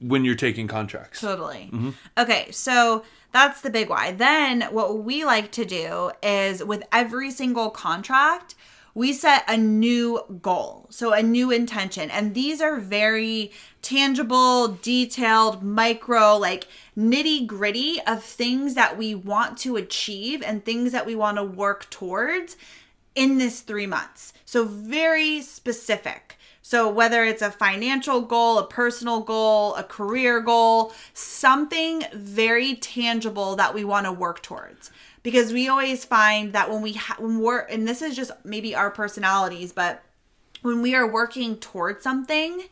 when 0.00 0.24
you're 0.24 0.34
taking 0.34 0.66
contracts. 0.68 1.20
Totally. 1.20 1.70
Mm-hmm. 1.72 1.90
Okay, 2.18 2.50
so 2.50 3.04
that's 3.32 3.60
the 3.62 3.70
big 3.70 3.88
why. 3.88 4.12
Then 4.12 4.62
what 4.70 4.98
we 5.04 5.24
like 5.24 5.50
to 5.52 5.64
do 5.64 6.10
is 6.22 6.62
with 6.62 6.82
every 6.92 7.30
single 7.30 7.70
contract, 7.70 8.54
we 8.96 9.12
set 9.12 9.44
a 9.46 9.58
new 9.58 10.18
goal. 10.40 10.86
So 10.88 11.12
a 11.12 11.22
new 11.22 11.50
intention. 11.50 12.10
And 12.10 12.34
these 12.34 12.62
are 12.62 12.80
very 12.80 13.52
tangible, 13.82 14.68
detailed, 14.68 15.62
micro, 15.62 16.38
like 16.38 16.66
nitty 16.96 17.46
gritty 17.46 18.00
of 18.06 18.24
things 18.24 18.72
that 18.72 18.96
we 18.96 19.14
want 19.14 19.58
to 19.58 19.76
achieve 19.76 20.42
and 20.42 20.64
things 20.64 20.92
that 20.92 21.04
we 21.04 21.14
want 21.14 21.36
to 21.36 21.44
work 21.44 21.90
towards 21.90 22.56
in 23.14 23.36
this 23.36 23.60
three 23.60 23.86
months. 23.86 24.32
So, 24.46 24.64
very 24.64 25.42
specific. 25.42 26.38
So, 26.62 26.88
whether 26.88 27.22
it's 27.22 27.42
a 27.42 27.50
financial 27.50 28.22
goal, 28.22 28.58
a 28.58 28.66
personal 28.66 29.20
goal, 29.20 29.74
a 29.74 29.84
career 29.84 30.40
goal, 30.40 30.94
something 31.12 32.02
very 32.14 32.76
tangible 32.76 33.56
that 33.56 33.74
we 33.74 33.84
want 33.84 34.06
to 34.06 34.12
work 34.12 34.42
towards. 34.42 34.90
Because 35.26 35.52
we 35.52 35.68
always 35.68 36.04
find 36.04 36.52
that 36.52 36.70
when 36.70 36.82
we 36.82 36.92
ha- 36.92 37.16
when 37.18 37.40
we're 37.40 37.58
and 37.58 37.86
this 37.88 38.00
is 38.00 38.14
just 38.14 38.30
maybe 38.44 38.76
our 38.76 38.92
personalities, 38.92 39.72
but 39.72 40.04
when 40.62 40.82
we 40.82 40.94
are 40.94 41.06
working 41.10 41.56
towards 41.56 42.04
something, 42.04 42.62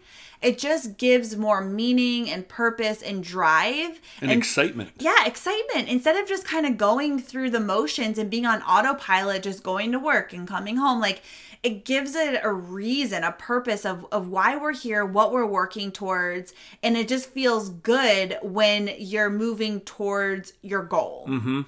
it 0.40 0.56
just 0.58 0.96
gives 0.96 1.36
more 1.36 1.60
meaning 1.60 2.30
and 2.30 2.46
purpose 2.48 3.02
and 3.02 3.24
drive 3.24 4.00
And 4.20 4.30
excitement. 4.30 4.90
yeah, 4.98 5.26
excitement. 5.26 5.88
Instead 5.88 6.16
of 6.16 6.28
just 6.28 6.44
kind 6.44 6.64
of 6.64 6.76
going 6.78 7.18
through 7.18 7.50
the 7.50 7.60
motions 7.60 8.18
and 8.18 8.30
being 8.30 8.46
on 8.46 8.62
autopilot, 8.62 9.42
just 9.42 9.62
going 9.64 9.90
to 9.90 9.98
work 9.98 10.32
and 10.32 10.46
coming 10.46 10.76
home, 10.76 11.00
like 11.00 11.22
it 11.62 11.84
gives 11.84 12.14
it 12.14 12.38
a 12.42 12.52
reason, 12.52 13.24
a 13.24 13.32
purpose 13.32 13.84
of, 13.86 14.06
of 14.12 14.28
why 14.28 14.56
we're 14.56 14.74
here, 14.74 15.04
what 15.04 15.32
we're 15.32 15.46
working 15.46 15.90
towards. 15.90 16.52
And 16.82 16.96
it 16.96 17.08
just 17.08 17.30
feels 17.30 17.70
good 17.70 18.38
when 18.42 18.90
you're 18.98 19.30
moving 19.30 19.80
towards 19.80 20.52
your 20.62 20.82
goal. 20.84 21.26
Mm-hmm. 21.28 21.62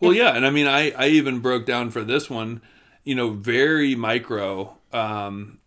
Well, 0.00 0.12
yeah, 0.14 0.34
and 0.36 0.46
I 0.46 0.50
mean, 0.50 0.66
I 0.66 0.90
I 0.92 1.08
even 1.08 1.40
broke 1.40 1.66
down 1.66 1.90
for 1.90 2.02
this 2.04 2.30
one, 2.30 2.62
you 3.04 3.14
know, 3.14 3.30
very 3.30 3.94
micro, 3.94 4.76
um, 4.92 5.58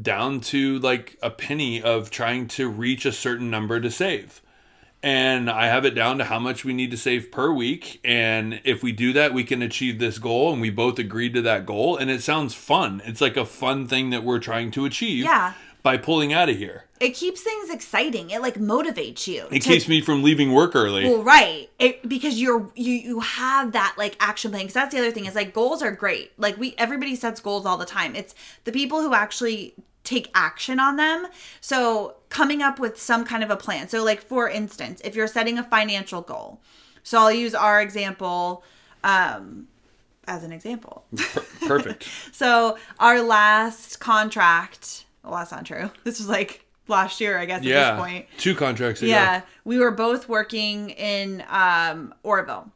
down 0.00 0.40
to 0.40 0.78
like 0.78 1.16
a 1.22 1.30
penny 1.30 1.82
of 1.82 2.10
trying 2.10 2.46
to 2.48 2.68
reach 2.68 3.04
a 3.04 3.12
certain 3.12 3.50
number 3.50 3.80
to 3.80 3.90
save. 3.90 4.42
And 5.02 5.48
I 5.48 5.66
have 5.66 5.86
it 5.86 5.94
down 5.94 6.18
to 6.18 6.24
how 6.24 6.38
much 6.38 6.62
we 6.62 6.74
need 6.74 6.90
to 6.90 6.96
save 6.96 7.32
per 7.32 7.50
week. 7.50 8.00
And 8.04 8.60
if 8.64 8.82
we 8.82 8.92
do 8.92 9.14
that, 9.14 9.32
we 9.32 9.44
can 9.44 9.62
achieve 9.62 9.98
this 9.98 10.18
goal. 10.18 10.52
And 10.52 10.60
we 10.60 10.68
both 10.68 10.98
agreed 10.98 11.32
to 11.34 11.42
that 11.42 11.64
goal. 11.64 11.96
And 11.96 12.10
it 12.10 12.22
sounds 12.22 12.54
fun. 12.54 13.00
It's 13.06 13.22
like 13.22 13.38
a 13.38 13.46
fun 13.46 13.86
thing 13.88 14.10
that 14.10 14.24
we're 14.24 14.40
trying 14.40 14.70
to 14.72 14.84
achieve 14.84 15.24
Yeah. 15.24 15.54
By 15.82 15.96
pulling 15.96 16.32
out 16.32 16.48
of 16.48 16.56
here. 16.56 16.84
It 17.00 17.10
keeps 17.10 17.40
things 17.40 17.70
exciting. 17.70 18.30
It 18.30 18.42
like 18.42 18.56
motivates 18.56 19.26
you. 19.26 19.46
It 19.50 19.62
to- 19.62 19.70
keeps 19.70 19.88
me 19.88 20.00
from 20.00 20.22
leaving 20.22 20.52
work 20.52 20.76
early. 20.76 21.04
Well, 21.04 21.22
right. 21.22 21.70
It, 21.78 22.06
because 22.08 22.40
you're 22.40 22.70
you 22.74 22.92
you 22.92 23.20
have 23.20 23.72
that 23.72 23.94
like 23.96 24.16
action 24.20 24.50
plan. 24.50 24.64
Because 24.64 24.74
that's 24.74 24.94
the 24.94 25.00
other 25.00 25.10
thing 25.10 25.24
is 25.26 25.34
like 25.34 25.54
goals 25.54 25.82
are 25.82 25.92
great. 25.92 26.32
Like 26.38 26.58
we 26.58 26.74
everybody 26.76 27.16
sets 27.16 27.40
goals 27.40 27.64
all 27.64 27.78
the 27.78 27.86
time. 27.86 28.14
It's 28.14 28.34
the 28.64 28.72
people 28.72 29.00
who 29.00 29.14
actually 29.14 29.74
take 30.04 30.30
action 30.34 30.78
on 30.78 30.96
them. 30.96 31.26
So 31.60 32.16
coming 32.28 32.62
up 32.62 32.78
with 32.78 33.00
some 33.00 33.24
kind 33.24 33.42
of 33.42 33.50
a 33.50 33.56
plan. 33.56 33.88
So 33.88 34.04
like 34.04 34.20
for 34.20 34.48
instance, 34.48 35.00
if 35.04 35.14
you're 35.14 35.26
setting 35.26 35.58
a 35.58 35.64
financial 35.64 36.20
goal. 36.20 36.60
So 37.02 37.18
I'll 37.18 37.32
use 37.32 37.54
our 37.54 37.80
example. 37.80 38.62
Um, 39.02 39.68
as 40.26 40.44
an 40.44 40.52
example. 40.52 41.04
Perfect. 41.66 42.08
So 42.32 42.78
our 42.98 43.20
last 43.20 44.00
contract, 44.00 45.04
well, 45.22 45.34
that's 45.34 45.52
not 45.52 45.66
true. 45.66 45.90
This 46.04 46.18
was 46.18 46.28
like 46.28 46.64
last 46.88 47.20
year, 47.20 47.38
I 47.38 47.46
guess, 47.46 47.58
at 47.58 47.64
this 47.64 48.00
point. 48.00 48.26
Two 48.38 48.54
contracts 48.54 49.02
ago. 49.02 49.10
Yeah, 49.10 49.42
we 49.64 49.78
were 49.78 49.90
both 49.90 50.28
working 50.28 50.90
in 50.90 51.44
um, 51.48 52.14
Oroville, 52.22 52.70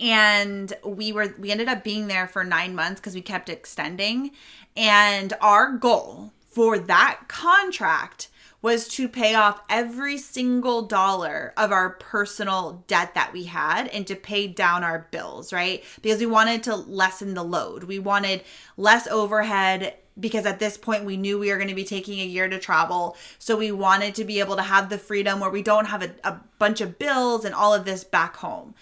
and 0.00 0.72
we 0.84 1.12
were 1.12 1.34
we 1.38 1.50
ended 1.50 1.68
up 1.68 1.84
being 1.84 2.08
there 2.08 2.26
for 2.26 2.44
nine 2.44 2.74
months 2.74 3.00
because 3.00 3.14
we 3.14 3.20
kept 3.20 3.48
extending, 3.48 4.32
and 4.76 5.32
our 5.40 5.72
goal 5.72 6.32
for 6.50 6.78
that 6.78 7.22
contract 7.28 8.28
was 8.62 8.88
to 8.88 9.08
pay 9.08 9.34
off 9.34 9.62
every 9.70 10.18
single 10.18 10.82
dollar 10.82 11.54
of 11.56 11.72
our 11.72 11.90
personal 11.90 12.84
debt 12.88 13.14
that 13.14 13.32
we 13.32 13.44
had 13.44 13.88
and 13.88 14.06
to 14.06 14.14
pay 14.14 14.46
down 14.46 14.84
our 14.84 15.08
bills, 15.10 15.50
right? 15.52 15.82
Because 16.02 16.20
we 16.20 16.26
wanted 16.26 16.62
to 16.64 16.76
lessen 16.76 17.32
the 17.32 17.42
load. 17.42 17.84
We 17.84 17.98
wanted 17.98 18.42
less 18.76 19.06
overhead 19.06 19.94
because 20.18 20.46
at 20.46 20.58
this 20.58 20.76
point 20.76 21.04
we 21.04 21.16
knew 21.16 21.38
we 21.38 21.50
were 21.50 21.56
going 21.56 21.68
to 21.68 21.74
be 21.74 21.84
taking 21.84 22.20
a 22.20 22.24
year 22.24 22.48
to 22.48 22.58
travel. 22.58 23.16
So 23.38 23.56
we 23.56 23.72
wanted 23.72 24.14
to 24.16 24.24
be 24.24 24.40
able 24.40 24.56
to 24.56 24.62
have 24.62 24.88
the 24.88 24.98
freedom 24.98 25.40
where 25.40 25.50
we 25.50 25.62
don't 25.62 25.86
have 25.86 26.02
a, 26.02 26.10
a 26.24 26.40
bunch 26.58 26.80
of 26.80 26.98
bills 26.98 27.44
and 27.44 27.54
all 27.54 27.72
of 27.72 27.84
this 27.84 28.04
back 28.04 28.36
home 28.36 28.74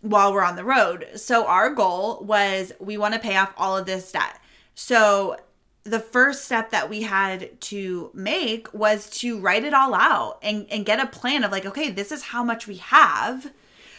while 0.00 0.32
we're 0.32 0.44
on 0.44 0.56
the 0.56 0.64
road. 0.64 1.06
So 1.16 1.46
our 1.46 1.70
goal 1.70 2.22
was 2.22 2.72
we 2.78 2.96
want 2.96 3.14
to 3.14 3.20
pay 3.20 3.36
off 3.36 3.52
all 3.56 3.76
of 3.76 3.86
this 3.86 4.12
debt. 4.12 4.40
So 4.74 5.36
the 5.84 6.00
first 6.00 6.44
step 6.44 6.70
that 6.70 6.90
we 6.90 7.02
had 7.02 7.60
to 7.60 8.10
make 8.12 8.72
was 8.74 9.08
to 9.10 9.38
write 9.38 9.64
it 9.64 9.72
all 9.72 9.94
out 9.94 10.38
and, 10.42 10.66
and 10.70 10.84
get 10.84 11.00
a 11.00 11.06
plan 11.06 11.44
of 11.44 11.52
like, 11.52 11.64
okay, 11.64 11.90
this 11.90 12.10
is 12.12 12.24
how 12.24 12.42
much 12.42 12.66
we 12.66 12.76
have. 12.76 13.52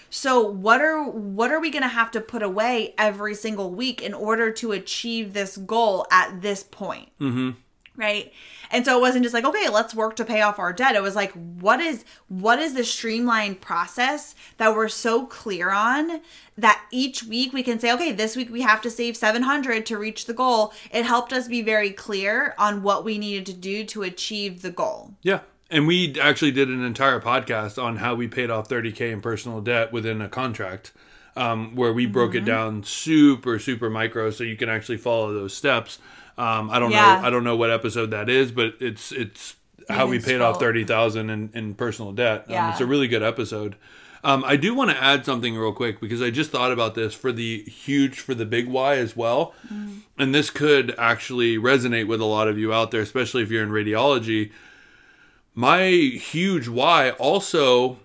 So 0.10 0.42
what 0.42 0.82
are 0.82 1.04
what 1.04 1.52
are 1.52 1.60
we 1.60 1.70
going 1.70 1.84
to 1.84 1.90
have 1.90 2.12
to 2.12 2.22
put 2.22 2.44
away 2.44 2.94
every 2.98 3.36
single 3.36 3.72
week 3.72 4.02
in 4.02 4.14
order 4.14 4.52
to 4.52 4.72
achieve 4.72 5.34
this 5.34 5.58
goal 5.58 6.06
at 6.12 6.42
this 6.42 6.64
point? 6.64 7.10
Mm-hmm. 7.20 7.52
Right. 7.98 8.32
And 8.70 8.86
so 8.86 8.96
it 8.96 9.02
wasn't 9.02 9.24
just 9.24 9.34
like, 9.34 9.44
okay, 9.44 9.70
let's 9.70 9.96
work 9.96 10.16
to 10.18 10.26
pay 10.26 10.42
off 10.42 10.60
our 10.60 10.72
debt. 10.72 10.96
It 10.96 11.02
was 11.02 11.16
like, 11.16 11.32
what 11.32 11.80
is 11.80 12.06
what 12.28 12.60
is 12.60 12.76
the 12.76 12.84
streamlined 12.84 13.60
process 13.60 14.36
that 14.58 14.76
we're 14.76 14.88
so 14.88 15.26
clear 15.26 15.72
on 15.72 16.22
that 16.58 16.86
each 16.92 17.24
week 17.24 17.54
we 17.54 17.64
can 17.64 17.80
say, 17.80 17.92
okay, 17.92 18.12
this 18.12 18.36
week 18.36 18.52
we 18.52 18.62
have 18.62 18.82
to 18.82 18.92
save 18.92 19.18
700 19.18 19.86
to 19.88 19.98
reach 19.98 20.26
the 20.26 20.34
goal. 20.34 20.74
It 20.92 21.06
helped 21.06 21.34
us 21.34 21.48
be 21.48 21.64
very 21.64 21.90
clear 21.90 22.54
on 22.60 22.84
what 22.84 23.04
we 23.04 23.18
needed 23.18 23.48
to 23.48 23.54
do 23.54 23.84
to 23.86 24.04
achieve 24.04 24.62
the 24.62 24.72
goal. 24.72 25.14
Yeah. 25.24 25.40
And 25.70 25.86
we 25.86 26.18
actually 26.20 26.52
did 26.52 26.70
an 26.70 26.84
entire 26.84 27.20
podcast 27.20 27.82
on 27.82 27.98
how 27.98 28.16
we 28.16 28.28
paid 28.28 28.50
off 28.50 28.70
30K 28.70 29.12
in 29.12 29.22
personal 29.22 29.60
debt 29.60 29.92
within 29.92 30.22
a 30.22 30.30
contract, 30.30 30.94
um, 31.36 31.76
where 31.76 31.92
we 31.92 32.06
broke 32.06 32.32
Mm-hmm. 32.32 32.38
it 32.38 32.46
down 32.46 32.84
super, 32.84 33.60
super 33.60 33.90
micro 33.90 34.32
so 34.32 34.44
you 34.46 34.56
can 34.56 34.70
actually 34.70 34.98
follow 34.98 35.34
those 35.34 35.54
steps. 35.54 36.00
Um, 36.38 36.70
I 36.70 36.80
don't 36.80 36.92
Yeah. 36.92 37.20
know. 37.22 37.28
I 37.28 37.30
don't 37.30 37.44
know 37.44 37.56
what 37.58 37.70
episode 37.70 38.12
that 38.12 38.30
is, 38.30 38.52
but 38.52 38.76
it's 38.80 39.12
it's 39.12 39.56
how 39.90 40.06
we 40.08 40.20
paid 40.20 40.40
off 40.42 40.56
scroll. 40.56 40.70
thirty 40.70 40.84
thousand 40.86 41.30
in, 41.30 41.50
in 41.54 41.74
personal 41.76 42.12
debt. 42.14 42.46
Um, 42.48 42.54
Yeah. 42.54 42.72
it's 42.72 42.80
a 42.82 42.86
really 42.86 43.08
good 43.08 43.24
episode. 43.24 43.76
Um, 44.24 44.44
I 44.46 44.56
do 44.56 44.74
want 44.74 44.90
to 44.92 45.02
add 45.02 45.26
something 45.26 45.56
real 45.56 45.72
quick 45.74 46.00
because 46.00 46.22
I 46.22 46.30
just 46.32 46.52
thought 46.52 46.72
about 46.72 46.96
this 46.96 47.14
for 47.14 47.32
the 47.32 47.64
huge 47.64 48.20
for 48.20 48.34
the 48.34 48.46
big 48.46 48.68
why 48.68 48.96
as 48.96 49.16
well, 49.18 49.54
and 50.18 50.34
this 50.34 50.50
could 50.50 50.94
actually 50.98 51.58
resonate 51.58 52.08
with 52.08 52.20
a 52.22 52.26
lot 52.26 52.48
of 52.48 52.58
you 52.58 52.74
out 52.74 52.92
there, 52.92 53.02
especially 53.02 53.44
if 53.44 53.52
you're 53.52 53.64
in 53.64 53.70
radiology. 53.70 54.52
My 55.60 55.88
huge 55.88 56.68
why 56.68 57.10
also 57.14 57.98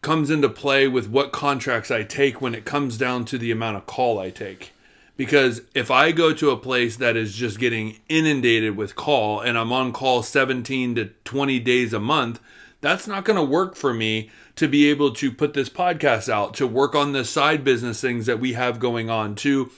comes 0.00 0.30
into 0.30 0.48
play 0.48 0.86
with 0.86 1.08
what 1.08 1.32
contracts 1.32 1.90
I 1.90 2.04
take 2.04 2.40
when 2.40 2.54
it 2.54 2.64
comes 2.64 2.96
down 2.96 3.24
to 3.24 3.36
the 3.36 3.50
amount 3.50 3.78
of 3.78 3.86
call 3.86 4.20
I 4.20 4.30
take. 4.30 4.72
Because 5.16 5.62
if 5.74 5.90
I 5.90 6.12
go 6.12 6.32
to 6.32 6.50
a 6.50 6.56
place 6.56 6.94
that 6.98 7.16
is 7.16 7.34
just 7.34 7.58
getting 7.58 7.98
inundated 8.08 8.76
with 8.76 8.94
call 8.94 9.40
and 9.40 9.58
I'm 9.58 9.72
on 9.72 9.92
call 9.92 10.22
17 10.22 10.94
to 10.94 11.06
20 11.24 11.58
days 11.58 11.92
a 11.92 11.98
month, 11.98 12.38
that's 12.80 13.08
not 13.08 13.24
going 13.24 13.38
to 13.38 13.42
work 13.42 13.74
for 13.74 13.92
me 13.92 14.30
to 14.54 14.68
be 14.68 14.88
able 14.88 15.12
to 15.14 15.32
put 15.32 15.52
this 15.52 15.68
podcast 15.68 16.28
out, 16.28 16.54
to 16.54 16.66
work 16.68 16.94
on 16.94 17.10
the 17.10 17.24
side 17.24 17.64
business 17.64 18.00
things 18.00 18.26
that 18.26 18.38
we 18.38 18.52
have 18.52 18.78
going 18.78 19.10
on, 19.10 19.34
to 19.34 19.72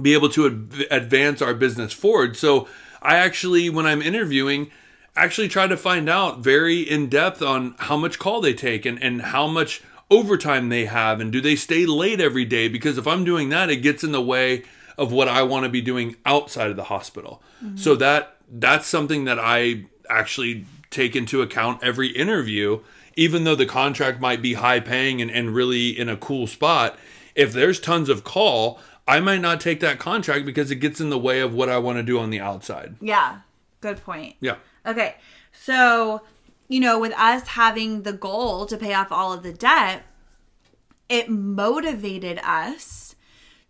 be 0.00 0.14
able 0.14 0.30
to 0.30 0.46
adv- 0.46 0.86
advance 0.90 1.42
our 1.42 1.52
business 1.52 1.92
forward. 1.92 2.34
So 2.34 2.66
I 3.02 3.16
actually, 3.16 3.68
when 3.68 3.84
I'm 3.84 4.00
interviewing, 4.00 4.70
actually 5.16 5.48
try 5.48 5.66
to 5.66 5.76
find 5.76 6.08
out 6.08 6.38
very 6.38 6.80
in 6.80 7.08
depth 7.08 7.42
on 7.42 7.74
how 7.78 7.96
much 7.96 8.18
call 8.18 8.40
they 8.40 8.54
take 8.54 8.86
and, 8.86 9.02
and 9.02 9.22
how 9.22 9.46
much 9.46 9.82
overtime 10.10 10.68
they 10.68 10.86
have 10.86 11.20
and 11.20 11.30
do 11.30 11.40
they 11.40 11.56
stay 11.56 11.86
late 11.86 12.20
every 12.20 12.44
day 12.44 12.68
because 12.68 12.98
if 12.98 13.06
I'm 13.06 13.24
doing 13.24 13.48
that 13.50 13.70
it 13.70 13.76
gets 13.76 14.02
in 14.02 14.12
the 14.12 14.22
way 14.22 14.64
of 14.98 15.12
what 15.12 15.28
I 15.28 15.42
want 15.42 15.64
to 15.64 15.70
be 15.70 15.80
doing 15.80 16.16
outside 16.26 16.68
of 16.70 16.76
the 16.76 16.84
hospital. 16.84 17.42
Mm-hmm. 17.64 17.76
So 17.76 17.94
that 17.96 18.36
that's 18.50 18.86
something 18.86 19.24
that 19.24 19.38
I 19.38 19.84
actually 20.08 20.66
take 20.90 21.14
into 21.14 21.42
account 21.42 21.82
every 21.82 22.08
interview 22.08 22.80
even 23.16 23.44
though 23.44 23.54
the 23.54 23.66
contract 23.66 24.20
might 24.20 24.40
be 24.40 24.54
high 24.54 24.80
paying 24.80 25.20
and, 25.20 25.30
and 25.30 25.54
really 25.54 25.90
in 25.90 26.08
a 26.08 26.16
cool 26.16 26.46
spot 26.46 26.98
if 27.34 27.52
there's 27.52 27.78
tons 27.78 28.08
of 28.08 28.24
call 28.24 28.80
I 29.06 29.20
might 29.20 29.40
not 29.40 29.60
take 29.60 29.80
that 29.80 29.98
contract 29.98 30.46
because 30.46 30.70
it 30.70 30.76
gets 30.76 31.00
in 31.00 31.10
the 31.10 31.18
way 31.18 31.40
of 31.40 31.52
what 31.52 31.68
I 31.68 31.78
want 31.78 31.98
to 31.98 32.02
do 32.04 32.20
on 32.20 32.30
the 32.30 32.38
outside. 32.38 32.94
Yeah. 33.00 33.40
Good 33.80 34.04
point. 34.04 34.36
Yeah. 34.40 34.56
Okay. 34.86 35.16
So, 35.52 36.22
you 36.68 36.80
know, 36.80 36.98
with 36.98 37.12
us 37.14 37.48
having 37.48 38.02
the 38.02 38.12
goal 38.12 38.66
to 38.66 38.76
pay 38.76 38.94
off 38.94 39.10
all 39.12 39.32
of 39.32 39.42
the 39.42 39.52
debt, 39.52 40.04
it 41.08 41.28
motivated 41.28 42.38
us 42.44 43.16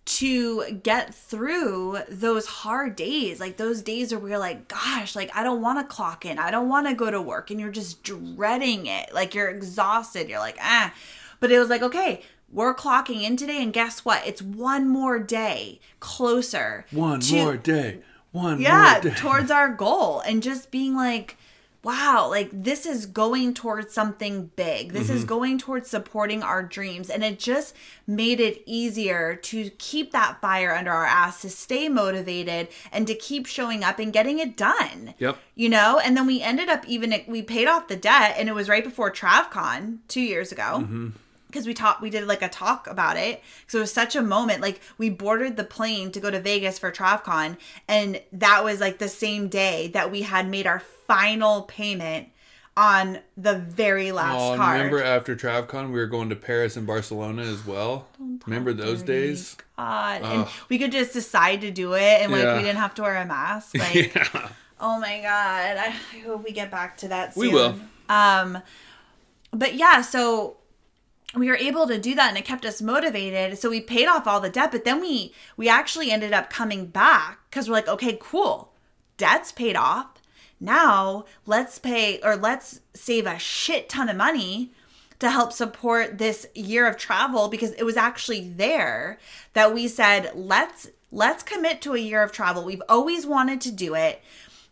to 0.05 0.81
get 0.83 1.15
through 1.15 1.99
those 2.09 2.47
hard 2.47 2.97
days. 2.97 3.39
Like 3.41 3.57
those 3.57 3.81
days 3.83 4.11
where 4.13 4.21
we're 4.21 4.39
like, 4.39 4.69
gosh, 4.69 5.15
like 5.15 5.31
I 5.35 5.43
don't 5.43 5.63
want 5.63 5.79
to 5.79 5.95
clock 5.95 6.27
in. 6.27 6.39
I 6.39 6.51
don't 6.51 6.69
want 6.69 6.89
to 6.89 6.95
go 6.95 7.11
to 7.11 7.21
work. 7.23 7.51
And 7.51 7.61
you're 7.61 7.71
just 7.71 8.03
dreading 8.03 8.87
it. 8.87 9.15
Like 9.15 9.35
you're 9.35 9.49
exhausted. 9.49 10.29
You're 10.29 10.39
like, 10.41 10.59
ah. 10.61 10.93
But 11.39 11.53
it 11.53 11.59
was 11.59 11.69
like, 11.71 11.83
okay, 11.83 12.23
we're 12.53 12.75
clocking 12.75 13.23
in 13.23 13.37
today. 13.37 13.63
And 13.63 13.73
guess 13.73 14.05
what? 14.05 14.27
It's 14.27 14.43
one 14.43 14.89
more 14.89 15.19
day 15.19 15.81
closer. 16.01 16.87
One 16.91 17.21
to- 17.21 17.37
more 17.37 17.57
day. 17.57 18.01
One 18.33 18.61
yeah 18.61 19.01
towards 19.17 19.51
our 19.51 19.69
goal 19.69 20.21
and 20.21 20.43
just 20.43 20.71
being 20.71 20.95
like 20.95 21.37
wow 21.83 22.29
like 22.29 22.51
this 22.53 22.85
is 22.85 23.07
going 23.07 23.55
towards 23.55 23.93
something 23.95 24.51
big 24.55 24.93
this 24.93 25.09
Mm-hmm. 25.09 25.17
is 25.17 25.25
going 25.25 25.59
towards 25.59 25.89
supporting 25.89 26.43
our 26.43 26.63
dreams 26.63 27.09
and 27.09 27.25
it 27.25 27.39
just 27.39 27.75
made 28.07 28.39
it 28.39 28.63
easier 28.67 29.35
to 29.37 29.71
keep 29.79 30.13
that 30.13 30.39
fire 30.43 30.75
under 30.75 30.91
our 30.93 31.07
ass 31.07 31.41
to 31.41 31.49
stay 31.49 31.89
motivated 31.89 32.69
and 32.93 33.07
to 33.07 33.15
keep 33.15 33.47
showing 33.47 33.83
up 33.83 33.99
and 33.99 34.13
getting 34.13 34.39
it 34.39 34.59
done 34.59 35.15
Yep. 35.19 35.39
you 35.55 35.71
know 35.71 35.99
and 36.05 36.15
then 36.19 36.27
we 36.27 36.43
ended 36.43 36.69
up 36.69 36.85
even 36.87 37.15
we 37.27 37.41
paid 37.41 37.67
off 37.67 37.89
the 37.89 37.97
debt 37.97 38.35
and 38.39 38.47
it 38.51 38.55
was 38.55 38.69
right 38.69 38.85
before 38.85 39.11
travcon 39.11 39.99
two 40.07 40.21
years 40.21 40.53
ago 40.53 40.81
Mm-hmm. 40.83 41.09
Because 41.51 41.67
we 41.67 41.75
talked 41.75 42.01
we 42.01 42.11
did 42.11 42.27
like 42.27 42.43
a 42.43 42.49
talk 42.49 42.87
about 42.87 43.17
it 43.17 43.43
because 43.61 43.75
it 43.75 43.81
was 43.81 43.93
such 43.93 44.15
a 44.17 44.23
moment 44.23 44.61
like 44.61 44.81
we 44.99 45.11
boarded 45.11 45.57
the 45.57 45.65
plane 45.65 46.11
to 46.13 46.21
go 46.21 46.31
to 46.31 46.41
vegas 46.41 46.79
for 46.79 46.91
travcon 46.93 47.57
and 47.89 48.21
that 48.33 48.63
was 48.65 48.81
like 48.81 48.99
the 48.99 49.09
same 49.09 49.49
day 49.49 49.89
that 49.89 50.11
we 50.11 50.23
had 50.23 50.49
made 50.49 50.67
our 50.67 50.81
final 50.81 51.63
payment 51.63 52.29
on 52.77 53.19
the 53.37 53.55
very 53.59 54.13
last 54.13 54.37
Oh, 54.41 54.57
card 54.57 54.77
remember 54.79 55.03
after 55.03 55.35
TravCon 55.35 55.87
we 55.89 55.99
were 55.99 56.07
going 56.07 56.29
to 56.31 56.37
Paris 56.37 56.77
and 56.77 56.87
Barcelona 56.87 57.43
as 57.43 57.67
well. 57.67 58.07
Remember 58.47 58.73
those 58.73 59.03
days? 59.03 59.57
God. 59.77 60.23
and 60.23 60.47
we 60.69 60.79
could 60.79 60.93
just 60.93 61.13
decide 61.13 61.63
to 61.63 61.71
do 61.73 61.95
it 61.95 62.21
and 62.23 62.31
like 62.31 62.43
Yeah. 62.43 62.57
we 62.57 62.63
didn't 62.63 62.79
have 62.79 62.95
to 62.95 63.03
wear 63.03 63.17
a 63.17 63.27
mask 63.27 63.77
like 63.79 64.15
yeah. 64.15 64.49
Oh 64.79 64.99
my 65.01 65.19
god. 65.21 65.77
I, 65.79 65.87
I 66.15 66.19
hope 66.21 66.45
we 66.45 66.53
get 66.53 66.71
back 66.71 66.97
to 66.99 67.09
that 67.09 67.35
soon. 67.35 67.41
We 67.41 67.49
will. 67.53 67.75
Um 68.09 68.63
but 69.53 69.75
yeah, 69.75 70.01
so 70.01 70.57
we 71.35 71.49
were 71.49 71.57
able 71.57 71.87
to 71.87 71.99
do 71.99 72.15
that 72.15 72.29
and 72.29 72.39
it 72.39 72.45
kept 72.45 72.65
us 72.65 72.83
motivated. 72.83 73.59
So 73.59 73.71
we 73.71 73.81
paid 73.81 74.07
off 74.07 74.27
all 74.27 74.41
the 74.41 74.51
debt, 74.51 74.73
but 74.73 74.85
then 74.85 75.01
we 75.01 75.33
we 75.57 75.69
actually 75.69 76.11
ended 76.11 76.33
up 76.33 76.51
coming 76.51 76.87
back 76.87 77.51
cuz 77.51 77.69
we're 77.69 77.75
like, 77.75 77.89
okay, 77.89 78.19
cool. 78.21 78.73
Debt's 79.17 79.53
paid 79.53 79.77
off. 79.77 80.09
Now, 80.59 81.25
let's 81.47 81.79
pay 81.79 82.21
or 82.23 82.37
let's 82.37 82.81
save 82.95 83.27
a 83.27 83.39
shit 83.39 83.89
ton 83.89 84.09
of 84.09 84.17
money 84.17 84.73
to 85.21 85.31
help 85.31 85.53
support 85.53 86.19
this 86.19 86.47
year 86.55 86.87
of 86.87 86.97
travel 86.97 87.49
because 87.49 87.73
it 87.73 87.85
was 87.85 87.97
actually 87.97 88.49
there 88.49 89.19
that 89.53 89.73
we 89.73 89.87
said 89.87 90.33
let's 90.35 90.89
let's 91.13 91.43
commit 91.43 91.81
to 91.83 91.95
a 91.95 91.99
year 91.99 92.23
of 92.23 92.33
travel. 92.33 92.65
We've 92.65 92.83
always 92.89 93.27
wanted 93.27 93.61
to 93.63 93.71
do 93.71 93.95
it. 93.95 94.23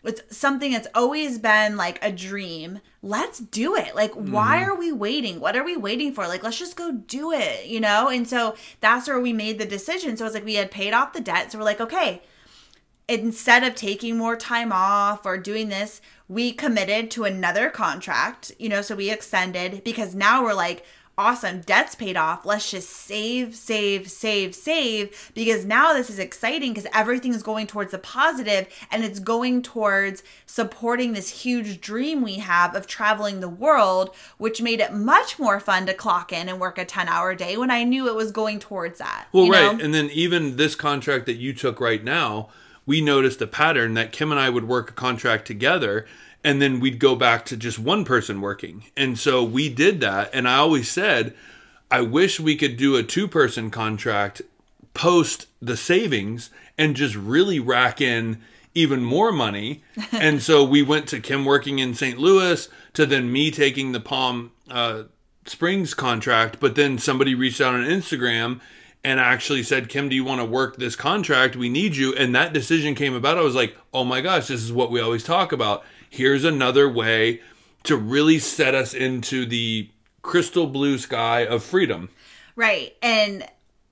It's 0.05 0.37
something 0.37 0.73
that's 0.73 0.89
always 0.95 1.39
been 1.39 1.77
like 1.77 2.03
a 2.03 2.13
dream. 2.13 2.81
Let's 3.03 3.41
do 3.41 3.75
it. 3.77 3.95
Like 3.95 4.13
why 4.15 4.61
mm-hmm. 4.61 4.71
are 4.71 4.75
we 4.77 4.93
waiting? 4.93 5.41
What 5.41 5.57
are 5.57 5.65
we 5.65 5.77
waiting 5.77 6.13
for? 6.13 6.27
Like 6.29 6.43
let's 6.43 6.59
just 6.59 6.77
go 6.77 6.93
do 6.93 7.33
it, 7.33 7.67
you 7.67 7.81
know? 7.81 8.09
And 8.09 8.29
so 8.29 8.55
that's 8.81 9.09
where 9.09 9.21
we 9.21 9.33
made 9.33 9.59
the 9.59 9.67
decision. 9.67 10.17
So 10.17 10.25
it's 10.25 10.35
like 10.35 10.45
we 10.45 10.55
had 10.55 10.71
paid 10.71 10.93
off 10.93 11.13
the 11.13 11.21
debt. 11.21 11.51
So 11.51 11.59
we're 11.59 11.65
like, 11.65 11.81
okay, 11.81 12.23
instead 13.09 13.65
of 13.65 13.75
taking 13.75 14.17
more 14.17 14.37
time 14.37 14.71
off 14.73 15.25
or 15.25 15.39
doing 15.39 15.69
this, 15.69 16.01
we 16.29 16.53
committed 16.53 17.11
to 17.11 17.25
another 17.25 17.71
contract, 17.71 18.53
you 18.59 18.69
know, 18.69 18.83
so 18.83 18.95
we 18.95 19.11
extended 19.11 19.83
because 19.83 20.15
now 20.15 20.43
we're 20.43 20.55
like, 20.55 20.85
awesome. 21.19 21.61
Debt's 21.61 21.97
paid 21.97 22.17
off. 22.17 22.47
Let's 22.47 22.71
just 22.71 22.89
save, 22.89 23.57
save, 23.57 24.09
save, 24.11 24.55
save 24.55 25.33
because 25.35 25.67
now 25.67 25.93
this 25.93 26.09
is 26.09 26.19
exciting 26.19 26.73
because 26.73 26.89
everything 26.95 27.35
is 27.35 27.43
going 27.43 27.67
towards 27.67 27.91
the 27.91 27.99
positive 27.99 28.69
and 28.91 29.05
it's 29.05 29.19
going 29.19 29.63
towards 29.63 30.23
supporting 30.47 31.13
this 31.13 31.43
huge 31.43 31.81
dream 31.81 32.23
we 32.23 32.37
have 32.37 32.75
of 32.75 32.87
traveling 32.87 33.41
the 33.41 33.49
world, 33.49 34.15
which 34.39 34.63
made 34.63 34.81
it 34.81 34.95
much 34.95 35.39
more 35.39 35.59
fun 35.59 35.85
to 35.87 35.93
clock 35.93 36.33
in 36.33 36.49
and 36.49 36.61
work 36.61 36.79
a 36.79 36.85
10 36.85 37.09
hour 37.09 37.35
day 37.35 37.57
when 37.57 37.71
I 37.71 37.83
knew 37.83 38.07
it 38.07 38.15
was 38.15 38.31
going 38.31 38.61
towards 38.61 38.99
that. 38.99 39.27
Well, 39.33 39.49
right. 39.49 39.77
know? 39.77 39.85
And 39.85 39.93
then 39.93 40.09
even 40.13 40.57
this 40.57 40.77
contract 40.77 41.27
that 41.27 41.37
you 41.37 41.53
took 41.53 41.81
right 41.81 42.03
now, 42.03 42.49
we 42.87 43.01
noticed 43.01 43.43
a 43.43 43.47
pattern 43.47 43.95
that 43.95 44.13
Kim 44.13 44.31
and 44.31 44.41
I 44.41 44.49
would 44.49 44.67
work 44.67 44.91
a 44.91 44.95
contract 44.95 45.47
together 45.47 46.07
and 46.45 46.63
then 46.63 46.81
we'd 46.81 46.99
go 46.99 47.17
back 47.17 47.45
to 47.47 47.57
just 47.57 47.79
one 47.79 48.05
person 48.05 48.41
working. 48.41 48.85
And 48.97 49.19
so 49.19 49.43
we 49.43 49.69
did 49.69 50.01
that. 50.01 50.31
And 50.33 50.49
I 50.49 50.57
always 50.57 50.89
said, 50.89 51.35
I 51.91 52.03
wish 52.03 52.39
we 52.39 52.57
could 52.57 52.77
do 52.77 52.97
a 52.97 53.03
two 53.03 53.29
person 53.29 53.71
contract 53.71 54.43
post 54.95 55.47
the 55.61 55.77
savings 55.77 56.51
and 56.77 56.97
just 56.97 57.15
really 57.15 57.61
rack 57.61 58.01
in 58.01 58.41
even 58.75 59.03
more 59.03 59.33
money. 59.33 59.83
and 60.13 60.43
so 60.43 60.63
we 60.63 60.83
went 60.83 61.09
to 61.09 61.21
Kim 61.21 61.45
working 61.45 61.79
in 61.79 61.95
St. 61.95 62.19
Louis 62.19 62.69
to 62.95 63.07
then 63.07 63.33
me 63.33 63.51
taking 63.51 63.93
the 63.93 64.01
Palm 64.01 64.53
uh, 64.71 65.05
Springs 65.47 65.95
contract. 65.95 66.61
But 66.61 66.75
then 66.75 66.99
somebody 66.99 67.35
reached 67.35 67.61
out 67.61 67.75
on 67.75 67.83
Instagram 67.83 68.61
and 69.05 69.21
actually 69.21 69.63
said, 69.63 69.89
Kim, 69.89 70.09
do 70.09 70.17
you 70.17 70.25
want 70.25 70.41
to 70.41 70.45
work 70.45 70.77
this 70.77 70.97
contract? 70.97 71.57
We 71.57 71.69
need 71.69 71.97
you. 71.97 72.15
And 72.15 72.35
that 72.35 72.53
decision 72.53 72.95
came 72.95 73.15
about. 73.15 73.39
I 73.39 73.43
was 73.43 73.55
like, 73.55 73.77
oh 73.95 74.05
my 74.05 74.21
gosh, 74.21 74.49
this 74.49 74.63
is 74.63 74.73
what 74.73 74.91
we 74.91 75.01
always 75.01 75.25
talk 75.25 75.53
about. 75.53 75.85
Here's 76.11 76.45
another 76.45 76.89
way 76.89 77.41
to 77.85 77.97
really 77.97 78.39
set 78.39 78.75
us 78.75 78.95
into 78.95 79.47
the 79.47 79.91
crystal 80.23 80.67
blue 80.67 80.99
sky 80.99 81.41
of 81.47 81.63
freedom. 81.63 82.11
Right. 82.57 82.97
And 83.03 83.47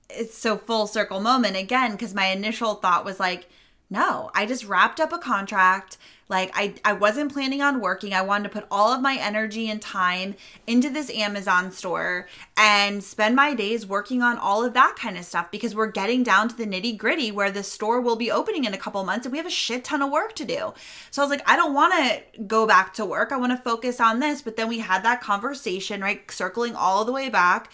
it's 0.09 0.37
so 0.37 0.57
full 0.57 0.87
circle 0.87 1.19
moment 1.19 1.55
again 1.55 1.91
because 1.91 2.13
my 2.13 2.27
initial 2.27 2.75
thought 2.75 3.05
was 3.05 3.19
like, 3.19 3.47
no, 3.89 4.31
I 4.35 4.45
just 4.45 4.65
wrapped 4.65 4.99
up 4.99 5.13
a 5.13 5.17
contract. 5.17 5.97
Like 6.27 6.51
I, 6.53 6.73
I 6.83 6.91
wasn't 6.91 7.31
planning 7.31 7.61
on 7.61 7.79
working. 7.79 8.13
I 8.13 8.21
wanted 8.21 8.43
to 8.43 8.49
put 8.49 8.67
all 8.69 8.91
of 8.91 9.01
my 9.01 9.15
energy 9.15 9.69
and 9.69 9.81
time 9.81 10.35
into 10.65 10.89
this 10.89 11.09
Amazon 11.09 11.71
store 11.71 12.27
and 12.57 13.01
spend 13.01 13.37
my 13.37 13.53
days 13.53 13.85
working 13.85 14.21
on 14.21 14.37
all 14.37 14.65
of 14.65 14.73
that 14.73 14.97
kind 14.99 15.17
of 15.17 15.23
stuff 15.23 15.49
because 15.51 15.73
we're 15.73 15.89
getting 15.89 16.23
down 16.23 16.49
to 16.49 16.57
the 16.57 16.65
nitty 16.65 16.97
gritty 16.97 17.31
where 17.31 17.49
the 17.49 17.63
store 17.63 18.01
will 18.01 18.17
be 18.17 18.29
opening 18.29 18.65
in 18.65 18.73
a 18.73 18.77
couple 18.77 19.01
months 19.05 19.25
and 19.25 19.31
we 19.31 19.37
have 19.37 19.47
a 19.47 19.51
shit 19.51 19.85
ton 19.85 20.01
of 20.01 20.11
work 20.11 20.35
to 20.35 20.43
do. 20.43 20.73
So 21.11 21.21
I 21.21 21.25
was 21.25 21.29
like, 21.29 21.49
I 21.49 21.55
don't 21.55 21.73
want 21.73 21.93
to 21.93 22.41
go 22.41 22.67
back 22.67 22.93
to 22.95 23.05
work. 23.05 23.31
I 23.31 23.37
want 23.37 23.53
to 23.53 23.63
focus 23.63 24.01
on 24.01 24.19
this. 24.19 24.41
But 24.41 24.57
then 24.57 24.67
we 24.67 24.79
had 24.79 25.03
that 25.03 25.21
conversation, 25.21 26.01
right? 26.01 26.29
Circling 26.29 26.75
all 26.75 27.05
the 27.05 27.13
way 27.13 27.29
back 27.29 27.71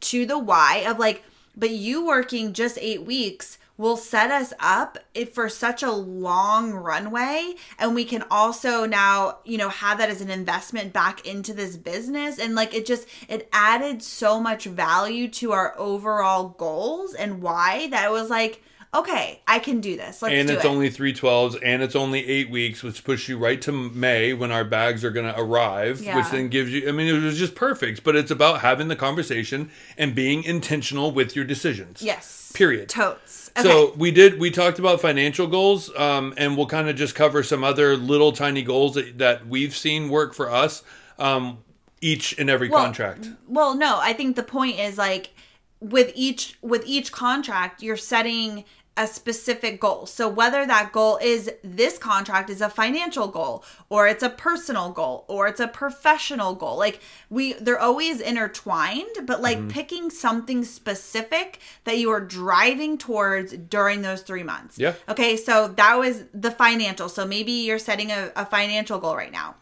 to 0.00 0.26
the 0.26 0.38
why 0.40 0.84
of 0.88 0.98
like, 0.98 1.22
but 1.56 1.70
you 1.70 2.04
working 2.04 2.52
just 2.52 2.78
eight 2.80 3.04
weeks 3.04 3.58
will 3.82 3.96
set 3.96 4.30
us 4.30 4.52
up 4.60 4.96
for 5.34 5.48
such 5.48 5.82
a 5.82 5.90
long 5.90 6.70
runway. 6.72 7.54
And 7.80 7.94
we 7.96 8.04
can 8.04 8.24
also 8.30 8.86
now 8.86 9.38
you 9.44 9.58
know 9.58 9.68
have 9.68 9.98
that 9.98 10.08
as 10.08 10.20
an 10.20 10.30
investment 10.30 10.92
back 10.92 11.26
into 11.26 11.52
this 11.52 11.76
business. 11.76 12.38
And 12.38 12.54
like 12.54 12.72
it 12.72 12.86
just 12.86 13.08
it 13.28 13.48
added 13.52 14.02
so 14.02 14.40
much 14.40 14.64
value 14.64 15.28
to 15.30 15.52
our 15.52 15.78
overall 15.78 16.50
goals 16.50 17.12
and 17.12 17.42
why 17.42 17.88
that 17.88 18.12
was 18.12 18.30
like 18.30 18.62
okay 18.94 19.40
i 19.48 19.58
can 19.58 19.80
do 19.80 19.96
this 19.96 20.20
let's 20.22 20.34
and 20.34 20.48
do 20.48 20.54
it's 20.54 20.64
it 20.64 20.68
only 20.68 20.90
three 20.90 21.12
twelves, 21.12 21.56
and 21.62 21.82
it's 21.82 21.96
only 21.96 22.26
eight 22.26 22.50
weeks, 22.50 22.82
which 22.82 23.02
puts 23.04 23.28
you 23.28 23.38
right 23.38 23.60
to 23.62 23.72
May 23.72 24.32
when 24.34 24.50
our 24.52 24.64
bags 24.64 25.04
are 25.04 25.10
going 25.10 25.32
to 25.32 25.38
arrive, 25.40 26.00
Yeah. 26.02 26.16
which 26.16 26.30
then 26.30 26.48
gives 26.48 26.70
you. 26.72 26.88
I 26.88 26.92
mean, 26.92 27.06
it 27.08 27.18
was 27.22 27.38
just 27.38 27.54
perfect. 27.54 28.04
But 28.04 28.16
it's 28.16 28.30
about 28.30 28.60
having 28.60 28.88
the 28.88 28.96
conversation 28.96 29.70
and 29.96 30.14
being 30.14 30.42
intentional 30.44 31.10
with 31.12 31.34
your 31.36 31.44
decisions. 31.44 32.02
yes 32.02 32.52
Period. 32.54 32.88
totes 32.88 33.50
okay 33.58 33.66
So 33.68 33.94
we 33.96 34.10
did. 34.10 34.38
We 34.38 34.50
talked 34.50 34.78
about 34.78 35.00
financial 35.00 35.46
goals, 35.46 35.94
um, 35.96 36.34
and 36.36 36.56
we'll 36.56 36.66
kind 36.66 36.88
of 36.88 36.96
just 36.96 37.14
cover 37.14 37.42
some 37.42 37.64
other 37.64 37.96
little 37.96 38.32
tiny 38.32 38.62
goals 38.62 38.94
that, 38.94 39.18
that 39.18 39.46
we've 39.46 39.74
seen 39.76 40.08
work 40.10 40.34
for 40.34 40.50
us. 40.50 40.82
Um, 41.18 41.58
each 42.00 42.36
and 42.38 42.50
every 42.50 42.68
Well, 42.68 42.82
contract. 42.82 43.28
well 43.46 43.76
no 43.76 43.98
i 44.00 44.12
think 44.12 44.34
the 44.34 44.42
point 44.42 44.76
is 44.80 44.98
like 44.98 45.30
with 45.78 46.10
each 46.16 46.58
with 46.60 46.82
each 46.84 47.12
contract 47.12 47.80
you're 47.80 47.96
setting 47.96 48.64
a 48.96 49.06
specific 49.06 49.80
goal 49.80 50.04
so 50.04 50.28
whether 50.28 50.66
that 50.66 50.92
goal 50.92 51.18
is 51.22 51.50
this 51.64 51.96
contract 51.96 52.50
is 52.50 52.60
a 52.60 52.68
financial 52.68 53.26
goal 53.26 53.64
or 53.88 54.06
it's 54.06 54.22
a 54.22 54.28
personal 54.28 54.90
goal 54.90 55.24
or 55.28 55.46
it's 55.46 55.60
a 55.60 55.66
professional 55.68 56.54
goal 56.54 56.76
like 56.76 57.00
we 57.30 57.54
they're 57.54 57.78
always 57.78 58.20
intertwined 58.20 59.08
but 59.24 59.40
like 59.40 59.56
Mm-hmm. 59.56 59.68
picking 59.68 60.10
something 60.10 60.62
specific 60.62 61.58
that 61.84 61.96
you 61.96 62.10
are 62.10 62.20
driving 62.20 62.98
towards 62.98 63.54
during 63.54 64.02
those 64.02 64.20
three 64.22 64.42
months 64.42 64.78
Yeah. 64.78 64.92
okay 65.08 65.38
so 65.38 65.68
that 65.68 65.98
was 65.98 66.24
the 66.34 66.50
financial 66.50 67.08
so 67.08 67.24
maybe 67.26 67.52
you're 67.52 67.78
setting 67.78 68.10
a, 68.10 68.30
a 68.36 68.44
financial 68.44 68.98
goal 68.98 69.16
right 69.16 69.32
now 69.32 69.54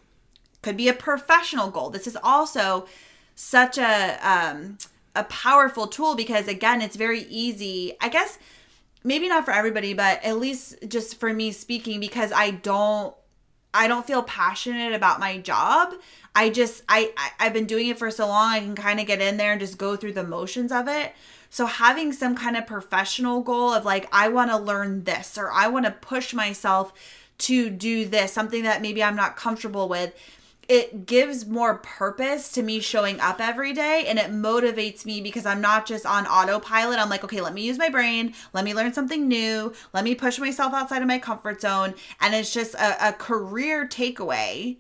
could 0.63 0.77
be 0.77 0.89
a 0.89 0.93
professional 0.93 1.71
goal. 1.71 1.89
This 1.89 2.07
is 2.07 2.19
also 2.23 2.87
such 3.35 3.79
a 3.79 4.19
um, 4.23 4.77
a 5.17 5.25
powerful 5.25 5.87
tool 5.87 6.15
because 6.15 6.49
again, 6.49 6.83
it's 6.83 6.97
very 6.97 7.23
easy. 7.31 7.97
I 8.01 8.09
guess 8.11 8.39
maybe 9.05 9.29
not 9.29 9.45
for 9.45 9.53
everybody, 9.53 9.95
but 9.95 10.23
at 10.25 10.39
least 10.39 10.77
just 10.89 11.19
for 11.19 11.33
me 11.33 11.53
speaking, 11.53 12.01
because 12.01 12.33
I 12.33 12.51
don't 12.51 13.15
I 13.73 13.87
don't 13.87 14.07
feel 14.07 14.23
passionate 14.23 14.93
about 14.93 15.21
my 15.21 15.39
job. 15.39 15.95
I 16.35 16.51
just 16.51 16.83
I, 16.89 17.13
I 17.17 17.31
I've 17.47 17.53
been 17.53 17.67
doing 17.67 17.89
it 17.89 17.99
for 17.99 18.11
so 18.11 18.27
long. 18.27 18.51
I 18.51 18.61
can 18.61 18.75
kind 18.75 19.01
of 19.01 19.07
get 19.07 19.21
in 19.21 19.37
there 19.37 19.53
and 19.53 19.61
just 19.61 19.79
go 19.79 19.97
through 19.97 20.13
the 20.13 20.25
motions 20.25 20.73
of 20.73 20.89
it. 20.89 21.13
So 21.51 21.67
having 21.67 22.13
some 22.13 22.37
kind 22.37 22.57
of 22.57 22.67
professional 22.67 23.43
goal 23.43 23.73
of 23.73 23.85
like 23.85 24.09
I 24.13 24.29
want 24.29 24.51
to 24.51 24.57
learn 24.57 25.05
this 25.05 25.37
or 25.37 25.51
I 25.51 25.67
want 25.69 25.85
to 25.85 25.91
push 25.91 26.33
myself 26.33 26.93
to 27.39 27.71
do 27.71 28.07
this, 28.07 28.33
something 28.33 28.63
that 28.65 28.83
maybe 28.83 29.03
I'm 29.03 29.17
not 29.17 29.37
comfortable 29.37 29.89
with, 29.89 30.15
it 30.71 31.05
gives 31.05 31.49
more 31.49 31.79
purpose 31.79 32.53
to 32.53 32.63
me 32.63 32.79
showing 32.79 33.19
up 33.19 33.41
every 33.41 33.73
day 33.73 34.05
and 34.07 34.21
it 34.21 34.31
motivates 34.31 35.05
me 35.05 35.21
because 35.21 35.45
I'm 35.45 35.61
not 35.61 35.85
just 35.85 36.07
on 36.07 36.29
autopilot. 36.29 37.01
I'm 37.01 37.09
like, 37.09 37.25
okay, 37.25 37.41
let 37.41 37.55
me 37.55 37.63
use 37.63 37.77
my 37.77 37.89
brain, 37.89 38.35
let 38.53 38.65
me 38.65 38.73
learn 38.73 38.93
something 38.93 39.27
new, 39.27 39.73
let 39.93 40.05
me 40.05 40.15
push 40.15 40.39
myself 40.39 40.73
outside 40.73 41.03
of 41.03 41.09
my 41.09 41.19
comfort 41.19 41.61
zone. 41.61 41.95
And 42.21 42.37
it's 42.37 42.55
just 42.55 42.75
a, 42.75 43.09
a 43.09 43.13
career 43.13 43.89
takeaway 43.89 44.77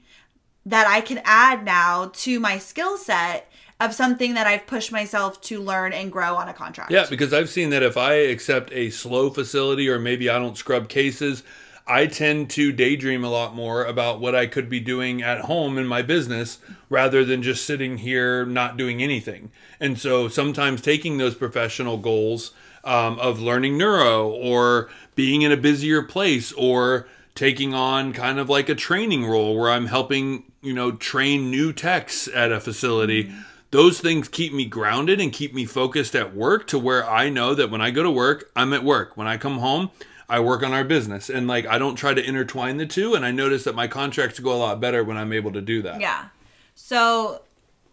that 0.65 0.87
I 0.87 1.01
can 1.01 1.21
add 1.25 1.65
now 1.65 2.13
to 2.15 2.39
my 2.39 2.59
skill 2.59 2.97
set 2.97 3.51
of 3.81 3.93
something 3.93 4.35
that 4.35 4.47
I've 4.47 4.69
pushed 4.69 4.93
myself 4.93 5.41
to 5.43 5.61
learn 5.61 5.93
and 5.93 6.13
grow 6.13 6.37
on 6.37 6.49
a 6.49 6.55
contract. 6.55 6.93
Yeah, 6.93 7.07
because 7.11 7.33
I've 7.33 7.49
seen 7.49 7.71
that 7.71 7.83
if 7.83 7.97
I 7.97 8.13
accept 8.13 8.73
a 8.73 8.91
slow 8.91 9.29
facility 9.31 9.89
or 9.89 9.99
maybe 9.99 10.31
I 10.31 10.39
don't 10.39 10.57
scrub 10.57 10.89
cases, 10.89 11.43
I 11.87 12.07
tend 12.07 12.51
to 12.51 12.73
daydream 12.73 13.25
a 13.25 13.31
lot 13.31 13.55
more 13.55 13.85
about 13.85 14.21
what 14.21 14.35
I 14.35 14.47
could 14.47 14.69
be 14.69 14.81
doing 14.81 15.23
at 15.23 15.43
home 15.43 15.77
in 15.79 15.87
my 15.87 16.03
business 16.03 16.59
rather 16.89 17.25
than 17.25 17.43
just 17.43 17.65
sitting 17.65 17.99
here 17.99 18.45
not 18.45 18.77
doing 18.77 19.03
anything. 19.03 19.51
And 19.81 19.99
so 19.99 20.29
sometimes 20.29 20.81
taking 20.81 21.19
those 21.19 21.35
professional 21.35 21.97
goals 21.97 22.53
um, 22.85 23.19
of 23.19 23.41
learning 23.41 23.77
neuro 23.77 24.29
or 24.29 24.89
being 25.15 25.43
in 25.43 25.53
a 25.53 25.57
busier 25.57 26.03
place 26.03 26.53
or 26.53 27.09
taking 27.35 27.75
on 27.75 28.13
kind 28.13 28.39
of 28.39 28.49
like 28.49 28.69
a 28.69 28.75
training 28.75 29.27
role 29.27 29.57
where 29.57 29.71
I'm 29.71 29.87
helping, 29.87 30.45
you 30.63 30.73
know, 30.73 30.93
train 30.93 31.51
new 31.51 31.73
techs 31.73 32.29
at 32.29 32.53
a 32.53 32.61
facility. 32.61 33.33
Those 33.71 34.01
things 34.01 34.29
keep 34.29 34.53
me 34.53 34.65
grounded 34.65 35.21
and 35.21 35.33
keep 35.33 35.55
me 35.55 35.65
focused 35.65 36.17
at 36.17 36.35
work 36.35 36.67
to 36.69 36.79
where 36.79 37.09
I 37.09 37.29
know 37.29 37.55
that 37.55 37.71
when 37.71 37.81
I 37.81 37.91
go 37.93 38.03
to 38.03 38.11
work, 38.11 38.51
I'm 38.57 38.73
at 38.73 38.85
work. 38.85 39.17
When 39.17 39.27
I 39.27 39.37
come 39.37 39.59
home, 39.59 39.91
I 40.31 40.39
work 40.39 40.63
on 40.63 40.73
our 40.73 40.85
business 40.85 41.29
and 41.29 41.49
like 41.49 41.67
I 41.67 41.77
don't 41.77 41.97
try 41.97 42.15
to 42.15 42.25
intertwine 42.25 42.77
the 42.77 42.87
two 42.87 43.15
and 43.15 43.25
I 43.25 43.33
notice 43.33 43.65
that 43.65 43.75
my 43.75 43.89
contracts 43.89 44.39
go 44.39 44.53
a 44.53 44.55
lot 44.55 44.81
better 44.81 45.03
when 45.03 45.17
I'm 45.17 45.33
able 45.33 45.53
to 45.53 45.61
do 45.61 45.83
that. 45.83 46.01
Yeah. 46.01 46.27
So, 46.77 47.43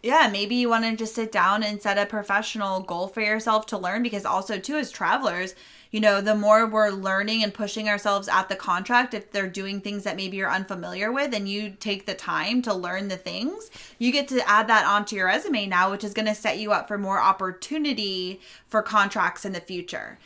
yeah, 0.03 0.29
maybe 0.31 0.55
you 0.55 0.69
want 0.69 0.85
to 0.85 0.95
just 0.95 1.15
sit 1.15 1.31
down 1.31 1.63
and 1.63 1.81
set 1.81 1.97
a 1.97 2.05
professional 2.05 2.81
goal 2.81 3.07
for 3.07 3.21
yourself 3.21 3.65
to 3.67 3.77
learn 3.77 4.03
because 4.03 4.23
also 4.23 4.59
too 4.59 4.75
as 4.75 4.91
travelers, 4.91 5.55
you 5.89 5.99
know, 5.99 6.21
the 6.21 6.35
more 6.35 6.67
we're 6.67 6.91
learning 6.91 7.43
and 7.43 7.55
pushing 7.55 7.89
ourselves 7.89 8.27
at 8.27 8.49
the 8.49 8.55
contract 8.55 9.15
if 9.15 9.31
they're 9.31 9.49
doing 9.49 9.81
things 9.81 10.03
that 10.03 10.15
maybe 10.15 10.37
you're 10.37 10.51
unfamiliar 10.51 11.11
with 11.11 11.33
and 11.33 11.49
you 11.49 11.71
take 11.71 12.05
the 12.05 12.13
time 12.13 12.61
to 12.61 12.73
learn 12.73 13.07
the 13.07 13.17
things, 13.17 13.71
you 13.97 14.11
get 14.11 14.27
to 14.27 14.47
add 14.47 14.67
that 14.67 14.85
onto 14.85 15.15
your 15.15 15.25
resume 15.25 15.65
now, 15.65 15.89
which 15.89 16.03
is 16.03 16.13
going 16.13 16.27
to 16.27 16.35
set 16.35 16.59
you 16.59 16.71
up 16.71 16.87
for 16.87 16.99
more 16.99 17.19
opportunity 17.19 18.39
for 18.67 18.83
contracts 18.83 19.43
in 19.43 19.53
the 19.53 19.59
future. 19.59 20.19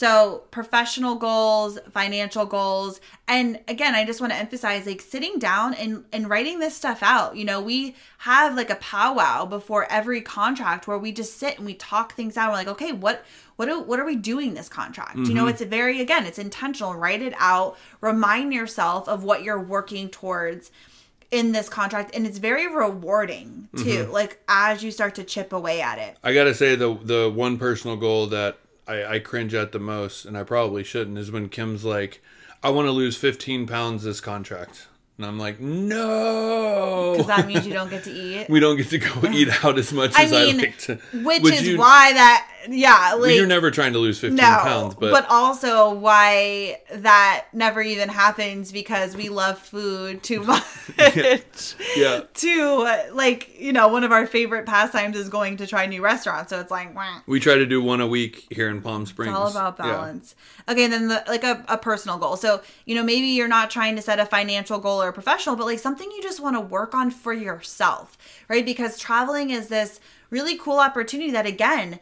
So, 0.00 0.44
professional 0.50 1.16
goals, 1.16 1.78
financial 1.90 2.46
goals, 2.46 3.02
and 3.28 3.60
again, 3.68 3.94
I 3.94 4.06
just 4.06 4.18
want 4.18 4.32
to 4.32 4.38
emphasize 4.38 4.86
like 4.86 5.02
sitting 5.02 5.38
down 5.38 5.74
and 5.74 6.06
and 6.10 6.26
writing 6.26 6.58
this 6.58 6.74
stuff 6.74 7.02
out. 7.02 7.36
You 7.36 7.44
know, 7.44 7.60
we 7.60 7.94
have 8.20 8.56
like 8.56 8.70
a 8.70 8.76
powwow 8.76 9.44
before 9.44 9.84
every 9.92 10.22
contract 10.22 10.88
where 10.88 10.96
we 10.96 11.12
just 11.12 11.36
sit 11.36 11.58
and 11.58 11.66
we 11.66 11.74
talk 11.74 12.14
things 12.14 12.38
out. 12.38 12.48
We're 12.48 12.54
like, 12.54 12.68
okay, 12.68 12.92
what 12.92 13.26
what 13.56 13.66
do, 13.66 13.78
what 13.78 14.00
are 14.00 14.06
we 14.06 14.16
doing 14.16 14.54
this 14.54 14.70
contract? 14.70 15.18
You 15.18 15.34
know, 15.34 15.42
mm-hmm. 15.42 15.50
it's 15.50 15.60
a 15.60 15.66
very 15.66 16.00
again, 16.00 16.24
it's 16.24 16.38
intentional. 16.38 16.94
Write 16.94 17.20
it 17.20 17.34
out. 17.36 17.76
Remind 18.00 18.54
yourself 18.54 19.06
of 19.06 19.22
what 19.22 19.42
you're 19.42 19.60
working 19.60 20.08
towards 20.08 20.70
in 21.30 21.52
this 21.52 21.68
contract 21.68 22.14
and 22.14 22.26
it's 22.26 22.38
very 22.38 22.66
rewarding 22.66 23.68
too 23.76 23.84
mm-hmm. 23.84 24.10
like 24.10 24.42
as 24.48 24.82
you 24.82 24.90
start 24.90 25.14
to 25.14 25.22
chip 25.22 25.52
away 25.52 25.80
at 25.80 25.96
it 25.96 26.16
I 26.24 26.34
gotta 26.34 26.54
say 26.54 26.74
the 26.74 26.94
the 26.94 27.30
one 27.32 27.56
personal 27.56 27.96
goal 27.96 28.26
that 28.28 28.58
I, 28.90 29.14
I 29.14 29.18
cringe 29.20 29.54
at 29.54 29.72
the 29.72 29.78
most, 29.78 30.24
and 30.24 30.36
I 30.36 30.42
probably 30.42 30.82
shouldn't, 30.84 31.16
is 31.18 31.30
when 31.30 31.48
Kim's 31.48 31.84
like, 31.84 32.20
"I 32.62 32.70
want 32.70 32.86
to 32.86 32.92
lose 32.92 33.16
15 33.16 33.66
pounds 33.66 34.02
this 34.02 34.20
contract," 34.20 34.88
and 35.16 35.24
I'm 35.26 35.38
like, 35.38 35.60
"No." 35.60 37.12
because 37.12 37.26
that 37.26 37.46
means 37.46 37.66
you 37.66 37.72
don't 37.72 37.90
get 37.90 38.04
to 38.04 38.10
eat 38.24 38.48
we 38.48 38.60
don't 38.60 38.76
get 38.76 38.88
to 38.90 38.98
go 38.98 39.28
eat 39.32 39.48
out 39.64 39.78
as 39.78 39.92
much 39.92 40.12
I 40.16 40.24
as 40.24 40.30
mean, 40.30 40.56
I 40.56 40.62
like 40.62 40.78
to. 40.78 40.94
which 41.24 41.42
Would 41.42 41.54
is 41.54 41.68
you- 41.68 41.78
why 41.78 42.12
that 42.12 42.46
yeah 42.68 43.14
like 43.18 43.34
you're 43.34 43.46
never 43.46 43.70
trying 43.70 43.92
to 43.92 43.98
lose 43.98 44.18
15 44.18 44.36
no 44.36 44.42
pounds, 44.42 44.94
but, 44.94 45.10
but, 45.10 45.26
also 45.30 45.94
why 45.94 46.80
that 46.92 47.46
never 47.52 47.80
even 47.80 48.08
happens 48.08 48.72
because 48.72 49.16
we 49.16 49.28
love 49.28 49.58
food 49.58 50.22
too 50.22 50.42
much 50.44 51.74
yeah, 51.96 52.20
to 52.34 53.06
like 53.12 53.58
you 53.58 53.72
know 53.72 53.88
one 53.88 54.04
of 54.04 54.12
our 54.12 54.26
favorite 54.26 54.66
pastimes 54.66 55.16
is 55.16 55.28
going 55.28 55.56
to 55.56 55.66
try 55.66 55.86
new 55.86 56.02
restaurants 56.02 56.50
so 56.50 56.60
it's 56.60 56.70
like 56.70 56.94
wah. 56.94 57.20
we 57.26 57.40
try 57.40 57.54
to 57.54 57.66
do 57.66 57.80
one 57.82 58.00
a 58.00 58.06
week 58.06 58.46
here 58.50 58.68
in 58.68 58.82
Palm 58.82 59.06
Springs. 59.06 59.30
It's 59.30 59.38
all 59.38 59.48
about 59.48 59.76
Yeah. 59.78 59.92
balance. 59.92 60.34
Okay, 60.68 60.84
and 60.84 60.92
then 60.92 61.08
the, 61.08 61.24
like 61.28 61.44
a, 61.44 61.64
a 61.68 61.78
personal 61.78 62.18
goal. 62.18 62.36
So, 62.36 62.62
you 62.84 62.94
know, 62.94 63.02
maybe 63.02 63.28
you're 63.28 63.48
not 63.48 63.70
trying 63.70 63.96
to 63.96 64.02
set 64.02 64.18
a 64.18 64.26
financial 64.26 64.78
goal 64.78 65.02
or 65.02 65.08
a 65.08 65.12
professional, 65.12 65.56
but 65.56 65.66
like 65.66 65.78
something 65.78 66.10
you 66.10 66.22
just 66.22 66.40
want 66.40 66.56
to 66.56 66.60
work 66.60 66.94
on 66.94 67.10
for 67.10 67.32
yourself, 67.32 68.18
right? 68.48 68.64
Because 68.64 68.98
traveling 68.98 69.50
is 69.50 69.68
this 69.68 70.00
really 70.30 70.56
cool 70.56 70.78
opportunity 70.78 71.30
that, 71.30 71.46
again, 71.46 72.00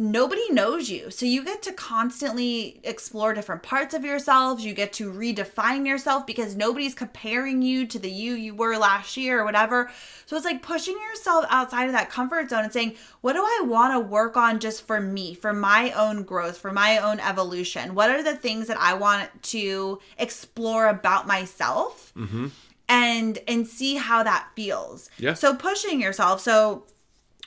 nobody 0.00 0.48
knows 0.52 0.88
you. 0.88 1.10
So 1.10 1.26
you 1.26 1.44
get 1.44 1.60
to 1.62 1.72
constantly 1.72 2.80
explore 2.84 3.34
different 3.34 3.64
parts 3.64 3.94
of 3.94 4.04
yourselves. 4.04 4.64
You 4.64 4.72
get 4.72 4.92
to 4.94 5.12
redefine 5.12 5.84
yourself 5.84 6.24
because 6.24 6.54
nobody's 6.54 6.94
comparing 6.94 7.62
you 7.62 7.84
to 7.88 7.98
the 7.98 8.08
you 8.08 8.34
you 8.34 8.54
were 8.54 8.78
last 8.78 9.16
year 9.16 9.40
or 9.40 9.44
whatever. 9.44 9.90
So 10.26 10.36
it's 10.36 10.44
like 10.44 10.62
pushing 10.62 10.96
yourself 10.96 11.46
outside 11.50 11.86
of 11.86 11.92
that 11.92 12.10
comfort 12.10 12.48
zone 12.48 12.62
and 12.62 12.72
saying, 12.72 12.94
what 13.22 13.32
do 13.32 13.40
I 13.40 13.64
want 13.66 13.92
to 13.92 13.98
work 13.98 14.36
on 14.36 14.60
just 14.60 14.86
for 14.86 15.00
me, 15.00 15.34
for 15.34 15.52
my 15.52 15.90
own 15.90 16.22
growth, 16.22 16.58
for 16.58 16.72
my 16.72 16.98
own 16.98 17.18
evolution? 17.18 17.96
What 17.96 18.10
are 18.10 18.22
the 18.22 18.36
things 18.36 18.68
that 18.68 18.78
I 18.78 18.94
want 18.94 19.42
to 19.44 19.98
explore 20.16 20.86
about 20.86 21.26
myself? 21.26 22.12
Mm-hmm. 22.16 22.48
And 22.90 23.38
and 23.46 23.66
see 23.66 23.96
how 23.96 24.22
that 24.22 24.48
feels. 24.56 25.10
Yeah. 25.18 25.34
So 25.34 25.54
pushing 25.54 26.00
yourself. 26.00 26.40
So 26.40 26.84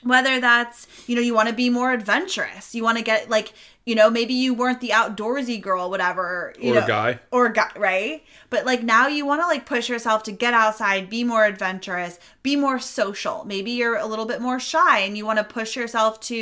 whether 0.02 0.40
that's 0.40 0.86
you 1.06 1.14
know 1.16 1.22
you 1.22 1.34
want 1.34 1.48
to 1.48 1.54
be 1.54 1.70
more 1.70 1.92
adventurous 1.92 2.74
you 2.74 2.82
want 2.82 2.98
to 2.98 3.04
get 3.04 3.30
like 3.30 3.52
you 3.84 3.94
know 3.94 4.08
maybe 4.10 4.32
you 4.34 4.54
weren't 4.54 4.80
the 4.80 4.90
outdoorsy 4.90 5.60
girl 5.60 5.90
whatever 5.90 6.52
you 6.60 6.72
Or 6.72 6.80
know, 6.80 6.86
guy. 6.86 7.20
or 7.30 7.48
guy 7.48 7.70
right? 7.76 8.22
But 8.50 8.66
like 8.66 8.82
now 8.82 9.08
you 9.08 9.24
want 9.26 9.40
to 9.42 9.46
like 9.46 9.64
push 9.66 9.88
yourself 9.88 10.22
to 10.24 10.32
get 10.32 10.54
outside 10.54 11.08
be 11.10 11.24
more 11.24 11.44
adventurous 11.44 12.18
be 12.42 12.54
more 12.56 12.78
social. 12.80 13.44
Maybe 13.44 13.70
you're 13.72 13.96
a 13.96 14.06
little 14.06 14.26
bit 14.26 14.40
more 14.40 14.58
shy 14.60 15.00
and 15.00 15.16
you 15.16 15.24
want 15.26 15.38
to 15.38 15.44
push 15.44 15.74
yourself 15.76 16.20
to 16.20 16.34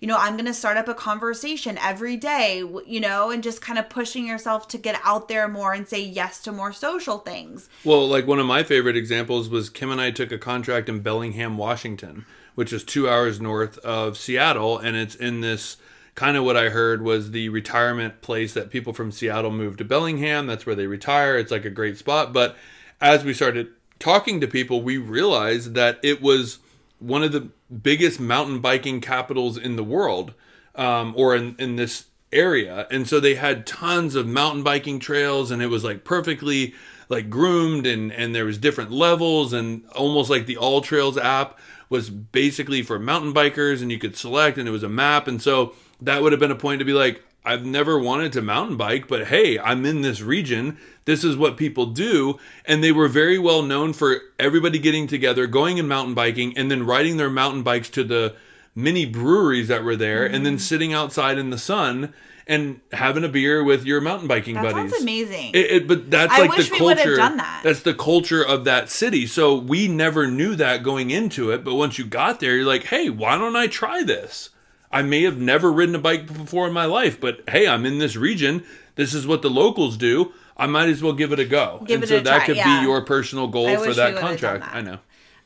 you 0.00 0.06
know 0.08 0.16
i'm 0.18 0.34
going 0.34 0.46
to 0.46 0.54
start 0.54 0.76
up 0.76 0.88
a 0.88 0.94
conversation 0.94 1.76
every 1.78 2.16
day 2.16 2.58
you 2.86 3.00
know 3.00 3.30
and 3.30 3.42
just 3.42 3.60
kind 3.60 3.78
of 3.78 3.88
pushing 3.90 4.26
yourself 4.26 4.68
to 4.68 4.78
get 4.78 4.98
out 5.04 5.28
there 5.28 5.48
more 5.48 5.72
and 5.74 5.88
say 5.88 6.00
yes 6.02 6.40
to 6.42 6.52
more 6.52 6.72
social 6.72 7.18
things. 7.18 7.68
Well, 7.84 8.08
like 8.08 8.26
one 8.26 8.38
of 8.38 8.46
my 8.46 8.62
favorite 8.62 8.96
examples 8.96 9.48
was 9.48 9.68
Kim 9.68 9.90
and 9.90 10.00
I 10.00 10.10
took 10.10 10.32
a 10.32 10.38
contract 10.38 10.88
in 10.88 11.00
Bellingham, 11.00 11.56
Washington, 11.58 12.24
which 12.56 12.72
is 12.72 12.82
two 12.82 13.08
hours 13.08 13.40
north 13.40 13.78
of 13.78 14.16
Seattle, 14.16 14.78
and 14.78 14.96
it's 14.96 15.14
in 15.14 15.40
this 15.42 15.76
kind 16.16 16.36
of 16.36 16.44
what 16.44 16.56
I 16.56 16.70
heard 16.70 17.02
was 17.02 17.30
the 17.30 17.50
retirement 17.50 18.22
place 18.22 18.54
that 18.54 18.70
people 18.70 18.92
from 18.92 19.12
Seattle 19.12 19.52
move 19.52 19.76
to 19.76 19.84
Bellingham. 19.84 20.46
That's 20.46 20.66
where 20.66 20.74
they 20.74 20.86
retire. 20.86 21.38
It's 21.38 21.52
like 21.52 21.66
a 21.66 21.70
great 21.70 21.98
spot. 21.98 22.32
But 22.32 22.56
as 23.00 23.22
we 23.22 23.34
started 23.34 23.68
talking 23.98 24.40
to 24.40 24.48
people, 24.48 24.82
we 24.82 24.96
realized 24.96 25.74
that 25.74 26.00
it 26.02 26.22
was 26.22 26.58
one 26.98 27.22
of 27.22 27.32
the 27.32 27.50
biggest 27.82 28.18
mountain 28.18 28.60
biking 28.60 29.02
capitals 29.02 29.58
in 29.58 29.76
the 29.76 29.84
world, 29.84 30.32
um, 30.74 31.12
or 31.16 31.36
in, 31.36 31.54
in 31.58 31.76
this 31.76 32.06
area. 32.32 32.86
And 32.90 33.06
so 33.06 33.20
they 33.20 33.34
had 33.34 33.66
tons 33.66 34.14
of 34.14 34.26
mountain 34.26 34.62
biking 34.62 34.98
trails, 34.98 35.50
and 35.50 35.60
it 35.60 35.68
was 35.68 35.84
like 35.84 36.04
perfectly 36.04 36.74
like 37.10 37.28
groomed, 37.28 37.86
and 37.86 38.10
and 38.10 38.34
there 38.34 38.46
was 38.46 38.56
different 38.56 38.90
levels, 38.90 39.52
and 39.52 39.84
almost 39.94 40.30
like 40.30 40.46
the 40.46 40.56
All 40.56 40.80
Trails 40.80 41.18
app 41.18 41.58
was 41.88 42.10
basically 42.10 42.82
for 42.82 42.98
mountain 42.98 43.32
bikers, 43.32 43.82
and 43.82 43.90
you 43.90 43.98
could 43.98 44.16
select, 44.16 44.58
and 44.58 44.68
it 44.68 44.72
was 44.72 44.82
a 44.82 44.88
map, 44.88 45.28
and 45.28 45.40
so 45.40 45.74
that 46.00 46.22
would 46.22 46.32
have 46.32 46.40
been 46.40 46.50
a 46.50 46.56
point 46.56 46.78
to 46.80 46.84
be 46.84 46.92
like. 46.92 47.22
I've 47.48 47.64
never 47.64 47.96
wanted 47.96 48.32
to 48.32 48.42
mountain 48.42 48.76
bike, 48.76 49.06
but 49.06 49.28
hey, 49.28 49.56
I'm 49.56 49.86
in 49.86 50.02
this 50.02 50.20
region. 50.20 50.78
This 51.04 51.22
is 51.22 51.36
what 51.36 51.56
people 51.56 51.86
do. 51.86 52.40
And 52.64 52.82
they 52.82 52.90
were 52.90 53.06
very 53.06 53.38
well 53.38 53.62
known 53.62 53.92
for 53.92 54.20
everybody 54.36 54.80
getting 54.80 55.06
together, 55.06 55.46
going 55.46 55.78
and 55.78 55.88
mountain 55.88 56.12
biking, 56.12 56.58
and 56.58 56.72
then 56.72 56.84
riding 56.84 57.18
their 57.18 57.30
mountain 57.30 57.62
bikes 57.62 57.88
to 57.90 58.02
the 58.02 58.34
mini 58.74 59.06
breweries 59.06 59.68
that 59.68 59.84
were 59.84 59.94
there, 59.94 60.24
and 60.24 60.34
Mm-hmm. 60.34 60.44
then 60.44 60.58
sitting 60.58 60.92
outside 60.92 61.38
in 61.38 61.50
the 61.50 61.56
sun 61.56 62.12
and 62.46 62.80
having 62.92 63.24
a 63.24 63.28
beer 63.28 63.64
with 63.64 63.84
your 63.84 64.00
mountain 64.00 64.28
biking 64.28 64.54
that 64.54 64.62
buddies. 64.62 64.90
sounds 64.92 65.02
amazing 65.02 65.50
It, 65.52 65.70
it- 65.70 65.88
but 65.88 66.10
that's 66.10 66.32
I 66.32 66.46
like 66.46 66.56
the 66.56 66.76
culture. 66.76 67.16
done 67.16 67.36
that. 67.38 67.62
That's 67.64 67.80
the 67.80 67.94
culture 67.94 68.44
of 68.44 68.64
that 68.64 68.88
city. 68.88 69.26
So 69.26 69.54
we 69.56 69.88
never 69.88 70.28
knew 70.28 70.54
that 70.56 70.82
going 70.82 71.10
into 71.10 71.50
it. 71.50 71.64
But 71.64 71.74
once 71.74 71.98
you 71.98 72.04
got 72.06 72.38
there, 72.40 72.56
you're 72.56 72.64
like, 72.66 72.84
hey, 72.84 73.10
why 73.10 73.36
don't 73.36 73.56
I 73.56 73.66
try 73.66 74.02
this? 74.04 74.50
I 74.92 75.02
may 75.02 75.22
have 75.24 75.38
never 75.38 75.72
ridden 75.72 75.94
a 75.96 75.98
bike 75.98 76.26
before 76.28 76.68
in 76.68 76.72
my 76.72 76.84
life, 76.84 77.20
but 77.20 77.40
hey, 77.50 77.66
I'm 77.66 77.84
in 77.84 77.98
this 77.98 78.14
region. 78.16 78.64
This 78.94 79.12
is 79.12 79.26
what 79.26 79.42
the 79.42 79.50
locals 79.50 79.96
do. 79.96 80.32
I 80.56 80.66
might 80.66 80.88
as 80.88 81.02
well 81.02 81.12
give 81.12 81.32
it 81.32 81.38
a 81.40 81.44
go. 81.44 81.82
Give 81.84 82.00
and 82.00 82.08
so 82.08 82.20
that 82.20 82.36
try, 82.36 82.46
could 82.46 82.56
yeah. 82.56 82.80
be 82.80 82.86
your 82.86 83.02
personal 83.04 83.48
goal 83.48 83.66
I 83.68 83.76
for 83.76 83.92
that 83.92 84.14
would 84.14 84.22
have 84.22 84.40
done 84.40 84.58
contract. 84.58 84.64
that. 84.64 84.74
I 84.74 84.80
know. 84.80 84.98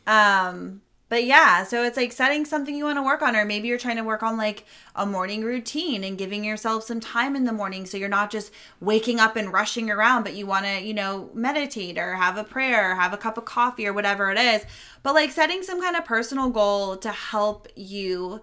Um, 0.07 0.82
but 1.11 1.25
yeah, 1.25 1.65
so 1.65 1.83
it's 1.83 1.97
like 1.97 2.13
setting 2.13 2.45
something 2.45 2.73
you 2.73 2.85
want 2.85 2.97
to 2.97 3.03
work 3.03 3.21
on, 3.21 3.35
or 3.35 3.45
maybe 3.45 3.67
you're 3.67 3.79
trying 3.79 3.97
to 3.97 4.05
work 4.05 4.23
on 4.23 4.37
like 4.37 4.65
a 4.95 5.05
morning 5.05 5.43
routine 5.43 6.05
and 6.05 6.17
giving 6.17 6.45
yourself 6.45 6.85
some 6.85 7.01
time 7.01 7.35
in 7.35 7.45
the 7.45 7.53
morning 7.53 7.85
so 7.85 7.99
you're 7.99 8.09
not 8.09 8.31
just 8.31 8.53
waking 8.81 9.19
up 9.19 9.35
and 9.35 9.53
rushing 9.53 9.91
around, 9.91 10.23
but 10.23 10.35
you 10.35 10.47
want 10.47 10.67
to, 10.67 10.81
you 10.81 10.95
know, 10.95 11.29
meditate 11.35 11.99
or 11.99 12.15
have 12.15 12.39
a 12.39 12.45
prayer 12.45 12.93
or 12.93 12.95
have 12.95 13.13
a 13.13 13.17
cup 13.17 13.37
of 13.37 13.45
coffee 13.45 13.89
or 13.89 13.93
whatever 13.93 14.31
it 14.31 14.39
is. 14.39 14.65
But 15.03 15.15
like 15.15 15.33
setting 15.33 15.65
some 15.65 15.83
kind 15.83 15.97
of 15.97 16.05
personal 16.05 16.49
goal 16.49 16.97
to 16.99 17.11
help 17.11 17.67
you 17.75 18.41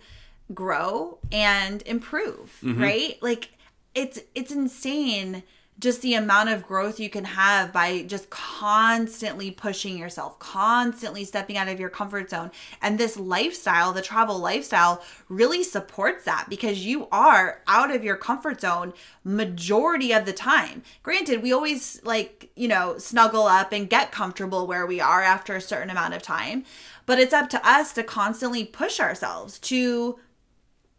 grow 0.54 1.20
and 1.32 1.82
improve, 1.84 2.60
mm-hmm. 2.62 2.84
right? 2.84 3.18
Like 3.22 3.52
it's 3.96 4.20
it's 4.36 4.52
insane 4.52 5.44
just 5.80 6.02
the 6.02 6.16
amount 6.16 6.50
of 6.50 6.66
growth 6.66 7.00
you 7.00 7.10
can 7.10 7.24
have 7.24 7.72
by 7.72 8.02
just 8.04 8.30
constantly 8.30 9.52
pushing 9.52 9.98
yourself, 9.98 10.40
constantly 10.40 11.24
stepping 11.24 11.58
out 11.58 11.68
of 11.68 11.80
your 11.80 11.90
comfort 11.90 12.30
zone. 12.30 12.50
And 12.82 12.98
this 12.98 13.18
lifestyle, 13.18 13.94
the 13.94 14.02
travel 14.02 14.40
lifestyle, 14.40 15.04
really 15.30 15.64
supports 15.64 16.26
that 16.26 16.48
because 16.50 16.84
you 16.84 17.08
are 17.12 17.62
out 17.68 17.94
of 17.94 18.04
your 18.04 18.16
comfort 18.16 18.62
zone 18.62 18.94
majority 19.24 20.12
of 20.14 20.26
the 20.26 20.34
time. 20.34 20.82
Granted, 21.04 21.44
we 21.44 21.54
always 21.54 22.02
like, 22.04 22.50
you 22.56 22.68
know, 22.68 22.98
snuggle 22.98 23.44
up 23.44 23.72
and 23.72 23.90
get 23.90 24.12
comfortable 24.12 24.66
where 24.66 24.88
we 24.88 25.00
are 25.00 25.22
after 25.22 25.56
a 25.56 25.62
certain 25.62 25.92
amount 25.92 26.16
of 26.16 26.24
time, 26.24 26.66
but 27.06 27.20
it's 27.20 27.34
up 27.34 27.50
to 27.50 27.70
us 27.70 27.94
to 27.94 28.04
constantly 28.04 28.66
push 28.66 29.00
ourselves 29.00 29.60
to 29.60 30.20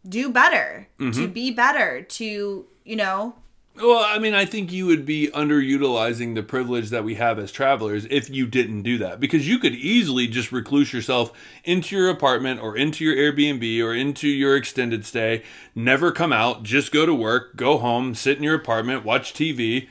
do 0.07 0.29
better, 0.29 0.87
to 0.97 1.03
mm-hmm. 1.03 1.33
be 1.33 1.51
better, 1.51 2.01
to, 2.01 2.65
you 2.85 2.95
know, 2.95 3.35
Well, 3.81 4.03
I 4.05 4.19
mean, 4.19 4.33
I 4.33 4.43
think 4.43 4.73
you 4.73 4.87
would 4.87 5.05
be 5.05 5.29
underutilizing 5.33 6.35
the 6.35 6.43
privilege 6.43 6.89
that 6.89 7.05
we 7.05 7.15
have 7.15 7.39
as 7.39 7.49
travelers 7.49 8.05
if 8.09 8.29
you 8.29 8.45
didn't 8.45 8.81
do 8.81 8.97
that. 8.97 9.21
Because 9.21 9.47
you 9.47 9.57
could 9.57 9.73
easily 9.73 10.27
just 10.27 10.51
recluse 10.51 10.91
yourself 10.91 11.31
into 11.63 11.95
your 11.95 12.09
apartment 12.09 12.61
or 12.61 12.75
into 12.75 13.05
your 13.05 13.15
Airbnb 13.15 13.81
or 13.81 13.93
into 13.93 14.27
your 14.27 14.57
extended 14.57 15.05
stay, 15.05 15.43
never 15.75 16.11
come 16.11 16.33
out, 16.33 16.63
just 16.63 16.91
go 16.91 17.05
to 17.05 17.15
work, 17.15 17.55
go 17.55 17.77
home, 17.77 18.15
sit 18.15 18.37
in 18.37 18.43
your 18.43 18.55
apartment, 18.55 19.05
watch 19.05 19.33
TV, 19.33 19.87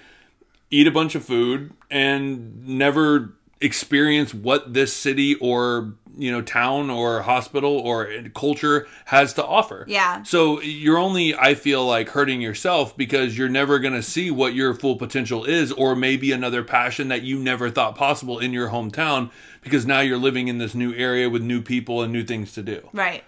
eat 0.70 0.86
a 0.86 0.92
bunch 0.92 1.14
of 1.14 1.24
food, 1.24 1.72
and 1.90 2.68
never 2.68 3.37
experience 3.60 4.32
what 4.32 4.72
this 4.72 4.92
city 4.92 5.34
or 5.36 5.94
you 6.16 6.30
know 6.32 6.40
town 6.42 6.90
or 6.90 7.22
hospital 7.22 7.78
or 7.78 8.08
culture 8.34 8.86
has 9.04 9.34
to 9.34 9.44
offer 9.44 9.84
Yeah. 9.88 10.22
so 10.24 10.60
you're 10.60 10.98
only, 10.98 11.34
I 11.34 11.54
feel 11.54 11.86
like, 11.86 12.08
hurting 12.08 12.40
yourself 12.40 12.96
because 12.96 13.38
you're 13.38 13.48
never 13.48 13.78
going 13.78 13.94
to 13.94 14.02
see 14.02 14.30
what 14.30 14.54
your 14.54 14.74
full 14.74 14.96
potential 14.96 15.44
is, 15.44 15.70
or 15.72 15.94
maybe 15.94 16.32
another 16.32 16.64
passion 16.64 17.08
that 17.08 17.22
you 17.22 17.38
never 17.38 17.70
thought 17.70 17.94
possible 17.94 18.38
in 18.40 18.52
your 18.52 18.68
hometown 18.70 19.30
because 19.62 19.86
now 19.86 20.00
you're 20.00 20.18
living 20.18 20.48
in 20.48 20.58
this 20.58 20.74
new 20.74 20.92
area 20.94 21.28
with 21.30 21.42
new 21.42 21.60
people 21.62 22.02
and 22.02 22.12
new 22.12 22.24
things 22.24 22.52
to 22.54 22.62
do. 22.62 22.88
Right. 22.92 23.22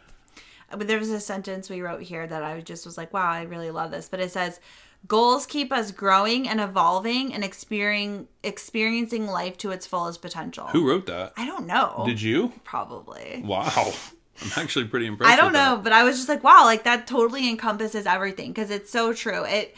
But 0.71 0.87
there 0.87 0.99
was 0.99 1.11
a 1.11 1.21
sentence 1.21 1.69
we 1.69 1.83
wrote 1.83 2.03
here 2.03 2.27
that 2.27 2.43
I 2.45 2.61
just 2.61 2.87
was 2.87 2.97
like, 2.97 3.13
wow, 3.13 3.29
I 3.31 3.43
really 3.43 3.71
love 3.73 3.91
this. 3.91 4.09
But 4.09 4.21
it 4.21 4.31
says, 4.31 4.61
goals 5.07 5.47
keep 5.47 5.73
us 5.73 5.91
growing 5.91 6.49
and 6.49 6.61
evolving 6.61 7.35
and 7.35 7.45
experiencing 7.45 8.29
experiencing 8.43 9.27
life 9.27 9.59
to 9.59 9.71
its 9.71 9.87
fullest 9.87 10.23
potential. 10.23 10.67
Who 10.69 10.89
wrote 10.89 11.07
that? 11.07 11.33
I 11.37 11.47
don't 11.47 11.67
know. 11.67 12.05
Did 12.07 12.23
you? 12.23 12.53
Probably. 12.65 13.43
Wow. 13.45 13.93
I'm 14.43 14.53
actually 14.57 14.87
pretty 14.87 15.07
impressed. 15.07 15.31
I 15.31 15.37
don't 15.37 15.53
know, 15.53 15.77
that. 15.77 15.85
but 15.85 15.93
I 15.93 16.03
was 16.05 16.17
just 16.17 16.29
like, 16.29 16.43
wow, 16.43 16.65
like 16.65 16.85
that 16.85 17.07
totally 17.07 17.49
encompasses 17.49 18.07
everything 18.07 18.53
because 18.53 18.71
it's 18.71 18.91
so 18.91 19.13
true. 19.13 19.45
It 19.45 19.77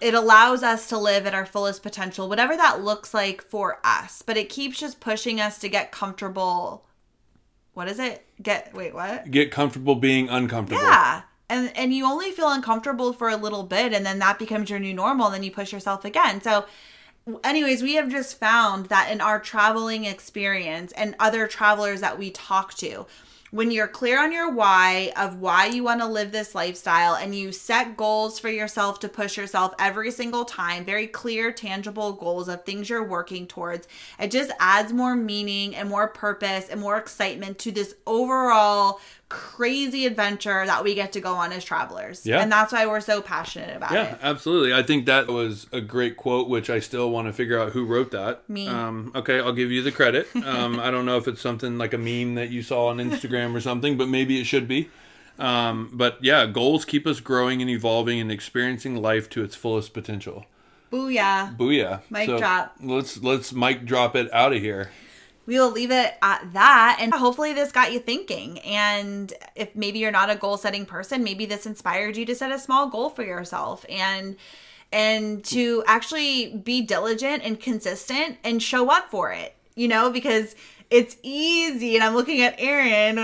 it 0.00 0.14
allows 0.14 0.62
us 0.62 0.88
to 0.88 0.98
live 0.98 1.26
at 1.26 1.34
our 1.34 1.46
fullest 1.46 1.82
potential, 1.82 2.28
whatever 2.28 2.56
that 2.56 2.82
looks 2.82 3.12
like 3.14 3.42
for 3.42 3.78
us. 3.84 4.22
But 4.22 4.36
it 4.36 4.48
keeps 4.48 4.78
just 4.78 5.00
pushing 5.00 5.40
us 5.40 5.58
to 5.60 5.68
get 5.68 5.92
comfortable. 5.92 6.86
What 7.72 7.88
is 7.88 7.98
it? 7.98 8.26
Get 8.42 8.74
wait, 8.74 8.94
what? 8.94 9.30
Get 9.30 9.50
comfortable 9.50 9.94
being 9.94 10.28
uncomfortable. 10.28 10.82
Yeah. 10.82 11.22
And 11.50 11.76
and 11.76 11.92
you 11.92 12.06
only 12.06 12.30
feel 12.30 12.50
uncomfortable 12.50 13.12
for 13.12 13.28
a 13.28 13.36
little 13.36 13.64
bit 13.64 13.92
and 13.92 14.06
then 14.06 14.20
that 14.20 14.38
becomes 14.38 14.70
your 14.70 14.78
new 14.78 14.94
normal 14.94 15.26
and 15.26 15.34
then 15.34 15.42
you 15.42 15.50
push 15.50 15.72
yourself 15.72 16.04
again. 16.04 16.40
So 16.40 16.64
anyways, 17.44 17.82
we 17.82 17.94
have 17.96 18.08
just 18.08 18.38
found 18.38 18.86
that 18.86 19.10
in 19.10 19.20
our 19.20 19.40
traveling 19.40 20.04
experience 20.04 20.92
and 20.92 21.16
other 21.18 21.46
travelers 21.46 22.00
that 22.00 22.18
we 22.18 22.30
talk 22.30 22.74
to, 22.74 23.06
when 23.50 23.72
you're 23.72 23.88
clear 23.88 24.22
on 24.22 24.30
your 24.30 24.48
why 24.52 25.12
of 25.16 25.40
why 25.40 25.66
you 25.66 25.82
want 25.82 26.00
to 26.00 26.06
live 26.06 26.30
this 26.30 26.54
lifestyle 26.54 27.14
and 27.14 27.34
you 27.34 27.50
set 27.50 27.96
goals 27.96 28.38
for 28.38 28.48
yourself 28.48 29.00
to 29.00 29.08
push 29.08 29.36
yourself 29.36 29.74
every 29.78 30.12
single 30.12 30.44
time, 30.44 30.84
very 30.84 31.08
clear, 31.08 31.50
tangible 31.50 32.12
goals 32.12 32.48
of 32.48 32.64
things 32.64 32.88
you're 32.88 33.02
working 33.02 33.48
towards, 33.48 33.88
it 34.20 34.30
just 34.30 34.52
adds 34.60 34.92
more 34.92 35.16
meaning 35.16 35.74
and 35.74 35.88
more 35.88 36.06
purpose 36.06 36.68
and 36.68 36.80
more 36.80 36.96
excitement 36.96 37.58
to 37.58 37.72
this 37.72 37.94
overall 38.06 39.00
crazy 39.30 40.04
adventure 40.04 40.66
that 40.66 40.84
we 40.84 40.94
get 40.94 41.12
to 41.12 41.20
go 41.20 41.34
on 41.34 41.52
as 41.52 41.64
travelers. 41.64 42.26
Yeah. 42.26 42.40
And 42.40 42.52
that's 42.52 42.72
why 42.72 42.86
we're 42.86 43.00
so 43.00 43.22
passionate 43.22 43.74
about 43.74 43.92
Yeah, 43.92 44.02
it. 44.02 44.18
Yeah, 44.20 44.28
absolutely. 44.28 44.74
I 44.74 44.82
think 44.82 45.06
that 45.06 45.28
was 45.28 45.66
a 45.72 45.80
great 45.80 46.18
quote, 46.18 46.48
which 46.48 46.68
I 46.68 46.80
still 46.80 47.10
want 47.10 47.28
to 47.28 47.32
figure 47.32 47.58
out 47.58 47.72
who 47.72 47.86
wrote 47.86 48.10
that. 48.10 48.46
Me. 48.50 48.66
Um, 48.66 49.12
okay, 49.14 49.38
I'll 49.38 49.54
give 49.54 49.70
you 49.70 49.82
the 49.82 49.92
credit. 49.92 50.28
Um, 50.50 50.80
I 50.80 50.90
don't 50.90 51.06
know 51.06 51.16
if 51.16 51.28
it's 51.28 51.40
something 51.40 51.78
like 51.78 51.94
a 51.94 51.98
meme 51.98 52.34
that 52.34 52.50
you 52.50 52.62
saw 52.62 52.86
on 52.88 52.96
Instagram 52.96 53.54
or 53.54 53.60
something, 53.60 53.96
but 53.96 54.08
maybe 54.08 54.40
it 54.40 54.44
should 54.44 54.66
be. 54.66 54.88
Um, 55.38 55.90
but 55.92 56.18
yeah, 56.22 56.46
goals 56.46 56.84
keep 56.84 57.06
us 57.06 57.20
growing 57.20 57.60
and 57.60 57.70
evolving 57.70 58.18
and 58.18 58.32
experiencing 58.32 58.96
life 59.00 59.28
to 59.30 59.44
its 59.44 59.54
fullest 59.54 59.92
potential. 59.92 60.46
Booyah. 60.90 61.56
Booyah! 61.56 62.00
Mic 62.10 62.26
So 62.26 62.38
drop. 62.38 62.74
Let's 62.82 63.22
let's 63.22 63.52
mic 63.52 63.84
drop 63.84 64.16
it 64.16 64.32
out 64.32 64.52
of 64.52 64.60
here. 64.60 64.90
We 65.50 65.58
will 65.58 65.72
leave 65.72 65.90
it 65.90 66.14
at 66.22 66.52
that. 66.52 66.98
And 67.00 67.12
hopefully, 67.12 67.52
this 67.52 67.72
got 67.72 67.92
you 67.92 67.98
thinking. 67.98 68.60
And 68.60 69.32
if 69.56 69.74
maybe 69.74 69.98
you're 69.98 70.12
not 70.12 70.30
a 70.30 70.36
goal 70.36 70.56
setting 70.56 70.86
person, 70.86 71.24
maybe 71.24 71.44
this 71.44 71.66
inspired 71.66 72.16
you 72.16 72.24
to 72.26 72.36
set 72.36 72.52
a 72.52 72.58
small 72.58 72.88
goal 72.88 73.10
for 73.10 73.24
yourself 73.24 73.84
and 73.88 74.36
and 74.92 75.44
to 75.46 75.82
actually 75.88 76.54
be 76.54 76.82
diligent 76.82 77.42
and 77.42 77.58
consistent 77.58 78.38
and 78.44 78.62
show 78.62 78.92
up 78.92 79.10
for 79.10 79.32
it. 79.32 79.56
You 79.74 79.88
know, 79.88 80.08
because 80.08 80.54
it's 80.88 81.16
easy 81.22 81.94
and 81.94 82.02
i'm 82.02 82.14
looking 82.14 82.40
at 82.40 82.52
aaron 82.58 83.14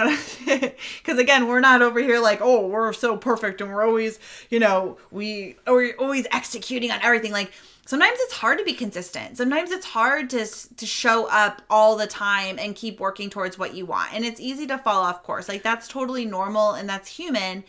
because 0.45 1.19
again 1.19 1.49
we're 1.49 1.59
not 1.59 1.83
over 1.83 1.99
here 1.99 2.21
like 2.21 2.39
oh 2.41 2.65
we're 2.65 2.93
so 2.93 3.17
perfect 3.17 3.61
and 3.61 3.73
we're 3.73 3.85
always 3.85 4.21
you 4.51 4.61
know 4.61 4.97
we 5.11 5.57
we're 5.67 5.93
always 5.99 6.29
executing 6.31 6.93
on 6.93 7.01
everything 7.03 7.33
like 7.33 7.51
sometimes 7.87 8.19
it's 8.21 8.35
hard 8.35 8.59
to 8.59 8.65
be 8.65 8.75
consistent 8.75 9.37
sometimes 9.37 9.71
it's 9.71 9.87
hard 9.87 10.29
to 10.29 10.45
to 10.77 10.85
show 10.85 11.27
up 11.31 11.63
all 11.71 11.97
the 11.97 12.07
time 12.07 12.59
and 12.59 12.75
keep 12.75 13.01
working 13.01 13.31
towards 13.31 13.59
what 13.59 13.75
you 13.75 13.87
want 13.87 14.13
and 14.13 14.25
it's 14.25 14.41
easy 14.41 14.67
to 14.67 14.77
fall 14.77 15.03
off 15.03 15.23
course 15.23 15.49
like 15.49 15.63
that's 15.63 15.89
totally 15.89 16.25
normal 16.25 16.73
and 16.73 16.89
that's 16.89 17.09
human 17.09 17.65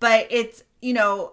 but 0.00 0.26
it's 0.30 0.64
you 0.80 0.92
know 0.92 1.32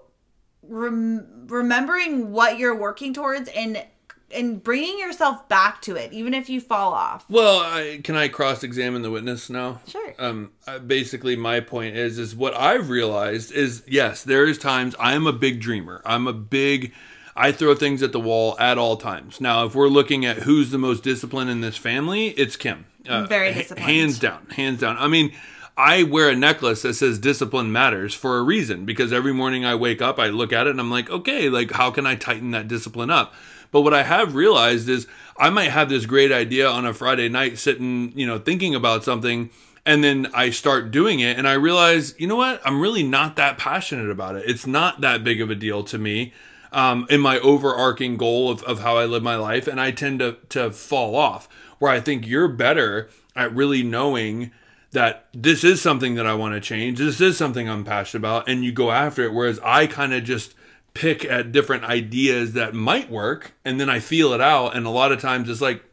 rem- 0.63 1.47
remembering 1.47 2.31
what 2.31 2.59
you're 2.59 2.75
working 2.75 3.13
towards 3.13 3.49
and 3.49 3.83
and 4.31 4.63
bringing 4.63 4.97
yourself 4.99 5.47
back 5.47 5.81
to 5.83 5.95
it 5.95 6.11
even 6.11 6.33
if 6.33 6.49
you 6.49 6.59
fall 6.59 6.93
off 6.93 7.23
Well, 7.29 7.59
I, 7.59 8.01
can 8.03 8.15
I 8.15 8.27
cross-examine 8.27 9.03
the 9.03 9.11
witness 9.11 9.51
now? 9.51 9.81
Sure. 9.87 10.15
Um, 10.17 10.51
basically, 10.87 11.35
my 11.35 11.59
point 11.59 11.95
is, 11.95 12.17
is 12.17 12.35
what 12.35 12.55
I've 12.55 12.89
realized 12.89 13.51
is, 13.51 13.83
yes, 13.87 14.23
there 14.23 14.45
is 14.45 14.57
times 14.57 14.95
I'm 14.99 15.27
a 15.27 15.31
big 15.31 15.61
dreamer. 15.61 16.01
I'm 16.05 16.25
a 16.25 16.33
big, 16.33 16.91
I 17.35 17.51
throw 17.51 17.75
things 17.75 18.01
at 18.01 18.11
the 18.11 18.19
wall 18.19 18.57
at 18.59 18.77
all 18.77 18.97
times. 18.97 19.41
Now, 19.41 19.65
if 19.65 19.75
we're 19.75 19.89
looking 19.89 20.25
at 20.25 20.37
who's 20.37 20.71
the 20.71 20.77
most 20.77 21.03
disciplined 21.03 21.49
in 21.49 21.61
this 21.61 21.77
family, 21.77 22.29
it's 22.29 22.55
Kim. 22.55 22.85
Uh, 23.07 23.25
Very 23.25 23.53
disciplined. 23.53 23.89
hands 23.89 24.19
down, 24.19 24.47
hands 24.51 24.79
down. 24.79 24.97
I 24.97 25.07
mean. 25.07 25.31
I 25.77 26.03
wear 26.03 26.29
a 26.29 26.35
necklace 26.37 26.83
that 26.83 26.93
says 26.93 27.19
discipline 27.19 27.69
matters 27.69 28.13
for 28.13 28.37
a 28.37 28.43
reason 28.43 28.85
because 28.85 29.11
every 29.11 29.33
morning 29.33 29.65
I 29.65 29.75
wake 29.75 30.01
up, 30.01 30.19
I 30.19 30.27
look 30.27 30.53
at 30.53 30.67
it 30.67 30.69
and 30.69 30.79
I'm 30.79 30.89
like, 30.89 31.09
okay, 31.09 31.49
like 31.49 31.71
how 31.71 31.91
can 31.91 32.05
I 32.05 32.15
tighten 32.15 32.51
that 32.51 32.69
discipline 32.69 33.09
up? 33.09 33.33
But 33.71 33.81
what 33.81 33.93
I 33.93 34.03
have 34.03 34.35
realized 34.35 34.87
is 34.87 35.05
I 35.37 35.49
might 35.49 35.71
have 35.71 35.89
this 35.89 36.05
great 36.05 36.31
idea 36.31 36.69
on 36.69 36.85
a 36.85 36.93
Friday 36.93 37.27
night 37.27 37.57
sitting, 37.57 38.17
you 38.17 38.25
know, 38.25 38.39
thinking 38.39 38.73
about 38.73 39.03
something 39.03 39.49
and 39.85 40.01
then 40.01 40.27
I 40.33 40.49
start 40.49 40.91
doing 40.91 41.19
it 41.19 41.37
and 41.37 41.45
I 41.45 41.53
realize, 41.55 42.15
you 42.17 42.27
know 42.27 42.37
what? 42.37 42.61
I'm 42.63 42.79
really 42.79 43.03
not 43.03 43.35
that 43.35 43.57
passionate 43.57 44.09
about 44.09 44.35
it. 44.35 44.45
It's 44.47 44.65
not 44.65 45.01
that 45.01 45.25
big 45.25 45.41
of 45.41 45.49
a 45.49 45.55
deal 45.55 45.83
to 45.83 45.97
me. 45.97 46.31
Um, 46.75 47.07
in 47.09 47.21
my 47.21 47.39
overarching 47.39 48.17
goal 48.17 48.51
of, 48.51 48.61
of 48.63 48.79
how 48.81 48.97
I 48.97 49.05
live 49.05 49.23
my 49.23 49.37
life, 49.37 49.65
and 49.65 49.79
I 49.79 49.91
tend 49.91 50.19
to 50.19 50.37
to 50.49 50.71
fall 50.71 51.15
off. 51.15 51.47
Where 51.79 51.91
I 51.91 51.99
think 52.01 52.27
you're 52.27 52.47
better 52.49 53.09
at 53.35 53.55
really 53.55 53.81
knowing 53.81 54.51
that 54.91 55.27
this 55.33 55.63
is 55.63 55.81
something 55.81 56.15
that 56.15 56.27
I 56.27 56.33
want 56.35 56.53
to 56.53 56.59
change. 56.61 56.99
This 56.99 57.19
is 57.21 57.37
something 57.37 57.69
I'm 57.69 57.83
passionate 57.85 58.19
about, 58.21 58.47
and 58.49 58.63
you 58.63 58.71
go 58.71 58.91
after 58.91 59.23
it. 59.23 59.33
Whereas 59.33 59.59
I 59.63 59.87
kind 59.87 60.13
of 60.13 60.23
just 60.23 60.53
pick 60.93 61.25
at 61.25 61.51
different 61.51 61.83
ideas 61.85 62.53
that 62.53 62.73
might 62.73 63.09
work, 63.09 63.53
and 63.65 63.79
then 63.79 63.89
I 63.89 63.99
feel 63.99 64.33
it 64.33 64.41
out. 64.41 64.75
And 64.75 64.85
a 64.85 64.89
lot 64.89 65.11
of 65.11 65.19
times 65.21 65.49
it's 65.49 65.61
like, 65.61 65.83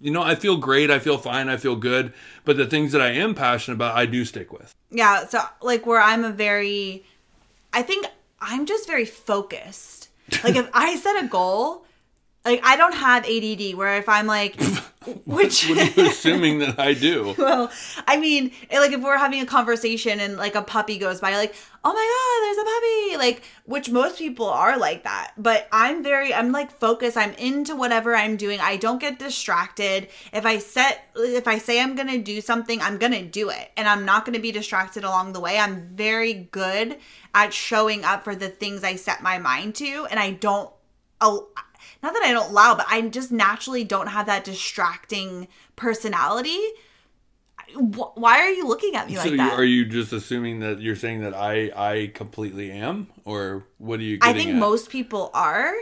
you 0.00 0.10
know, 0.10 0.22
I 0.22 0.34
feel 0.34 0.56
great, 0.56 0.90
I 0.90 0.98
feel 0.98 1.18
fine, 1.18 1.48
I 1.48 1.56
feel 1.58 1.76
good, 1.76 2.12
but 2.44 2.56
the 2.56 2.66
things 2.66 2.92
that 2.92 3.00
I 3.02 3.10
am 3.10 3.34
passionate 3.34 3.76
about, 3.76 3.96
I 3.96 4.06
do 4.06 4.24
stick 4.24 4.52
with. 4.52 4.74
yeah 4.90 5.26
so 5.26 5.40
like 5.60 5.84
where 5.86 6.00
i'm 6.00 6.24
a 6.24 6.30
very 6.32 7.04
i 7.74 7.82
think 7.82 8.06
i'm 8.40 8.64
just 8.64 8.86
very 8.86 9.04
focused 9.04 10.07
like 10.44 10.56
if 10.56 10.68
i 10.74 10.96
set 10.96 11.22
a 11.24 11.26
goal 11.28 11.84
like 12.48 12.60
i 12.64 12.76
don't 12.76 12.94
have 12.94 13.24
add 13.26 13.76
where 13.76 13.96
if 13.98 14.08
i'm 14.08 14.26
like 14.26 14.60
which 15.24 15.70
Assuming 15.70 16.58
that 16.58 16.78
I 16.78 16.92
do. 16.92 17.34
well 17.38 17.70
i 18.06 18.16
mean 18.18 18.50
like 18.70 18.92
if 18.92 19.00
we're 19.00 19.16
having 19.16 19.40
a 19.40 19.46
conversation 19.46 20.20
and 20.20 20.36
like 20.36 20.54
a 20.54 20.62
puppy 20.62 20.98
goes 20.98 21.20
by 21.20 21.34
like 21.36 21.54
oh 21.84 21.92
my 21.92 22.06
god 22.14 22.44
there's 22.44 22.58
a 22.58 22.64
puppy 22.64 23.26
like 23.26 23.42
which 23.64 23.90
most 23.90 24.18
people 24.18 24.46
are 24.46 24.78
like 24.78 25.04
that. 25.04 25.32
But 25.36 25.68
i'm 25.72 26.02
very 26.02 26.34
i'm 26.34 26.52
like 26.52 26.70
focused. 26.72 27.16
I'm 27.16 27.32
into 27.34 27.76
whatever 27.76 28.14
i'm 28.14 28.36
doing. 28.36 28.60
I 28.60 28.76
don't 28.76 29.00
get 29.00 29.18
distracted. 29.18 30.08
If 30.32 30.44
i 30.44 30.58
set 30.58 31.04
if 31.16 31.46
i 31.46 31.58
say 31.58 31.80
i'm 31.80 31.94
gonna 31.94 32.18
do 32.18 32.40
something 32.40 32.80
i'm 32.82 32.98
gonna 32.98 33.22
do 33.22 33.50
it. 33.50 33.70
And 33.76 33.88
i'm 33.88 34.04
not 34.04 34.24
gonna 34.24 34.40
be 34.40 34.52
distracted 34.52 35.04
along 35.04 35.32
the 35.32 35.40
way. 35.40 35.58
I'm 35.58 35.88
very 35.94 36.34
good 36.34 36.98
at 37.34 37.54
showing 37.54 38.04
up 38.04 38.24
for 38.24 38.34
the 38.34 38.48
things 38.48 38.84
i 38.84 38.96
set 38.96 39.22
my 39.22 39.38
mind 39.38 39.74
to. 39.76 40.06
And 40.10 40.18
i 40.18 40.32
don't 40.32 40.70
al- 41.20 41.48
not 42.02 42.12
that 42.14 42.22
I 42.22 42.32
don't 42.32 42.50
allow, 42.50 42.74
but 42.76 42.86
I 42.88 43.00
just 43.02 43.32
naturally 43.32 43.84
don't 43.84 44.06
have 44.08 44.26
that 44.26 44.44
distracting 44.44 45.48
personality. 45.76 46.58
Why 47.74 48.38
are 48.40 48.50
you 48.50 48.66
looking 48.66 48.94
at 48.96 49.08
me 49.08 49.16
So 49.16 49.28
like 49.28 49.36
that? 49.36 49.52
are 49.58 49.64
you 49.64 49.84
just 49.84 50.12
assuming 50.12 50.60
that 50.60 50.80
you're 50.80 50.96
saying 50.96 51.20
that 51.20 51.34
I 51.34 51.70
I 51.76 52.10
completely 52.14 52.70
am, 52.70 53.08
or 53.24 53.64
what 53.76 54.00
are 54.00 54.04
you? 54.04 54.18
I 54.22 54.32
think 54.32 54.50
at? 54.50 54.56
most 54.56 54.88
people 54.90 55.30
are. 55.34 55.74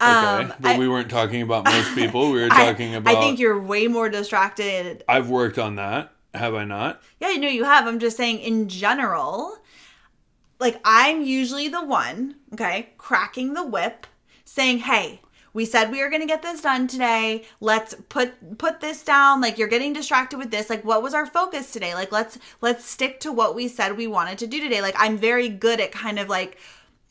Okay, 0.00 0.10
um, 0.10 0.52
but 0.60 0.72
I- 0.76 0.78
we 0.78 0.86
weren't 0.88 1.10
talking 1.10 1.42
about 1.42 1.64
most 1.64 1.92
people. 1.96 2.30
We 2.30 2.40
were 2.42 2.48
I- 2.52 2.66
talking 2.70 2.94
about. 2.94 3.16
I 3.16 3.20
think 3.20 3.40
you're 3.40 3.58
way 3.60 3.88
more 3.88 4.08
distracted. 4.08 5.02
I've 5.08 5.28
worked 5.28 5.58
on 5.58 5.74
that. 5.76 6.12
Have 6.34 6.54
I 6.54 6.64
not? 6.64 7.02
Yeah, 7.20 7.28
I 7.30 7.36
know 7.36 7.48
you 7.48 7.64
have. 7.64 7.86
I'm 7.88 7.98
just 7.98 8.16
saying 8.16 8.38
in 8.38 8.68
general, 8.68 9.56
like 10.60 10.80
I'm 10.84 11.22
usually 11.22 11.66
the 11.68 11.84
one, 11.84 12.36
okay, 12.52 12.90
cracking 12.96 13.54
the 13.54 13.66
whip, 13.66 14.06
saying, 14.54 14.80
"Hey, 14.80 15.20
we 15.54 15.64
said 15.66 15.90
we 15.90 16.02
were 16.02 16.08
going 16.08 16.22
to 16.22 16.26
get 16.26 16.42
this 16.42 16.62
done 16.62 16.86
today. 16.86 17.44
Let's 17.60 17.94
put 18.08 18.58
put 18.58 18.80
this 18.80 19.02
down. 19.02 19.40
Like 19.40 19.58
you're 19.58 19.68
getting 19.68 19.92
distracted 19.92 20.38
with 20.38 20.50
this. 20.50 20.70
Like 20.70 20.84
what 20.84 21.02
was 21.02 21.14
our 21.14 21.26
focus 21.26 21.72
today? 21.72 21.94
Like 21.94 22.12
let's 22.12 22.38
let's 22.60 22.84
stick 22.84 23.20
to 23.20 23.32
what 23.32 23.54
we 23.54 23.68
said 23.68 23.96
we 23.96 24.06
wanted 24.06 24.38
to 24.38 24.46
do 24.46 24.60
today. 24.60 24.80
Like 24.80 24.94
I'm 24.98 25.18
very 25.18 25.48
good 25.48 25.80
at 25.80 25.92
kind 25.92 26.18
of 26.18 26.28
like 26.28 26.58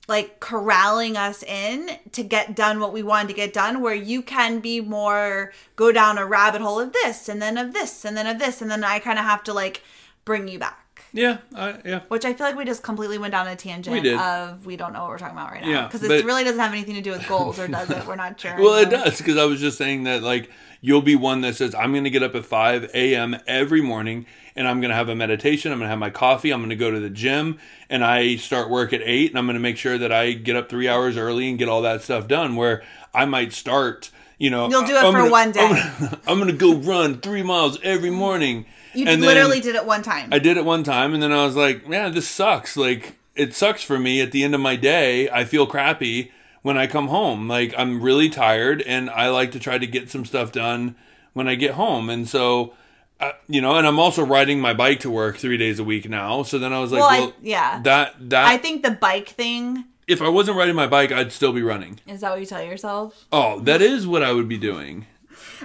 like 0.07 0.39
corralling 0.39 1.15
us 1.15 1.43
in 1.43 1.99
to 2.11 2.23
get 2.23 2.55
done 2.55 2.79
what 2.79 2.91
we 2.91 3.03
wanted 3.03 3.27
to 3.29 3.33
get 3.35 3.53
done 3.53 3.81
where 3.81 3.93
you 3.95 4.21
can 4.21 4.59
be 4.59 4.81
more 4.81 5.53
go 5.75 5.91
down 5.91 6.17
a 6.17 6.25
rabbit 6.25 6.61
hole 6.61 6.79
of 6.79 6.91
this 6.91 7.29
and 7.29 7.41
then 7.41 7.57
of 7.57 7.73
this 7.73 8.03
and 8.03 8.17
then 8.17 8.27
of 8.27 8.39
this 8.39 8.61
and 8.61 8.71
then 8.71 8.83
I 8.83 8.99
kind 8.99 9.19
of 9.19 9.25
have 9.25 9.43
to 9.43 9.53
like 9.53 9.83
bring 10.25 10.47
you 10.47 10.59
back. 10.59 10.80
Yeah, 11.13 11.39
I, 11.55 11.75
yeah. 11.83 11.99
Which 12.07 12.23
I 12.25 12.33
feel 12.33 12.47
like 12.47 12.55
we 12.55 12.63
just 12.65 12.83
completely 12.83 13.17
went 13.17 13.31
down 13.31 13.47
a 13.47 13.55
tangent 13.55 13.93
We 13.93 13.99
did. 14.01 14.17
of 14.17 14.65
we 14.65 14.77
don't 14.77 14.93
know 14.93 15.01
what 15.01 15.09
we're 15.09 15.17
talking 15.17 15.37
about 15.37 15.51
right 15.51 15.61
now. 15.61 15.69
Yeah, 15.69 15.85
Because 15.87 16.03
it 16.03 16.23
really 16.25 16.43
doesn't 16.45 16.59
have 16.59 16.71
anything 16.71 16.95
to 16.95 17.01
do 17.01 17.11
with 17.11 17.27
goals 17.27 17.59
or 17.59 17.67
does 17.67 17.89
it? 17.89 18.05
We're 18.07 18.15
not 18.15 18.39
sure. 18.39 18.55
Well, 18.57 18.75
it 18.77 18.89
does 18.89 19.17
because 19.17 19.35
I 19.37 19.43
was 19.45 19.59
just 19.59 19.77
saying 19.77 20.03
that 20.03 20.23
like 20.23 20.49
you'll 20.79 21.01
be 21.01 21.15
one 21.15 21.41
that 21.41 21.55
says 21.55 21.75
I'm 21.75 21.91
going 21.91 22.05
to 22.05 22.09
get 22.09 22.23
up 22.23 22.33
at 22.35 22.45
5 22.45 22.91
a.m. 22.93 23.37
every 23.45 23.81
morning 23.81 24.25
and 24.55 24.67
I'm 24.67 24.79
going 24.81 24.89
to 24.89 24.95
have 24.95 25.09
a 25.09 25.15
meditation. 25.15 25.71
I'm 25.71 25.79
going 25.79 25.85
to 25.87 25.89
have 25.89 25.99
my 25.99 26.09
coffee. 26.09 26.51
I'm 26.51 26.59
going 26.61 26.69
to 26.69 26.75
go 26.77 26.91
to 26.91 26.99
the 26.99 27.09
gym 27.09 27.59
and 27.89 28.03
I 28.05 28.37
start 28.37 28.69
work 28.69 28.93
at 28.93 29.01
eight 29.03 29.31
and 29.31 29.37
I'm 29.37 29.45
going 29.45 29.55
to 29.55 29.61
make 29.61 29.77
sure 29.77 29.97
that 29.97 30.11
I 30.13 30.31
get 30.31 30.55
up 30.55 30.69
three 30.69 30.87
hours 30.87 31.17
early 31.17 31.49
and 31.49 31.59
get 31.59 31.67
all 31.67 31.81
that 31.81 32.01
stuff 32.03 32.27
done. 32.27 32.55
Where 32.55 32.83
I 33.13 33.25
might 33.25 33.51
start, 33.53 34.11
you 34.37 34.49
know, 34.49 34.69
You'll 34.69 34.83
do 34.85 34.95
it 34.95 35.03
I'm 35.03 35.11
for 35.11 35.19
gonna- 35.19 35.31
one 35.31 35.51
day. 35.51 35.69
I'm 36.27 36.39
gonna 36.39 36.53
go 36.53 36.75
run 36.75 37.19
three 37.19 37.43
miles 37.43 37.77
every 37.83 38.09
morning. 38.11 38.65
You 38.93 39.07
and 39.07 39.21
literally 39.21 39.59
did 39.59 39.75
it 39.75 39.85
one 39.85 40.01
time. 40.01 40.29
I 40.31 40.39
did 40.39 40.57
it 40.57 40.65
one 40.65 40.83
time 40.83 41.13
and 41.13 41.21
then 41.23 41.31
I 41.31 41.45
was 41.45 41.55
like, 41.55 41.87
man, 41.87 42.13
this 42.13 42.27
sucks. 42.27 42.75
Like 42.77 43.17
it 43.35 43.53
sucks 43.55 43.83
for 43.83 43.97
me 43.97 44.21
at 44.21 44.31
the 44.31 44.43
end 44.43 44.53
of 44.55 44.61
my 44.61 44.75
day. 44.75 45.29
I 45.29 45.45
feel 45.45 45.65
crappy 45.65 46.31
when 46.61 46.77
I 46.77 46.87
come 46.87 47.07
home. 47.07 47.47
Like 47.47 47.73
I'm 47.77 48.01
really 48.01 48.29
tired 48.29 48.81
and 48.81 49.09
I 49.09 49.29
like 49.29 49.51
to 49.53 49.59
try 49.59 49.77
to 49.77 49.87
get 49.87 50.09
some 50.09 50.25
stuff 50.25 50.51
done 50.51 50.95
when 51.33 51.47
I 51.47 51.55
get 51.55 51.71
home. 51.71 52.09
And 52.09 52.27
so 52.27 52.73
uh, 53.19 53.33
you 53.47 53.61
know, 53.61 53.75
and 53.75 53.85
I'm 53.85 53.99
also 53.99 54.25
riding 54.25 54.59
my 54.59 54.73
bike 54.73 55.01
to 55.01 55.09
work 55.11 55.37
3 55.37 55.55
days 55.57 55.77
a 55.77 55.83
week 55.83 56.09
now. 56.09 56.41
So 56.43 56.57
then 56.57 56.73
I 56.73 56.79
was 56.79 56.91
like, 56.91 57.01
Well, 57.01 57.09
I- 57.09 57.19
well, 57.19 57.33
yeah. 57.41 57.81
That 57.83 58.15
that 58.29 58.47
I 58.47 58.57
think 58.57 58.83
the 58.83 58.91
bike 58.91 59.29
thing 59.29 59.85
if 60.07 60.21
I 60.21 60.27
wasn't 60.27 60.57
riding 60.57 60.75
my 60.75 60.87
bike, 60.87 61.11
I'd 61.11 61.31
still 61.31 61.53
be 61.53 61.61
running. 61.61 61.99
is 62.07 62.19
that 62.21 62.31
what 62.31 62.39
you 62.41 62.45
tell 62.45 62.61
yourself? 62.61 63.25
Oh, 63.31 63.59
that 63.61 63.81
is 63.81 64.05
what 64.05 64.23
I 64.23 64.33
would 64.33 64.49
be 64.49 64.57
doing. 64.57 65.05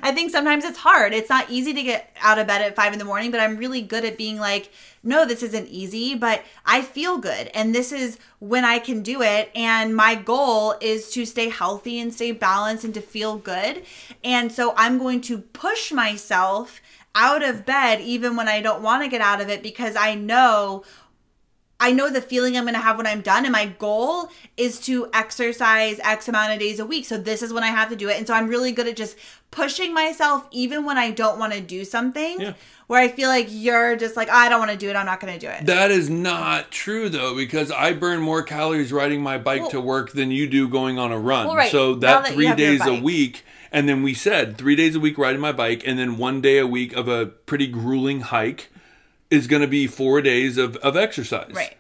I 0.03 0.13
think 0.13 0.31
sometimes 0.31 0.65
it's 0.65 0.79
hard. 0.79 1.13
It's 1.13 1.29
not 1.29 1.51
easy 1.51 1.73
to 1.75 1.83
get 1.83 2.15
out 2.21 2.39
of 2.39 2.47
bed 2.47 2.63
at 2.63 2.77
five 2.77 2.93
in 2.93 2.99
the 2.99 3.05
morning, 3.05 3.31
but 3.31 3.41
I'm 3.41 3.57
really 3.57 3.83
good 3.83 4.05
at 4.05 4.19
being 4.19 4.39
like, 4.39 4.71
no, 5.03 5.25
this 5.25 5.43
isn't 5.43 5.69
easy, 5.69 6.15
but 6.15 6.43
I 6.65 6.83
feel 6.83 7.19
good. 7.19 7.49
And 7.55 7.75
this 7.75 7.93
is 7.93 8.19
when 8.41 8.65
I 8.65 8.79
can 8.79 9.03
do 9.03 9.23
it. 9.23 9.51
And 9.55 9.95
my 9.95 10.15
goal 10.15 10.75
is 10.81 11.11
to 11.13 11.25
stay 11.25 11.49
healthy 11.49 12.01
and 12.01 12.13
stay 12.13 12.33
balanced 12.33 12.85
and 12.85 12.95
to 12.95 13.01
feel 13.01 13.37
good. 13.37 13.85
And 14.25 14.51
so 14.51 14.75
I'm 14.77 14.99
going 14.99 15.21
to 15.23 15.39
push 15.39 15.93
myself 15.93 16.81
out 17.15 17.43
of 17.43 17.65
bed 17.65 18.01
even 18.01 18.37
when 18.37 18.47
I 18.47 18.61
don't 18.61 18.83
want 18.83 19.03
to 19.03 19.09
get 19.09 19.23
out 19.23 19.41
of 19.41 19.49
it 19.49 19.63
because 19.63 19.97
I 19.97 20.15
know 20.15 20.85
I 21.79 21.93
know 21.93 22.09
the 22.11 22.23
feeling 22.23 22.57
I'm 22.57 22.65
going 22.65 22.75
to 22.75 22.81
have 22.81 22.97
when 22.97 23.07
I'm 23.07 23.21
done. 23.21 23.45
And 23.45 23.53
my 23.53 23.67
goal 23.67 24.31
is 24.57 24.81
to 24.83 25.09
exercise 25.13 26.01
X 26.03 26.27
amount 26.27 26.53
of 26.55 26.59
days 26.59 26.81
a 26.81 26.87
week. 26.87 27.05
So 27.05 27.19
this 27.19 27.43
is 27.43 27.53
when 27.53 27.63
I 27.65 27.69
have 27.69 27.91
to 27.91 27.97
do 27.97 28.09
it. 28.09 28.17
And 28.17 28.27
so 28.27 28.33
I'm 28.35 28.49
really 28.49 28.73
good 28.73 28.87
at 28.87 28.97
just 28.97 29.17
pushing 29.51 29.93
myself 29.93 30.47
even 30.51 30.85
when 30.87 30.97
I 30.97 31.11
don't 31.11 31.39
want 31.39 31.53
to 31.53 31.61
do 31.61 31.85
something 31.85 32.41
Yeah. 32.41 32.55
where 32.87 33.01
I 33.01 33.09
feel 33.09 33.29
like 33.29 33.49
you're 33.51 33.95
just 33.97 34.17
like, 34.17 34.31
I 34.31 34.49
don't 34.49 34.59
want 34.59 34.71
to 34.71 34.77
do 34.77 34.89
it. 34.89 34.97
I'm 34.97 35.07
not 35.07 35.21
going 35.21 35.35
to 35.35 35.39
do 35.39 35.51
it. 35.51 35.67
That 35.67 35.91
is 35.91 36.09
not 36.09 36.71
true 36.71 37.09
though, 37.11 37.35
because 37.37 37.71
I 37.71 37.93
burn 37.93 38.21
more 38.21 38.43
calories 38.43 38.93
riding 38.93 39.21
my 39.23 39.37
bike 39.37 39.63
Well- 39.63 39.71
to 39.73 39.81
work 39.81 40.13
than 40.13 40.31
you 40.31 40.47
do 40.47 40.69
going 40.69 40.99
on 40.99 41.13
a 41.13 41.19
run. 41.19 41.47
Well, 41.47 41.57
right. 41.57 41.71
So 41.71 41.95
that 41.97 42.25
that 42.25 42.33
three 42.33 42.53
days 42.55 42.85
a 42.87 42.95
week, 42.95 43.45
and 43.71 43.87
then 43.89 44.03
we 44.03 44.15
said 44.15 44.57
three 44.57 44.77
days 44.77 44.95
a 44.97 45.01
week 45.01 45.19
riding 45.19 45.41
my 45.41 45.53
bike, 45.53 45.83
and 45.87 45.99
then 45.99 46.17
one 46.17 46.41
day 46.41 46.57
a 46.59 46.67
week 46.67 46.95
of 46.95 47.07
a 47.09 47.27
pretty 47.27 47.67
grueling 47.67 48.21
hike 48.23 48.71
is 49.31 49.47
going 49.47 49.63
to 49.63 49.69
be 49.69 49.87
four 49.87 50.21
days 50.23 50.59
of, 50.59 50.77
of 50.77 50.97
exercise. 50.97 51.51
Right. 51.53 51.77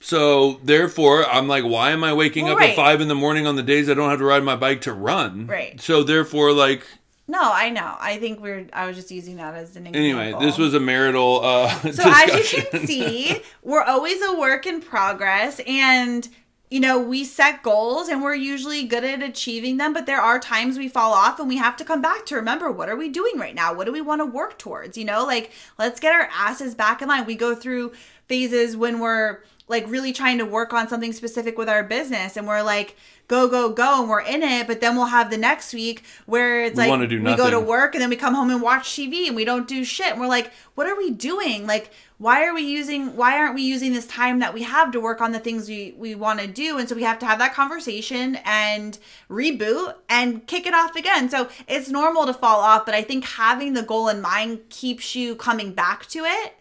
So 0.00 0.60
therefore, 0.62 1.24
I'm 1.26 1.48
like, 1.48 1.64
why 1.64 1.90
am 1.90 2.04
I 2.04 2.12
waking 2.12 2.44
Well, 2.44 2.54
up 2.54 2.60
right. 2.60 2.70
at 2.70 2.76
five 2.76 3.00
in 3.00 3.08
the 3.08 3.14
morning 3.16 3.46
on 3.46 3.56
the 3.56 3.62
days 3.64 3.90
I 3.90 3.94
don't 3.94 4.08
have 4.10 4.20
to 4.20 4.24
ride 4.24 4.44
my 4.44 4.56
bike 4.56 4.82
to 4.82 4.92
run? 4.92 5.46
Right. 5.48 5.80
So 5.80 6.02
therefore, 6.04 6.52
like, 6.52 6.86
No, 7.26 7.40
I 7.42 7.70
know. 7.70 7.96
I 7.98 8.18
think 8.18 8.40
we're, 8.40 8.68
I 8.72 8.86
was 8.86 8.96
just 8.96 9.10
using 9.10 9.36
that 9.38 9.54
as 9.54 9.74
an 9.76 9.88
example. 9.88 10.20
anyway, 10.20 10.44
this 10.46 10.56
was 10.56 10.72
a 10.74 10.80
marital 10.80 11.40
uh, 11.44 11.68
So 11.80 11.88
discussion. 11.90 12.36
as 12.38 12.52
you 12.52 12.62
can 12.70 12.86
see, 12.86 13.42
we're 13.62 13.82
always 13.82 14.22
a 14.22 14.36
work 14.38 14.66
in 14.66 14.80
progress 14.80 15.60
and 15.66 16.28
you 16.70 16.80
know, 16.80 16.98
we 16.98 17.24
set 17.24 17.62
goals 17.62 18.08
and 18.08 18.22
we're 18.22 18.34
usually 18.34 18.84
good 18.84 19.04
at 19.04 19.22
achieving 19.22 19.78
them, 19.78 19.94
but 19.94 20.06
there 20.06 20.20
are 20.20 20.38
times 20.38 20.76
we 20.76 20.88
fall 20.88 21.12
off 21.14 21.38
and 21.38 21.48
we 21.48 21.56
have 21.56 21.76
to 21.76 21.84
come 21.84 22.02
back 22.02 22.26
to 22.26 22.34
remember 22.34 22.70
what 22.70 22.88
are 22.88 22.96
we 22.96 23.08
doing 23.08 23.38
right 23.38 23.54
now? 23.54 23.72
What 23.72 23.86
do 23.86 23.92
we 23.92 24.00
want 24.02 24.20
to 24.20 24.26
work 24.26 24.58
towards? 24.58 24.98
You 24.98 25.06
know, 25.06 25.24
like 25.24 25.50
let's 25.78 26.00
get 26.00 26.12
our 26.12 26.28
asses 26.32 26.74
back 26.74 27.00
in 27.00 27.08
line. 27.08 27.24
We 27.24 27.36
go 27.36 27.54
through 27.54 27.92
phases 28.26 28.76
when 28.76 29.00
we're 29.00 29.38
like 29.68 29.86
really 29.88 30.12
trying 30.12 30.38
to 30.38 30.44
work 30.44 30.72
on 30.72 30.88
something 30.88 31.12
specific 31.12 31.58
with 31.58 31.68
our 31.68 31.82
business 31.82 32.36
and 32.36 32.46
we're 32.46 32.62
like 32.62 32.96
go 33.28 33.48
go 33.48 33.70
go 33.70 34.00
and 34.00 34.08
we're 34.08 34.20
in 34.20 34.42
it 34.42 34.66
but 34.66 34.80
then 34.80 34.96
we'll 34.96 35.06
have 35.06 35.30
the 35.30 35.36
next 35.36 35.74
week 35.74 36.02
where 36.26 36.64
it's 36.64 36.76
We 36.76 36.88
like 36.88 37.10
we 37.10 37.36
go 37.36 37.50
to 37.50 37.60
work 37.60 37.94
and 37.94 38.02
then 38.02 38.08
we 38.08 38.16
come 38.16 38.34
home 38.34 38.50
and 38.50 38.62
watch 38.62 38.90
TV 38.90 39.26
and 39.26 39.36
we 39.36 39.44
don't 39.44 39.68
do 39.68 39.84
shit 39.84 40.12
and 40.12 40.20
we're 40.20 40.26
like 40.26 40.52
what 40.74 40.86
are 40.86 40.96
we 40.96 41.10
doing 41.10 41.66
like 41.66 41.90
why 42.18 42.44
are 42.44 42.52
we 42.52 42.62
using 42.62 43.16
why 43.16 43.38
aren't 43.38 43.54
we 43.54 43.62
using 43.62 43.92
this 43.92 44.06
time 44.06 44.40
that 44.40 44.52
we 44.52 44.62
have 44.62 44.90
to 44.90 45.00
work 45.00 45.20
on 45.20 45.32
the 45.32 45.38
things 45.38 45.68
we 45.68 45.94
we 45.96 46.14
want 46.14 46.40
to 46.40 46.46
do 46.46 46.78
and 46.78 46.88
so 46.88 46.94
we 46.94 47.02
have 47.02 47.18
to 47.18 47.26
have 47.26 47.38
that 47.38 47.54
conversation 47.54 48.36
and 48.44 48.98
reboot 49.30 49.94
and 50.08 50.46
kick 50.46 50.66
it 50.66 50.74
off 50.74 50.94
again 50.96 51.30
so 51.30 51.48
it's 51.66 51.88
normal 51.88 52.26
to 52.26 52.34
fall 52.34 52.60
off 52.60 52.84
but 52.84 52.94
i 52.94 53.02
think 53.02 53.24
having 53.24 53.72
the 53.72 53.82
goal 53.82 54.08
in 54.08 54.20
mind 54.20 54.60
keeps 54.68 55.14
you 55.14 55.34
coming 55.36 55.72
back 55.72 56.06
to 56.06 56.24
it 56.24 56.54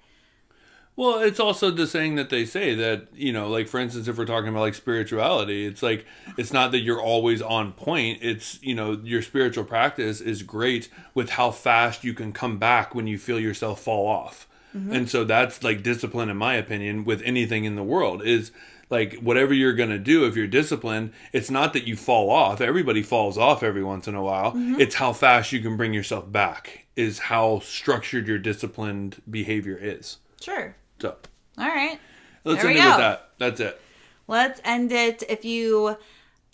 Well, 0.96 1.20
it's 1.20 1.40
also 1.40 1.70
the 1.70 1.86
saying 1.86 2.16
that 2.16 2.32
they 2.32 2.44
say 2.44 2.74
that, 2.74 3.08
you 3.16 3.32
know, 3.32 3.50
like 3.50 3.68
for 3.68 3.80
instance, 3.80 4.08
if 4.08 4.18
we're 4.18 4.26
talking 4.26 4.50
about 4.50 4.62
like 4.62 4.74
spirituality, 4.74 5.66
it's 5.68 5.84
like, 5.84 6.08
it's 6.38 6.52
not 6.52 6.72
that 6.72 6.80
you're 6.80 7.00
always 7.00 7.40
on 7.40 7.74
point. 7.74 8.18
It's, 8.24 8.60
you 8.64 8.74
know, 8.74 8.94
your 9.04 9.22
spiritual 9.22 9.64
practice 9.64 10.22
is 10.22 10.42
great 10.42 10.90
with 11.14 11.30
how 11.32 11.52
fast 11.52 12.04
you 12.04 12.16
can 12.16 12.34
come 12.34 12.58
back 12.58 12.96
when 12.96 13.06
you 13.06 13.20
feel 13.20 13.40
yourself 13.40 13.82
fall 13.82 14.08
off. 14.08 14.47
And 14.92 15.10
so 15.10 15.24
that's 15.24 15.64
like 15.64 15.84
discipline, 15.84 16.30
in 16.30 16.38
my 16.38 16.56
opinion, 16.56 17.04
with 17.06 17.22
anything 17.24 17.66
in 17.66 17.76
the 17.76 17.84
world 17.84 18.22
is 18.26 18.52
like 18.90 19.16
whatever 19.16 19.54
you're 19.54 19.74
going 19.74 19.90
to 19.90 20.00
do, 20.00 20.26
if 20.26 20.36
you're 20.36 20.48
disciplined, 20.48 21.12
it's 21.34 21.50
not 21.52 21.74
that 21.74 21.86
you 21.88 21.96
fall 21.98 22.30
off. 22.30 22.62
Everybody 22.62 23.04
falls 23.04 23.38
off 23.38 23.62
every 23.64 23.84
once 23.84 24.08
in 24.08 24.16
a 24.16 24.24
while. 24.24 24.54
It's 24.80 24.96
how 24.96 25.12
fast 25.14 25.52
you 25.52 25.60
can 25.62 25.76
bring 25.78 25.94
yourself 25.94 26.32
back, 26.32 26.86
is 26.96 27.20
how 27.20 27.60
structured 27.60 28.28
your 28.28 28.38
disciplined 28.40 29.22
behavior 29.30 29.78
is. 29.82 30.18
sure 30.42 30.76
So 31.00 31.16
all 31.58 31.68
right 31.68 32.00
let's 32.46 32.62
There 32.62 32.70
end 32.72 32.80
it 32.80 32.86
with 32.86 32.98
that. 32.98 33.30
That's 33.40 33.60
it. 33.60 33.82
let's 34.28 34.62
end 34.64 34.92
it. 34.94 35.22
If 35.28 35.44
you 35.44 35.98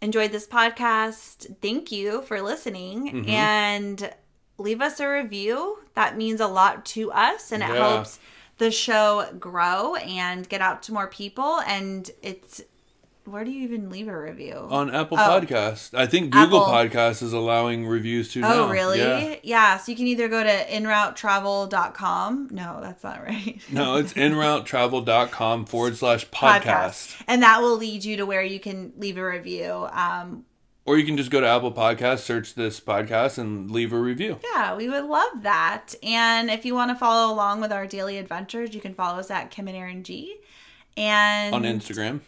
enjoyed 0.01 0.31
this 0.31 0.47
podcast, 0.47 1.55
thank 1.61 1.91
you 1.91 2.23
for 2.23 2.41
listening 2.41 3.11
Mm-hmm. 3.11 3.29
and 3.29 4.13
leave 4.57 4.81
us 4.81 4.99
a 4.99 5.07
review. 5.09 5.79
That 5.95 6.17
means 6.17 6.39
a 6.39 6.47
lot 6.47 6.85
to 6.87 7.11
us 7.11 7.51
and 7.51 7.63
it 7.63 7.69
Yeah. 7.69 7.75
helps 7.75 8.19
the 8.59 8.69
show 8.71 9.27
grow 9.39 9.95
and 9.95 10.47
get 10.47 10.61
out 10.61 10.83
to 10.83 10.93
more 10.93 11.07
people. 11.07 11.59
And 11.67 12.09
it's 12.21 12.61
where 13.25 13.45
do 13.45 13.51
you 13.51 13.63
even 13.63 13.89
leave 13.89 14.09
a 14.09 14.19
review? 14.19 14.67
On 14.69 14.93
Apple 14.93 15.17
Oh. 15.17 15.21
Podcast. 15.21 15.97
I 15.97 16.05
think 16.05 16.29
Google 16.31 16.67
Apple. 16.67 16.89
Podcast 16.89 17.23
is 17.23 17.31
allowing 17.31 17.87
reviews 17.87 18.33
too 18.33 18.41
now. 18.41 18.65
Oh, 18.65 18.69
really? 18.69 18.99
Yeah. 18.99 19.35
Yeah. 19.43 19.77
So 19.77 19.91
you 19.93 19.97
can 19.97 20.07
either 20.07 20.27
go 20.27 20.43
to 20.43 20.49
enroutetravel.com. 20.49 22.49
No, 22.51 22.79
that's 22.81 23.03
not 23.03 23.23
right. 23.23 23.61
No, 23.71 23.95
it's 23.95 24.13
enroutetravel.com 24.13 25.65
forward 25.65 25.97
slash 25.97 26.27
podcast. 26.29 27.15
And 27.27 27.41
that 27.43 27.61
will 27.61 27.77
lead 27.77 28.03
you 28.03 28.17
to 28.17 28.25
where 28.25 28.43
you 28.43 28.59
can 28.59 28.91
leave 28.97 29.17
a 29.17 29.25
review. 29.25 29.87
Um, 29.91 30.45
Or 30.85 30.97
you 30.97 31.05
can 31.05 31.15
just 31.15 31.31
go 31.31 31.39
to 31.39 31.47
Apple 31.47 31.71
Podcast, 31.71 32.19
search 32.19 32.55
this 32.55 32.81
podcast, 32.81 33.37
and 33.37 33.71
leave 33.71 33.93
a 33.93 33.97
review. 33.97 34.39
Yeah, 34.53 34.75
we 34.75 34.89
would 34.89 35.05
love 35.05 35.43
that. 35.43 35.95
And 36.03 36.49
if 36.49 36.65
you 36.65 36.75
want 36.75 36.91
to 36.91 36.95
follow 36.95 37.33
along 37.33 37.61
with 37.61 37.71
our 37.71 37.87
daily 37.87 38.17
adventures, 38.17 38.75
you 38.75 38.81
can 38.81 38.93
follow 38.93 39.19
us 39.19 39.31
at 39.31 39.49
Kim 39.49 39.69
and 39.69 39.77
Aaron 39.77 40.03
G. 40.03 40.35
And 40.97 41.55
On 41.55 41.63
Instagram. 41.63 42.19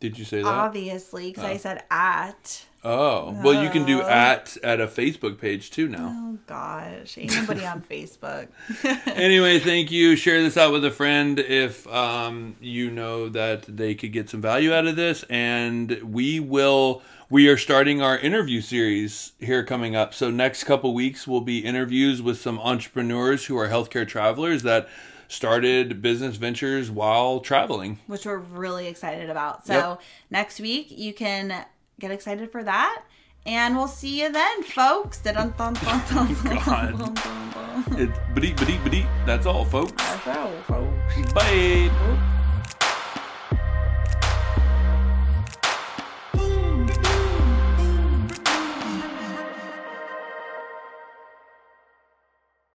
Did 0.00 0.18
you 0.18 0.24
say 0.24 0.38
that? 0.42 0.48
obviously, 0.48 1.28
because 1.30 1.44
I 1.44 1.56
said 1.56 1.84
at. 1.88 2.64
oh. 2.82 3.40
Well, 3.44 3.62
you 3.62 3.70
can 3.70 3.86
do 3.86 4.02
at 4.02 4.56
at 4.64 4.80
a 4.80 4.88
Facebook 4.88 5.38
page 5.40 5.70
too 5.70 5.86
now. 5.88 6.12
Oh 6.12 6.38
gosh, 6.48 7.16
ain't 7.16 7.32
nobody 7.36 7.64
on 7.64 7.80
Facebook. 7.90 8.48
anyway, 9.06 9.58
thank 9.60 9.92
you. 9.92 10.16
Share 10.16 10.42
this 10.42 10.56
out 10.56 10.72
with 10.72 10.84
a 10.84 10.90
friend 10.90 11.38
if 11.38 11.86
um, 11.86 12.56
you 12.60 12.90
know 12.90 13.28
that 13.28 13.62
they 13.68 13.94
could 13.94 14.12
get 14.12 14.28
some 14.28 14.40
value 14.40 14.74
out 14.74 14.88
of 14.88 14.96
this. 14.96 15.22
And 15.30 15.92
we 16.02 16.40
will. 16.40 17.02
We 17.32 17.48
are 17.48 17.56
starting 17.56 18.02
our 18.02 18.18
interview 18.18 18.60
series 18.60 19.32
here 19.38 19.64
coming 19.64 19.96
up. 19.96 20.12
So 20.12 20.30
next 20.30 20.64
couple 20.64 20.92
weeks 20.92 21.26
will 21.26 21.40
be 21.40 21.60
interviews 21.60 22.20
with 22.20 22.38
some 22.38 22.58
entrepreneurs 22.58 23.46
who 23.46 23.56
are 23.56 23.68
healthcare 23.68 24.06
travelers 24.06 24.64
that 24.64 24.86
started 25.28 26.02
business 26.02 26.36
ventures 26.36 26.90
while 26.90 27.40
traveling. 27.40 28.00
which 28.06 28.26
we're 28.26 28.36
really 28.36 28.86
excited 28.86 29.30
about. 29.30 29.66
So 29.66 29.72
Yep. 29.72 30.00
next 30.30 30.60
week 30.60 30.88
you 30.90 31.14
can 31.14 31.64
get 31.98 32.10
excited 32.10 32.52
for 32.52 32.62
that. 32.64 33.02
And 33.46 33.76
we'll 33.76 33.88
see 33.88 34.20
you 34.20 34.30
then, 34.30 34.62
folks. 34.64 35.22
Dun, 35.22 35.54
dun, 35.56 35.72
dun, 35.72 36.02
dun. 36.10 37.14
It's. 37.96 38.18
That's 39.24 39.46
all, 39.46 39.64
folks. 39.64 39.92
That's 39.92 40.26
all, 40.26 40.52
folks. 40.66 41.32
Bye. 41.32 42.38